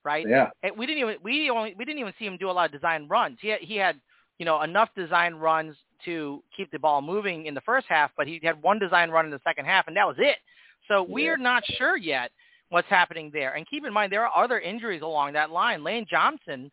right? 0.03 0.25
Yeah. 0.27 0.49
And 0.63 0.77
we 0.77 0.85
didn't 0.85 1.01
even 1.01 1.15
we 1.23 1.49
only 1.49 1.75
we 1.77 1.85
didn't 1.85 1.99
even 1.99 2.13
see 2.19 2.25
him 2.25 2.37
do 2.37 2.49
a 2.49 2.51
lot 2.51 2.65
of 2.65 2.71
design 2.71 3.07
runs. 3.07 3.37
He 3.41 3.49
had, 3.49 3.61
he 3.61 3.75
had 3.75 3.99
you 4.37 4.45
know 4.45 4.61
enough 4.61 4.89
design 4.95 5.35
runs 5.35 5.75
to 6.05 6.43
keep 6.55 6.71
the 6.71 6.79
ball 6.79 7.01
moving 7.01 7.45
in 7.45 7.53
the 7.53 7.61
first 7.61 7.85
half, 7.89 8.11
but 8.17 8.27
he 8.27 8.39
had 8.43 8.61
one 8.61 8.79
design 8.79 9.09
run 9.09 9.25
in 9.25 9.31
the 9.31 9.41
second 9.43 9.65
half, 9.65 9.87
and 9.87 9.95
that 9.95 10.07
was 10.07 10.17
it. 10.19 10.37
So 10.87 11.05
yeah. 11.05 11.13
we 11.13 11.27
are 11.29 11.37
not 11.37 11.63
sure 11.77 11.97
yet 11.97 12.31
what's 12.69 12.89
happening 12.89 13.29
there. 13.33 13.53
And 13.53 13.67
keep 13.69 13.85
in 13.85 13.93
mind 13.93 14.11
there 14.11 14.25
are 14.25 14.43
other 14.43 14.59
injuries 14.59 15.01
along 15.01 15.33
that 15.33 15.51
line. 15.51 15.83
Lane 15.83 16.05
Johnson 16.09 16.71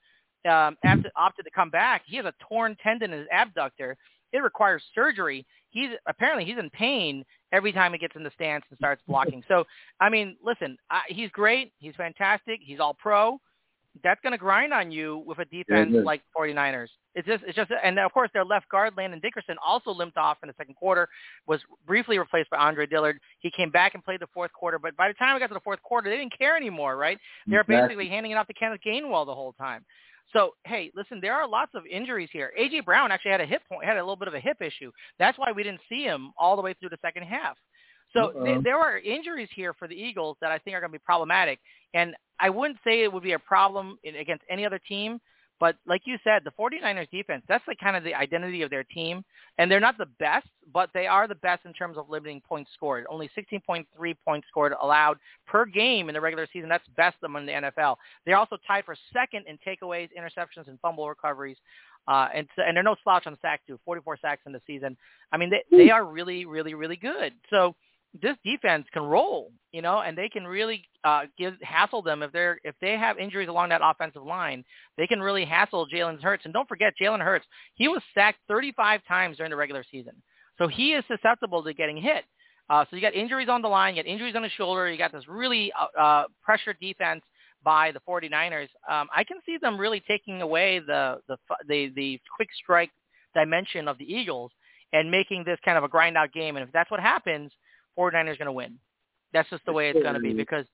um, 0.49 0.77
after, 0.85 1.11
opted 1.17 1.45
to 1.45 1.51
come 1.51 1.71
back. 1.71 2.03
He 2.07 2.17
has 2.17 2.27
a 2.27 2.35
torn 2.49 2.77
tendon 2.83 3.13
in 3.13 3.21
his 3.21 3.29
abductor. 3.33 3.97
It 4.33 4.39
requires 4.39 4.83
surgery. 4.95 5.47
He's 5.71 5.91
apparently 6.07 6.45
he's 6.45 6.59
in 6.59 6.71
pain 6.71 7.25
every 7.53 7.73
time 7.73 7.93
he 7.93 7.99
gets 7.99 8.17
in 8.17 8.23
the 8.23 8.31
stance 8.35 8.65
and 8.71 8.79
starts 8.79 9.03
blocking. 9.07 9.43
so, 9.49 9.65
I 10.01 10.09
mean, 10.09 10.37
listen, 10.45 10.77
I, 10.91 11.01
he's 11.09 11.31
great. 11.31 11.73
He's 11.79 11.95
fantastic. 11.97 12.61
He's 12.63 12.81
all 12.81 12.95
pro. 12.95 13.41
That's 14.05 14.21
going 14.21 14.33
to 14.33 14.39
grind 14.39 14.73
on 14.73 14.93
you 14.93 15.25
with 15.27 15.39
a 15.41 15.45
defense 15.47 15.91
yeah, 15.93 16.03
like 16.03 16.23
49ers. 16.39 16.89
It's 17.17 17.27
just, 17.27 17.43
it's 17.45 17.57
just, 17.57 17.73
and 17.83 17.99
of 17.99 18.13
course 18.13 18.31
their 18.33 18.45
left 18.45 18.69
guard 18.69 18.95
Landon 18.97 19.19
Dickerson 19.19 19.57
also 19.67 19.91
limped 19.91 20.17
off 20.17 20.39
in 20.45 20.47
the 20.47 20.55
second 20.57 20.75
quarter. 20.75 21.09
Was 21.49 21.61
briefly 21.87 22.17
replaced 22.17 22.51
by 22.51 22.59
Andre 22.59 22.87
Dillard. 22.87 23.19
He 23.41 23.51
came 23.51 23.71
back 23.71 23.95
and 23.95 24.05
played 24.05 24.21
the 24.21 24.29
fourth 24.33 24.53
quarter, 24.53 24.79
but 24.79 24.97
by 24.97 25.09
the 25.09 25.15
time 25.15 25.35
we 25.35 25.41
got 25.41 25.49
to 25.49 25.55
the 25.55 25.61
fourth 25.61 25.83
quarter, 25.83 26.09
they 26.09 26.19
didn't 26.19 26.39
care 26.39 26.57
anymore, 26.57 26.97
right? 26.97 27.19
They're 27.49 27.63
exactly. 27.63 27.97
basically 27.97 28.09
handing 28.11 28.31
it 28.31 28.37
off 28.37 28.47
to 28.47 28.55
Kenneth 28.55 28.81
Gainwell 28.87 29.27
the 29.27 29.35
whole 29.35 29.55
time. 29.55 29.85
So 30.33 30.55
hey, 30.65 30.91
listen, 30.95 31.21
there 31.21 31.35
are 31.35 31.49
lots 31.49 31.73
of 31.75 31.85
injuries 31.87 32.29
here. 32.33 32.53
AJ 32.59 32.85
Brown 32.85 33.11
actually 33.11 33.33
had 33.33 33.41
a 33.41 33.47
hip 33.47 33.63
point, 33.69 33.85
had 33.85 33.97
a 33.97 34.01
little 34.01 34.17
bit 34.17 34.29
of 34.29 34.35
a 34.35 34.41
hip 34.41 34.59
issue. 34.61 34.91
That's 35.19 35.39
why 35.39 35.53
we 35.53 35.63
didn't 35.63 35.81
see 35.89 36.03
him 36.05 36.33
all 36.39 36.57
the 36.57 36.63
way 36.63 36.75
through 36.75 36.91
the 36.91 36.99
second 37.03 37.25
half. 37.25 37.57
So 38.13 38.33
th- 38.45 38.63
there 38.65 38.79
are 38.79 38.99
injuries 38.99 39.49
here 39.55 39.73
for 39.73 39.87
the 39.87 39.95
Eagles 39.95 40.37
that 40.41 40.51
I 40.51 40.59
think 40.59 40.75
are 40.75 40.81
going 40.81 40.91
to 40.91 40.99
be 40.99 41.03
problematic. 41.05 41.61
And 41.95 42.15
I 42.41 42.51
wouldn't 42.51 42.79
say 42.85 43.03
it 43.03 43.13
would 43.13 43.23
be 43.23 43.33
a 43.33 43.39
problem 43.39 43.99
in, 44.03 44.17
against 44.17 44.45
any 44.51 44.67
other 44.67 44.81
team, 44.81 45.21
but 45.61 45.77
like 45.87 46.03
you 46.07 46.17
said, 46.25 46.43
the 46.43 46.53
49ers 46.59 47.11
defense, 47.11 47.45
that's 47.47 47.67
like 47.69 47.79
kind 47.79 47.95
of 47.95 48.03
the 48.03 48.15
identity 48.15 48.63
of 48.63 48.71
their 48.71 48.83
team. 48.83 49.23
And 49.59 49.71
they're 49.71 49.79
not 49.79 49.99
the 49.99 50.09
best, 50.19 50.49
but 50.73 50.89
they 50.95 51.07
are 51.07 51.29
the 51.29 51.35
best 51.35 51.67
in 51.67 51.75
terms 51.75 51.99
of 51.99 52.09
limiting 52.09 52.41
points 52.41 52.71
scored. 52.73 53.05
Only 53.11 53.31
16.3 53.39 53.85
points 54.25 54.49
scored 54.49 54.73
allowed 54.81 55.19
per 55.47 55.67
game 55.67 56.09
in 56.09 56.15
the 56.15 56.21
regular 56.21 56.49
season. 56.51 56.71
That's 56.71 56.89
best 56.97 57.19
among 57.25 57.45
the 57.45 57.53
NFL. 57.53 57.97
They're 58.25 58.39
also 58.39 58.57
tied 58.67 58.87
for 58.87 58.97
second 59.13 59.45
in 59.47 59.59
takeaways, 59.59 60.09
interceptions, 60.19 60.67
and 60.67 60.81
fumble 60.81 61.07
recoveries. 61.07 61.59
Uh, 62.09 62.29
and, 62.35 62.49
and 62.57 62.75
they're 62.75 62.83
no 62.83 62.97
slouch 63.05 63.27
on 63.27 63.37
sacks 63.43 63.63
too, 63.67 63.79
44 63.85 64.17
sacks 64.23 64.43
in 64.47 64.53
the 64.53 64.63
season. 64.67 64.97
I 65.31 65.37
mean, 65.37 65.51
they, 65.51 65.63
they 65.71 65.91
are 65.91 66.07
really, 66.07 66.47
really, 66.47 66.73
really 66.73 66.97
good. 66.97 67.35
So 67.51 67.77
this 68.23 68.37
defense 68.43 68.87
can 68.93 69.03
roll, 69.03 69.53
you 69.73 69.83
know, 69.83 70.01
and 70.01 70.17
they 70.17 70.31
can 70.31 70.47
really 70.47 70.89
uh, 71.05 71.23
give 71.39 71.55
hassle 71.63 72.03
them 72.03 72.23
if 72.23 72.33
they're 72.33 72.59
if 72.65 72.75
they 72.81 72.93
have 72.93 73.19
injuries 73.19 73.49
along 73.49 73.71
that 73.71 73.81
offensive 73.83 74.23
line. 74.23 74.65
They 74.97 75.07
can 75.07 75.21
really 75.21 75.45
hassle 75.45 75.87
Jalen 75.89 76.21
Hurts. 76.23 76.45
And 76.45 76.55
don't 76.55 76.69
forget, 76.69 76.93
Jalen 77.01 77.23
Hurts, 77.23 77.47
he 77.75 77.89
was 77.89 78.03
sacked 78.15 78.39
35 78.49 79.01
times 79.07 79.37
during 79.37 79.51
the 79.51 79.57
regular 79.57 79.85
season, 79.91 80.15
so 80.59 80.69
he 80.69 80.93
is 80.93 81.05
susceptible 81.09 81.63
to 81.65 81.73
getting 81.75 81.97
hit. 81.97 82.25
Uh, 82.69 82.85
so 82.89 82.97
you 82.97 83.03
got 83.03 83.15
injuries 83.15 83.49
on 83.49 83.63
the 83.63 83.69
line, 83.69 83.97
you 83.97 84.03
got 84.03 84.09
injuries 84.09 84.37
on 84.37 84.43
the 84.43 84.49
shoulder, 84.51 84.91
you 84.91 84.97
got 84.97 85.13
this 85.13 85.27
really 85.27 85.73
uh, 85.79 86.01
uh, 86.01 86.25
pressure 86.43 86.75
defense 86.81 87.23
by 87.65 87.91
the 87.91 88.01
49ers. 88.09 88.69
Um, 88.89 89.09
I 89.15 89.25
can 89.25 89.39
see 89.45 89.57
them 89.61 89.77
really 89.77 90.03
taking 90.07 90.43
away 90.43 90.79
the 90.79 91.19
the 91.29 91.37
the, 91.69 91.93
the 91.97 92.21
quick 92.37 92.49
strike 92.63 92.91
dimension 93.35 93.89
of 93.89 93.99
the 93.99 94.05
Eagles 94.05 94.53
and 94.93 95.11
making 95.11 95.45
this 95.45 95.59
kind 95.65 95.79
of 95.79 95.85
a 95.85 95.89
grind 95.89 96.17
out 96.17 96.33
game. 96.33 96.57
And 96.57 96.67
if 96.67 96.73
that's 96.73 96.91
what 96.91 97.01
happens, 97.01 97.53
49ers 97.99 98.39
going 98.39 98.47
to 98.47 98.53
win. 98.53 98.79
That's 99.33 99.49
just 99.51 99.65
the 99.67 99.73
way 99.73 99.91
it's 99.91 100.03
going 100.03 100.15
to 100.15 100.21
be 100.21 100.33
because, 100.33 100.65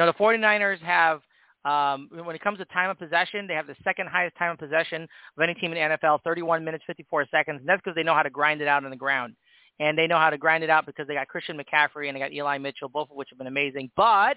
know, 0.00 0.06
the 0.06 0.12
49ers 0.12 0.80
have, 0.80 1.20
um, 1.64 2.08
when 2.12 2.34
it 2.34 2.42
comes 2.42 2.58
to 2.58 2.64
time 2.66 2.90
of 2.90 2.98
possession, 2.98 3.46
they 3.46 3.54
have 3.54 3.66
the 3.66 3.76
second 3.84 4.08
highest 4.08 4.36
time 4.36 4.52
of 4.52 4.58
possession 4.58 5.02
of 5.02 5.42
any 5.42 5.54
team 5.54 5.72
in 5.72 5.90
the 5.90 5.96
NFL, 5.96 6.22
31 6.22 6.64
minutes, 6.64 6.84
54 6.86 7.26
seconds. 7.30 7.60
And 7.60 7.68
that's 7.68 7.80
because 7.82 7.94
they 7.94 8.02
know 8.02 8.14
how 8.14 8.22
to 8.22 8.30
grind 8.30 8.60
it 8.60 8.68
out 8.68 8.84
on 8.84 8.90
the 8.90 8.96
ground. 8.96 9.34
And 9.80 9.98
they 9.98 10.06
know 10.06 10.18
how 10.18 10.30
to 10.30 10.38
grind 10.38 10.62
it 10.62 10.70
out 10.70 10.86
because 10.86 11.08
they 11.08 11.14
got 11.14 11.28
Christian 11.28 11.58
McCaffrey 11.58 12.08
and 12.08 12.16
they 12.16 12.20
got 12.20 12.32
Eli 12.32 12.58
Mitchell, 12.58 12.88
both 12.88 13.10
of 13.10 13.16
which 13.16 13.28
have 13.30 13.38
been 13.38 13.48
amazing. 13.48 13.90
But 13.96 14.36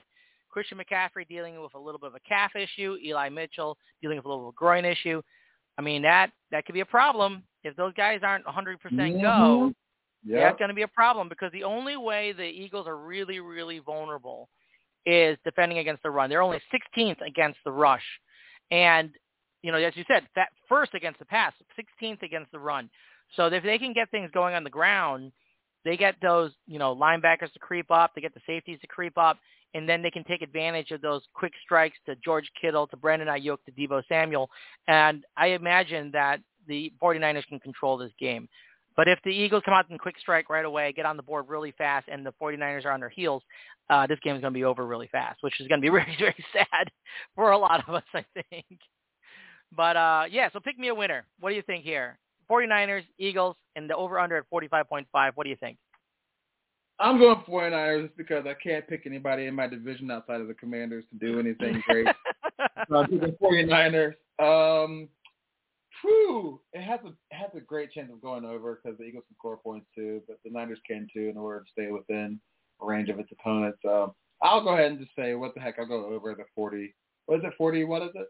Christian 0.50 0.80
McCaffrey 0.80 1.28
dealing 1.28 1.62
with 1.62 1.76
a 1.76 1.80
little 1.80 2.00
bit 2.00 2.08
of 2.08 2.16
a 2.16 2.20
calf 2.28 2.56
issue, 2.56 2.98
Eli 3.04 3.30
Mitchell 3.30 3.78
dealing 4.02 4.18
with 4.18 4.26
a 4.26 4.30
little 4.30 4.46
bit 4.46 4.48
of 4.48 4.54
a 4.54 4.58
groin 4.58 4.86
issue. 4.86 5.22
I 5.78 5.82
mean, 5.82 6.02
that, 6.02 6.32
that 6.52 6.66
could 6.66 6.74
be 6.74 6.80
a 6.80 6.86
problem. 6.86 7.44
If 7.64 7.76
those 7.76 7.94
guys 7.94 8.22
aren't 8.24 8.46
100% 8.46 8.78
mm-hmm. 8.80 9.22
go, 9.22 9.74
yeah. 10.26 10.40
that's 10.40 10.58
going 10.58 10.70
to 10.70 10.76
be 10.76 10.82
a 10.82 10.88
problem 10.88 11.30
because 11.30 11.52
the 11.52 11.64
only 11.64 11.98
way 11.98 12.32
the 12.32 12.44
Eagles 12.44 12.88
are 12.88 12.98
really, 12.98 13.40
really 13.40 13.80
vulnerable 13.80 14.50
is 15.08 15.38
defending 15.46 15.78
against 15.78 16.04
the 16.04 16.12
run. 16.12 16.30
They're 16.30 16.42
only 16.42 16.62
16th 16.74 17.26
against 17.26 17.60
the 17.64 17.72
rush. 17.72 18.04
And, 18.72 19.12
you 19.64 19.72
know, 19.72 19.78
as 19.78 19.96
you 19.96 20.04
said, 20.06 20.28
that 20.36 20.50
first 20.68 20.94
against 20.94 21.20
the 21.20 21.26
pass, 21.26 21.54
16th 21.80 22.22
against 22.24 22.52
the 22.52 22.60
run. 22.60 22.90
So 23.36 23.46
if 23.46 23.64
they 23.64 23.78
can 23.78 23.94
get 23.94 24.12
things 24.12 24.30
going 24.34 24.54
on 24.54 24.66
the 24.66 24.70
ground, 24.70 25.32
they 25.86 25.96
get 25.96 26.16
those, 26.22 26.52
you 26.68 26.78
know, 26.78 26.94
linebackers 26.94 27.54
to 27.54 27.60
creep 27.60 27.90
up, 27.90 28.12
they 28.14 28.22
get 28.22 28.34
the 28.34 28.42
safeties 28.46 28.80
to 28.82 28.88
creep 28.88 29.18
up, 29.18 29.38
and 29.74 29.88
then 29.88 30.02
they 30.02 30.12
can 30.12 30.26
take 30.26 30.42
advantage 30.42 30.92
of 30.92 31.02
those 31.02 31.22
quick 31.34 31.54
strikes 31.64 31.98
to 32.06 32.16
George 32.24 32.52
Kittle, 32.60 32.88
to 32.88 32.98
Brandon 32.98 33.30
Aiyuk, 33.30 33.58
to 33.66 33.72
Deebo 33.72 34.04
Samuel. 34.10 34.50
And 34.90 35.24
I 35.38 35.48
imagine 35.48 36.12
that 36.12 36.42
the 36.68 36.92
49ers 37.02 37.48
can 37.48 37.60
control 37.62 37.98
this 37.98 38.12
game. 38.20 38.50
But 38.98 39.08
if 39.08 39.20
the 39.24 39.30
Eagles 39.30 39.62
come 39.64 39.76
out 39.76 39.88
and 39.90 40.00
quick 40.00 40.16
strike 40.20 40.50
right 40.50 40.66
away, 40.66 40.92
get 40.92 41.06
on 41.06 41.18
the 41.18 41.24
board 41.24 41.46
really 41.48 41.72
fast, 41.78 42.08
and 42.12 42.26
the 42.26 42.34
49ers 42.42 42.84
are 42.84 42.92
on 42.92 43.00
their 43.00 43.10
heels, 43.10 43.44
uh, 43.92 44.08
this 44.08 44.20
game 44.24 44.36
is 44.36 44.42
going 44.42 44.52
to 44.52 44.58
be 44.58 44.66
over 44.66 44.86
really 44.88 45.08
fast, 45.12 45.38
which 45.42 45.62
is 45.62 45.68
going 45.68 45.80
to 45.80 45.86
be 45.86 45.90
very, 45.92 46.16
very 46.20 46.46
sad 46.52 46.90
for 47.36 47.52
a 47.52 47.58
lot 47.58 47.88
of 47.88 47.94
us, 47.94 48.04
I 48.14 48.26
think. 48.50 48.66
But, 49.76 49.96
uh, 49.96 50.24
yeah, 50.32 50.50
so 50.52 50.60
pick 50.60 50.80
me 50.80 50.88
a 50.88 50.96
winner. 50.96 51.26
What 51.40 51.52
do 51.52 51.56
you 51.56 51.62
think 51.62 51.84
here? 51.84 52.18
49ers, 52.50 53.04
Eagles, 53.20 53.56
and 53.76 53.90
the 53.90 53.96
over-under 53.96 54.38
at 54.38 54.46
45.5. 54.52 55.06
What 55.36 55.44
do 55.44 55.50
you 55.50 55.58
think? 55.58 55.78
I'm 57.00 57.20
going 57.20 57.38
49ers 57.48 58.10
because 58.18 58.46
I 58.48 58.56
can't 58.56 58.88
pick 58.88 59.04
anybody 59.06 59.46
in 59.46 59.54
my 59.54 59.68
division 59.68 60.10
outside 60.10 60.42
of 60.42 60.48
the 60.48 60.56
Commanders 60.56 61.04
to 61.12 61.20
do 61.20 61.40
anything 61.40 61.84
great. 61.86 62.08
so 62.90 62.96
I'm 62.96 63.08
picking 63.08 63.36
49ers. 63.40 64.16
Um, 64.40 65.08
Whew, 66.02 66.62
it 66.74 66.82
has 66.82 67.00
a 67.06 67.10
it 67.10 67.38
has 67.38 67.50
a 67.56 67.60
great 67.60 67.92
chance 67.92 68.12
of 68.12 68.22
going 68.22 68.46
over 68.46 68.80
because 68.82 68.98
the 68.98 69.06
Eagles 69.06 69.24
can 69.28 69.36
score 69.36 69.58
points 69.58 69.88
too, 69.96 70.22
but 70.28 70.38
the 70.44 70.52
Niners 70.52 70.80
can 70.88 71.08
too 71.14 71.30
in 71.30 71.38
order 71.38 71.62
to 71.62 71.72
stay 71.72 71.92
within 71.92 72.40
range 72.80 73.10
of 73.10 73.20
its 73.20 73.32
opponents. 73.32 73.80
So 73.84 74.16
I'll 74.42 74.64
go 74.64 74.74
ahead 74.74 74.92
and 74.92 75.00
just 75.00 75.16
say, 75.16 75.34
what 75.34 75.56
the 75.56 75.62
heck, 75.62 75.80
I'll 75.80 75.88
go 75.88 76.06
over 76.06 76.34
the 76.36 76.46
40. 76.56 76.94
What 77.26 77.40
is 77.40 77.46
it, 77.46 77.54
40? 77.58 77.84
What 77.86 78.04
is 78.04 78.12
it? 78.16 78.28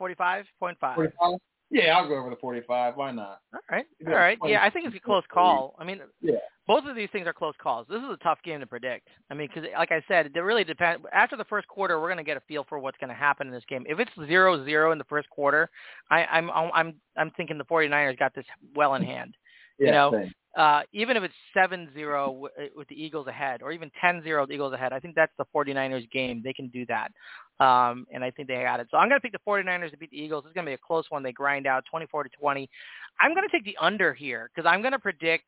45.5. 0.00 0.46
45? 0.94 1.38
Yeah, 1.70 1.96
I'll 1.96 2.08
go 2.08 2.16
over 2.16 2.30
the 2.30 2.36
45. 2.36 2.96
Why 2.96 3.12
not? 3.12 3.40
All 3.54 3.60
right. 3.70 3.86
All 4.06 4.14
right. 4.14 4.38
Yeah, 4.44 4.62
I 4.62 4.70
think 4.70 4.86
it's 4.86 4.96
a 4.96 5.00
close 5.00 5.22
call. 5.32 5.76
I 5.78 5.84
mean, 5.84 6.00
yeah. 6.20 6.34
both 6.66 6.84
of 6.84 6.96
these 6.96 7.08
things 7.12 7.28
are 7.28 7.32
close 7.32 7.54
calls. 7.62 7.86
This 7.88 7.98
is 7.98 8.10
a 8.10 8.16
tough 8.24 8.38
game 8.44 8.58
to 8.58 8.66
predict. 8.66 9.06
I 9.30 9.34
mean, 9.34 9.48
because 9.54 9.70
like 9.78 9.92
I 9.92 10.02
said, 10.08 10.32
it 10.34 10.40
really 10.40 10.64
depends. 10.64 11.04
After 11.12 11.36
the 11.36 11.44
first 11.44 11.68
quarter, 11.68 12.00
we're 12.00 12.08
going 12.08 12.18
to 12.18 12.24
get 12.24 12.36
a 12.36 12.42
feel 12.48 12.66
for 12.68 12.80
what's 12.80 12.98
going 12.98 13.08
to 13.08 13.14
happen 13.14 13.46
in 13.46 13.52
this 13.52 13.64
game. 13.68 13.84
If 13.88 14.00
it's 14.00 14.10
zero 14.26 14.64
zero 14.64 14.90
in 14.90 14.98
the 14.98 15.04
first 15.04 15.30
quarter, 15.30 15.70
I, 16.10 16.24
I'm 16.24 16.50
I'm 16.50 16.94
I'm 17.16 17.30
thinking 17.36 17.56
the 17.56 17.64
49ers 17.64 18.18
got 18.18 18.34
this 18.34 18.46
well 18.74 18.94
in 18.96 19.04
hand. 19.04 19.36
Yeah, 19.78 19.86
you 19.86 19.92
know, 19.92 20.12
same. 20.12 20.32
Uh, 20.56 20.82
even 20.92 21.16
if 21.16 21.22
it's 21.22 21.34
7-0 21.56 21.94
w- 21.94 22.48
with 22.74 22.88
the 22.88 23.02
Eagles 23.02 23.26
ahead 23.28 23.62
or 23.62 23.72
even 23.72 23.90
10-0 24.02 24.40
with 24.40 24.48
the 24.48 24.54
Eagles 24.54 24.72
ahead, 24.72 24.92
I 24.92 24.98
think 24.98 25.14
that's 25.14 25.32
the 25.38 25.44
49ers 25.54 26.10
game. 26.10 26.40
They 26.42 26.52
can 26.52 26.68
do 26.68 26.84
that. 26.86 27.12
Um, 27.64 28.06
and 28.12 28.24
I 28.24 28.30
think 28.30 28.48
they 28.48 28.62
got 28.62 28.80
it. 28.80 28.88
So 28.90 28.96
I'm 28.96 29.08
going 29.08 29.20
to 29.20 29.22
pick 29.22 29.32
the 29.32 29.38
49ers 29.46 29.90
to 29.92 29.96
beat 29.96 30.10
the 30.10 30.20
Eagles. 30.20 30.44
It's 30.46 30.54
going 30.54 30.64
to 30.64 30.70
be 30.70 30.74
a 30.74 30.78
close 30.78 31.04
one. 31.10 31.22
They 31.22 31.32
grind 31.32 31.66
out 31.66 31.84
24 31.90 32.24
to 32.24 32.30
20. 32.30 32.68
I'm 33.20 33.34
going 33.34 33.46
to 33.48 33.52
take 33.52 33.64
the 33.64 33.76
under 33.80 34.12
here 34.12 34.50
because 34.54 34.68
I'm 34.68 34.80
going 34.80 34.92
to 34.92 34.98
predict 34.98 35.44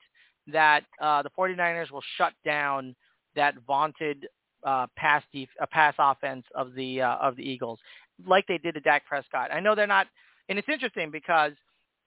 that 0.49 0.85
uh, 1.01 1.23
the 1.23 1.31
49ers 1.37 1.91
will 1.91 2.03
shut 2.17 2.33
down 2.45 2.95
that 3.35 3.55
vaunted 3.67 4.27
uh, 4.65 4.87
pass 4.97 5.23
def- 5.33 5.49
uh, 5.61 5.67
pass 5.71 5.95
offense 5.99 6.45
of 6.55 6.75
the 6.75 7.01
uh, 7.03 7.17
of 7.17 7.37
the 7.37 7.43
Eagles, 7.43 7.79
like 8.27 8.47
they 8.47 8.59
did 8.59 8.75
to 8.75 8.81
Dak 8.81 9.05
Prescott. 9.07 9.51
I 9.53 9.61
know 9.61 9.75
they're 9.75 9.87
not, 9.87 10.07
and 10.49 10.59
it's 10.59 10.69
interesting 10.69 11.11
because 11.11 11.53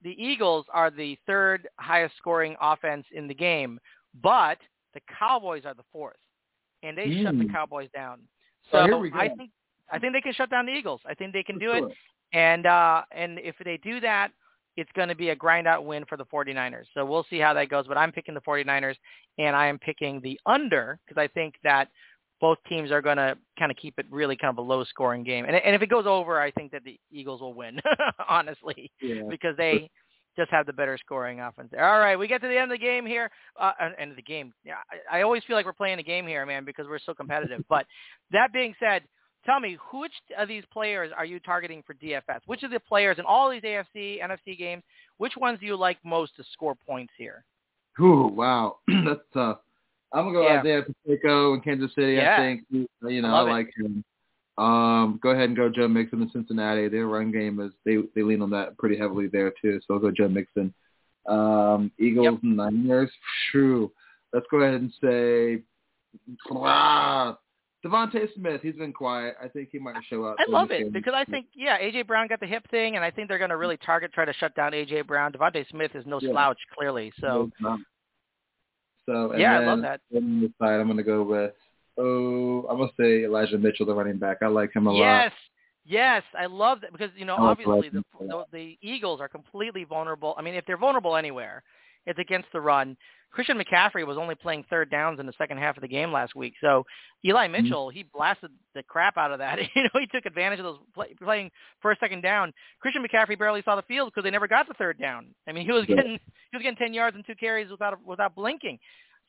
the 0.02 0.14
Eagles 0.22 0.66
are 0.72 0.90
the 0.90 1.18
third 1.26 1.68
highest 1.78 2.16
scoring 2.16 2.56
offense 2.60 3.06
in 3.12 3.26
the 3.26 3.34
game, 3.34 3.78
but 4.22 4.58
the 4.94 5.00
Cowboys 5.18 5.64
are 5.64 5.74
the 5.74 5.84
fourth, 5.92 6.16
and 6.82 6.96
they 6.96 7.06
mm. 7.06 7.22
shut 7.22 7.36
the 7.36 7.44
hmm. 7.44 7.52
Cowboys 7.52 7.88
down. 7.94 8.20
So 8.70 8.78
oh, 8.78 9.06
I 9.14 9.28
think 9.28 9.50
I 9.90 9.98
think 9.98 10.12
they 10.12 10.20
can 10.20 10.32
shut 10.32 10.50
down 10.50 10.66
the 10.66 10.72
Eagles. 10.72 11.00
I 11.06 11.14
think 11.14 11.32
they 11.32 11.42
can 11.42 11.58
do 11.58 11.72
it. 11.72 11.84
And 12.32 12.66
uh, 12.66 13.02
and 13.12 13.38
if 13.38 13.54
they 13.64 13.78
do 13.78 14.00
that, 14.00 14.30
it's 14.76 14.90
going 14.94 15.08
to 15.08 15.14
be 15.14 15.30
a 15.30 15.36
grind 15.36 15.66
out 15.66 15.84
win 15.84 16.04
for 16.08 16.16
the 16.16 16.24
49ers. 16.24 16.84
So 16.94 17.04
we'll 17.04 17.26
see 17.30 17.38
how 17.38 17.54
that 17.54 17.68
goes. 17.68 17.86
But 17.86 17.96
I'm 17.96 18.12
picking 18.12 18.34
the 18.34 18.40
49ers, 18.40 18.96
and 19.38 19.56
I 19.56 19.66
am 19.68 19.78
picking 19.78 20.20
the 20.20 20.38
under 20.46 20.98
because 21.06 21.20
I 21.20 21.28
think 21.28 21.54
that 21.62 21.88
both 22.40 22.58
teams 22.68 22.90
are 22.90 23.02
going 23.02 23.16
to 23.16 23.36
kind 23.58 23.70
of 23.70 23.76
keep 23.76 23.98
it 23.98 24.06
really 24.10 24.36
kind 24.36 24.50
of 24.50 24.58
a 24.58 24.66
low 24.66 24.84
scoring 24.84 25.24
game. 25.24 25.44
And, 25.46 25.56
and 25.56 25.74
if 25.74 25.82
it 25.82 25.88
goes 25.88 26.06
over, 26.06 26.40
I 26.40 26.50
think 26.50 26.72
that 26.72 26.84
the 26.84 26.98
Eagles 27.10 27.40
will 27.40 27.54
win, 27.54 27.80
honestly, 28.28 28.90
yeah. 29.00 29.22
because 29.28 29.56
they 29.56 29.90
just 30.36 30.50
have 30.50 30.66
the 30.66 30.72
better 30.72 30.98
scoring 30.98 31.40
offense. 31.40 31.68
There. 31.72 31.84
All 31.84 31.98
right, 31.98 32.16
we 32.16 32.28
get 32.28 32.42
to 32.42 32.48
the 32.48 32.56
end 32.56 32.70
of 32.70 32.78
the 32.78 32.84
game 32.84 33.06
here. 33.06 33.30
Uh, 33.58 33.72
end 33.98 34.10
of 34.10 34.16
the 34.16 34.22
game. 34.22 34.52
Yeah, 34.64 34.74
I, 35.10 35.18
I 35.18 35.22
always 35.22 35.42
feel 35.44 35.56
like 35.56 35.64
we're 35.64 35.72
playing 35.72 35.98
a 35.98 36.02
game 36.02 36.26
here, 36.26 36.44
man, 36.44 36.64
because 36.64 36.86
we're 36.88 36.98
so 36.98 37.14
competitive. 37.14 37.64
but 37.68 37.86
that 38.32 38.52
being 38.52 38.74
said, 38.78 39.02
tell 39.46 39.60
me 39.60 39.78
which 39.94 40.12
of 40.38 40.48
these 40.48 40.64
players 40.72 41.10
are 41.16 41.24
you 41.24 41.40
targeting 41.40 41.82
for 41.86 41.94
DFS? 41.94 42.40
Which 42.46 42.62
of 42.62 42.70
the 42.70 42.80
players 42.80 43.18
in 43.18 43.24
all 43.24 43.50
these 43.50 43.62
AFC, 43.62 44.22
NFC 44.22 44.58
games, 44.58 44.82
which 45.16 45.32
ones 45.36 45.58
do 45.58 45.66
you 45.66 45.76
like 45.76 45.98
most 46.04 46.36
to 46.36 46.44
score 46.52 46.74
points 46.74 47.12
here? 47.16 47.44
Ooh, 47.98 48.26
wow, 48.26 48.76
that's 49.06 49.20
tough. 49.32 49.58
I'm 50.12 50.24
gonna 50.24 50.32
go 50.32 50.46
yeah. 50.46 50.60
Isaiah 50.60 50.82
Pacheco 50.82 51.54
in 51.54 51.60
Kansas 51.60 51.94
City. 51.94 52.14
Yeah. 52.14 52.34
I 52.34 52.36
think 52.38 52.64
you 52.70 53.22
know 53.22 53.34
I, 53.34 53.42
like 53.42 53.70
him. 53.76 54.04
Um, 54.58 55.18
go 55.22 55.30
ahead 55.30 55.48
and 55.48 55.56
go 55.56 55.68
Joe 55.68 55.88
Mixon 55.88 56.22
in 56.22 56.30
Cincinnati. 56.30 56.88
Their 56.88 57.06
run 57.06 57.30
game 57.30 57.60
is 57.60 57.72
they 57.84 57.98
they 58.14 58.22
lean 58.22 58.42
on 58.42 58.50
that 58.50 58.78
pretty 58.78 58.96
heavily 58.96 59.26
there 59.26 59.52
too. 59.60 59.80
So 59.86 59.94
I'll 59.94 60.00
go 60.00 60.10
Joe 60.10 60.28
Mixon. 60.28 60.72
Um, 61.28 61.90
Eagles 61.98 62.24
yep. 62.24 62.42
and 62.42 62.56
Niners. 62.56 63.10
True. 63.50 63.92
Let's 64.32 64.46
go 64.50 64.58
ahead 64.58 64.80
and 64.80 64.92
say 65.02 65.62
ah, 66.54 67.36
DeVonta 67.84 68.32
Smith. 68.34 68.60
He's 68.62 68.76
been 68.76 68.92
quiet. 68.92 69.36
I 69.42 69.48
think 69.48 69.68
he 69.72 69.78
might 69.78 69.96
show 70.08 70.24
up. 70.24 70.36
I 70.38 70.50
love 70.50 70.70
it 70.70 70.92
because 70.92 71.14
I 71.14 71.24
think 71.24 71.46
yeah, 71.54 71.78
AJ 71.78 72.06
Brown 72.06 72.28
got 72.28 72.40
the 72.40 72.46
hip 72.46 72.68
thing, 72.70 72.96
and 72.96 73.04
I 73.04 73.10
think 73.10 73.28
they're 73.28 73.38
going 73.38 73.50
to 73.50 73.56
really 73.56 73.76
target 73.76 74.12
try 74.12 74.24
to 74.24 74.32
shut 74.34 74.54
down 74.54 74.72
AJ 74.72 75.06
Brown. 75.06 75.32
DeVonta 75.32 75.68
Smith 75.68 75.92
is 75.94 76.04
no 76.06 76.18
Yeah. 76.20 76.30
slouch 76.30 76.58
clearly. 76.76 77.12
So 77.20 77.50
So 79.06 79.30
and 79.30 79.40
Yeah, 79.40 79.60
I 79.60 79.66
love 79.66 79.82
that. 79.82 80.00
On 80.14 80.40
the 80.40 80.52
side, 80.60 80.80
I'm 80.80 80.86
going 80.86 80.96
to 80.98 81.02
go 81.02 81.22
with 81.22 81.52
oh, 81.98 82.66
I'm 82.68 82.76
going 82.76 82.88
to 82.88 82.94
say 83.02 83.24
Elijah 83.24 83.58
Mitchell, 83.58 83.86
the 83.86 83.94
running 83.94 84.18
back. 84.18 84.38
I 84.42 84.46
like 84.46 84.74
him 84.74 84.86
a 84.86 84.92
lot. 84.92 84.98
yes, 84.98 85.32
yes, 85.84 86.22
I 86.38 86.46
love 86.46 86.80
that 86.82 86.92
because 86.92 87.10
you 87.16 87.24
know 87.24 87.36
obviously 87.36 87.88
the, 87.88 88.02
the 88.20 88.44
the 88.52 88.78
Eagles 88.82 89.20
are 89.20 89.28
completely 89.28 89.84
vulnerable. 89.84 90.34
I 90.36 90.42
mean, 90.42 90.54
if 90.54 90.64
they're 90.66 90.76
vulnerable 90.76 91.16
anywhere, 91.16 91.62
it's 92.06 92.18
against 92.18 92.48
the 92.52 92.60
run. 92.60 92.96
Christian 93.36 93.58
McCaffrey 93.58 94.06
was 94.06 94.16
only 94.16 94.34
playing 94.34 94.64
third 94.70 94.90
downs 94.90 95.20
in 95.20 95.26
the 95.26 95.32
second 95.36 95.58
half 95.58 95.76
of 95.76 95.82
the 95.82 95.88
game 95.88 96.10
last 96.10 96.34
week. 96.34 96.54
So 96.60 96.84
Eli 97.24 97.46
Mm-hmm. 97.46 97.52
Mitchell, 97.64 97.90
he 97.90 98.02
blasted 98.14 98.50
the 98.74 98.82
crap 98.82 99.18
out 99.18 99.30
of 99.30 99.38
that. 99.40 99.58
you 99.74 99.82
know, 99.82 100.00
he 100.00 100.06
took 100.06 100.24
advantage 100.24 100.58
of 100.58 100.64
those 100.64 100.78
play, 100.94 101.14
playing 101.22 101.50
first, 101.82 102.00
second 102.00 102.22
down. 102.22 102.52
Christian 102.80 103.04
McCaffrey 103.06 103.38
barely 103.38 103.60
saw 103.62 103.76
the 103.76 103.82
field 103.82 104.10
because 104.10 104.24
they 104.24 104.30
never 104.30 104.48
got 104.48 104.66
the 104.66 104.74
third 104.74 104.98
down. 104.98 105.26
I 105.46 105.52
mean, 105.52 105.66
he 105.66 105.72
was 105.72 105.84
Yeah. 105.86 105.96
getting 105.96 106.12
he 106.12 106.56
was 106.56 106.62
getting 106.62 106.76
ten 106.78 106.94
yards 106.94 107.14
and 107.14 107.26
two 107.26 107.34
carries 107.34 107.70
without 107.70 108.02
without 108.04 108.34
blinking. 108.34 108.78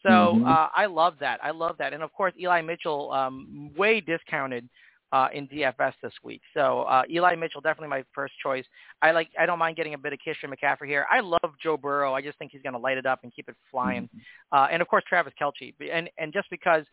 So 0.03 0.09
Mhm. 0.09 0.47
uh, 0.47 0.69
I 0.75 0.85
love 0.85 1.15
that. 1.19 1.43
I 1.43 1.51
love 1.51 1.75
that. 1.79 1.91
And 1.93 2.01
of 2.01 2.13
course, 2.13 2.33
Eli 2.39 2.61
Mitchell 2.61 3.11
um, 3.11 3.71
way 3.75 3.99
discounted 3.99 4.69
uh, 5.11 5.27
in 5.33 5.47
DFS 5.47 5.93
this 6.01 6.13
week. 6.23 6.41
So 6.53 6.81
uh, 6.81 7.03
Eli 7.09 7.35
Mitchell 7.35 7.61
definitely 7.61 7.89
my 7.89 8.03
first 8.13 8.33
choice. 8.41 8.65
I 9.01 9.11
like. 9.11 9.29
I 9.39 9.45
don't 9.45 9.59
mind 9.59 9.77
getting 9.77 9.93
a 9.93 9.97
bit 9.97 10.13
of 10.13 10.19
Christian 10.19 10.51
McCaffrey 10.51 10.87
here. 10.87 11.05
I 11.11 11.21
love 11.21 11.53
Joe 11.61 11.77
Burrow. 11.77 12.13
I 12.13 12.21
just 12.21 12.37
think 12.37 12.51
he's 12.51 12.61
going 12.61 12.73
to 12.73 12.79
light 12.79 12.97
it 12.97 13.05
up 13.05 13.19
and 13.23 13.33
keep 13.33 13.49
it 13.49 13.55
flying. 13.71 14.09
Uh, 14.51 14.67
and 14.71 14.81
of 14.81 14.87
course, 14.87 15.03
Travis 15.07 15.33
Kelce. 15.41 15.73
And 15.91 16.09
and 16.17 16.33
just 16.33 16.49
because, 16.49 16.83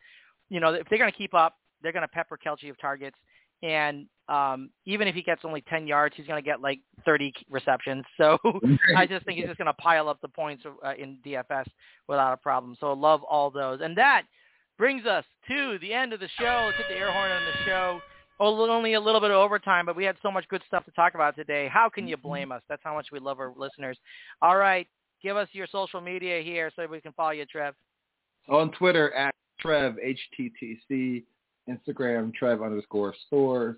you 0.48 0.60
know, 0.60 0.74
if 0.74 0.88
they're 0.88 0.98
going 0.98 1.10
to 1.10 1.16
keep 1.16 1.34
up, 1.34 1.56
they're 1.82 1.92
going 1.92 2.02
to 2.02 2.08
pepper 2.08 2.38
Kelce 2.44 2.70
of 2.70 2.80
targets. 2.80 3.16
And 3.62 4.06
um, 4.28 4.70
even 4.84 5.08
if 5.08 5.14
he 5.14 5.22
gets 5.22 5.42
only 5.44 5.62
10 5.62 5.86
yards, 5.86 6.14
he's 6.16 6.26
going 6.26 6.42
to 6.42 6.44
get 6.44 6.60
like 6.60 6.80
30 7.04 7.32
receptions. 7.50 8.04
So 8.16 8.38
I 8.96 9.06
just 9.06 9.24
think 9.24 9.38
he's 9.38 9.46
just 9.46 9.58
going 9.58 9.66
to 9.66 9.74
pile 9.74 10.08
up 10.08 10.20
the 10.20 10.28
points 10.28 10.64
uh, 10.66 10.92
in 10.98 11.18
DFS 11.24 11.64
without 12.08 12.32
a 12.32 12.36
problem. 12.36 12.76
So 12.78 12.90
I 12.90 12.94
love 12.94 13.22
all 13.22 13.50
those. 13.50 13.80
And 13.82 13.96
that 13.96 14.24
brings 14.78 15.06
us 15.06 15.24
to 15.48 15.78
the 15.80 15.92
end 15.92 16.12
of 16.12 16.20
the 16.20 16.28
show. 16.38 16.64
Let's 16.66 16.78
hit 16.78 16.86
the 16.88 16.98
air 16.98 17.12
horn 17.12 17.30
on 17.30 17.42
the 17.44 17.64
show. 17.64 18.00
Oh, 18.40 18.68
only 18.68 18.94
a 18.94 19.00
little 19.00 19.20
bit 19.20 19.30
of 19.30 19.36
overtime, 19.36 19.86
but 19.86 19.94
we 19.94 20.04
had 20.04 20.16
so 20.20 20.30
much 20.30 20.46
good 20.48 20.62
stuff 20.66 20.84
to 20.86 20.90
talk 20.92 21.14
about 21.14 21.36
today. 21.36 21.68
How 21.72 21.88
can 21.88 22.08
you 22.08 22.16
blame 22.16 22.50
us? 22.50 22.62
That's 22.68 22.82
how 22.84 22.94
much 22.94 23.06
we 23.12 23.20
love 23.20 23.38
our 23.38 23.52
listeners. 23.56 23.96
All 24.42 24.56
right, 24.56 24.88
give 25.22 25.36
us 25.36 25.48
your 25.52 25.68
social 25.70 26.00
media 26.00 26.42
here 26.42 26.70
so 26.74 26.84
we 26.86 27.00
can 27.00 27.12
follow 27.12 27.30
you, 27.30 27.46
Trev. 27.46 27.74
on 28.48 28.72
Twitter 28.72 29.12
at 29.14 29.32
Trev 29.60 29.96
HTTC, 30.04 31.22
Instagram 31.68 32.34
Trev 32.34 32.60
underscore 32.60 33.14
stores. 33.26 33.76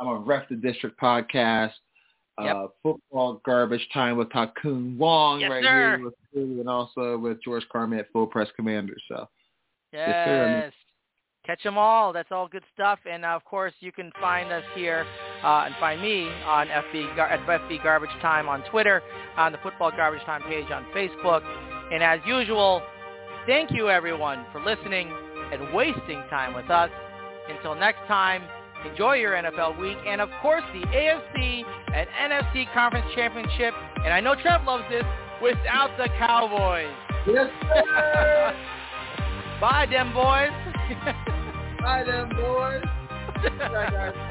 I'm 0.00 0.08
a 0.08 0.16
Ref 0.16 0.48
the 0.48 0.56
District 0.56 0.98
podcast. 1.00 1.72
Yep. 2.40 2.54
Uh, 2.56 2.66
football 2.84 3.42
garbage 3.44 3.86
time 3.92 4.16
with 4.16 4.30
Ha 4.32 4.50
Kung 4.62 4.96
Wong 4.96 5.40
Yes, 5.40 5.50
right 5.50 5.64
sir. 5.64 5.96
here 5.96 6.04
with 6.04 6.14
Philly 6.32 6.60
and 6.60 6.68
also 6.68 7.18
with 7.18 7.42
George 7.42 7.64
Carmi 7.74 7.98
at 7.98 8.10
Full 8.12 8.28
Press 8.28 8.46
Commander. 8.54 8.94
So 9.08 9.28
Yes. 9.92 10.26
Yes. 10.26 10.72
Catch 11.46 11.62
them 11.62 11.78
all. 11.78 12.12
That's 12.12 12.28
all 12.30 12.46
good 12.46 12.64
stuff. 12.74 12.98
And 13.10 13.24
uh, 13.24 13.28
of 13.28 13.42
course, 13.44 13.72
you 13.80 13.90
can 13.90 14.12
find 14.20 14.52
us 14.52 14.64
here 14.74 15.06
uh, 15.42 15.62
and 15.64 15.74
find 15.80 16.02
me 16.02 16.28
on 16.46 16.66
FB 16.66 17.16
Gar- 17.16 17.28
at 17.28 17.40
FB 17.46 17.82
Garbage 17.82 18.10
Time 18.20 18.50
on 18.50 18.62
Twitter, 18.70 19.02
on 19.38 19.52
the 19.52 19.58
Football 19.62 19.90
Garbage 19.90 20.22
Time 20.24 20.42
page 20.42 20.70
on 20.70 20.84
Facebook. 20.94 21.42
And 21.90 22.02
as 22.02 22.20
usual, 22.26 22.82
thank 23.46 23.70
you 23.70 23.88
everyone 23.88 24.44
for 24.52 24.60
listening 24.62 25.10
and 25.50 25.72
wasting 25.72 26.22
time 26.28 26.54
with 26.54 26.68
us. 26.68 26.90
Until 27.48 27.74
next 27.74 28.06
time, 28.06 28.42
enjoy 28.86 29.14
your 29.14 29.32
NFL 29.32 29.80
week 29.80 29.96
and 30.06 30.20
of 30.20 30.28
course 30.42 30.62
the 30.74 30.86
AFC 30.86 31.62
and 31.94 32.06
NFC 32.30 32.70
Conference 32.74 33.06
Championship. 33.14 33.72
And 34.04 34.12
I 34.12 34.20
know 34.20 34.34
Trev 34.34 34.64
loves 34.64 34.84
this 34.90 35.04
without 35.42 35.96
the 35.96 36.08
Cowboys. 36.18 36.92
yes, 37.26 37.48
sir. 37.62 38.54
Bye, 39.60 39.86
them 39.90 40.12
boys. 40.14 40.50
Bye, 41.80 42.04
them 42.04 42.28
boys. 42.30 42.84
Bye, 43.58 43.90
guys. 43.90 44.27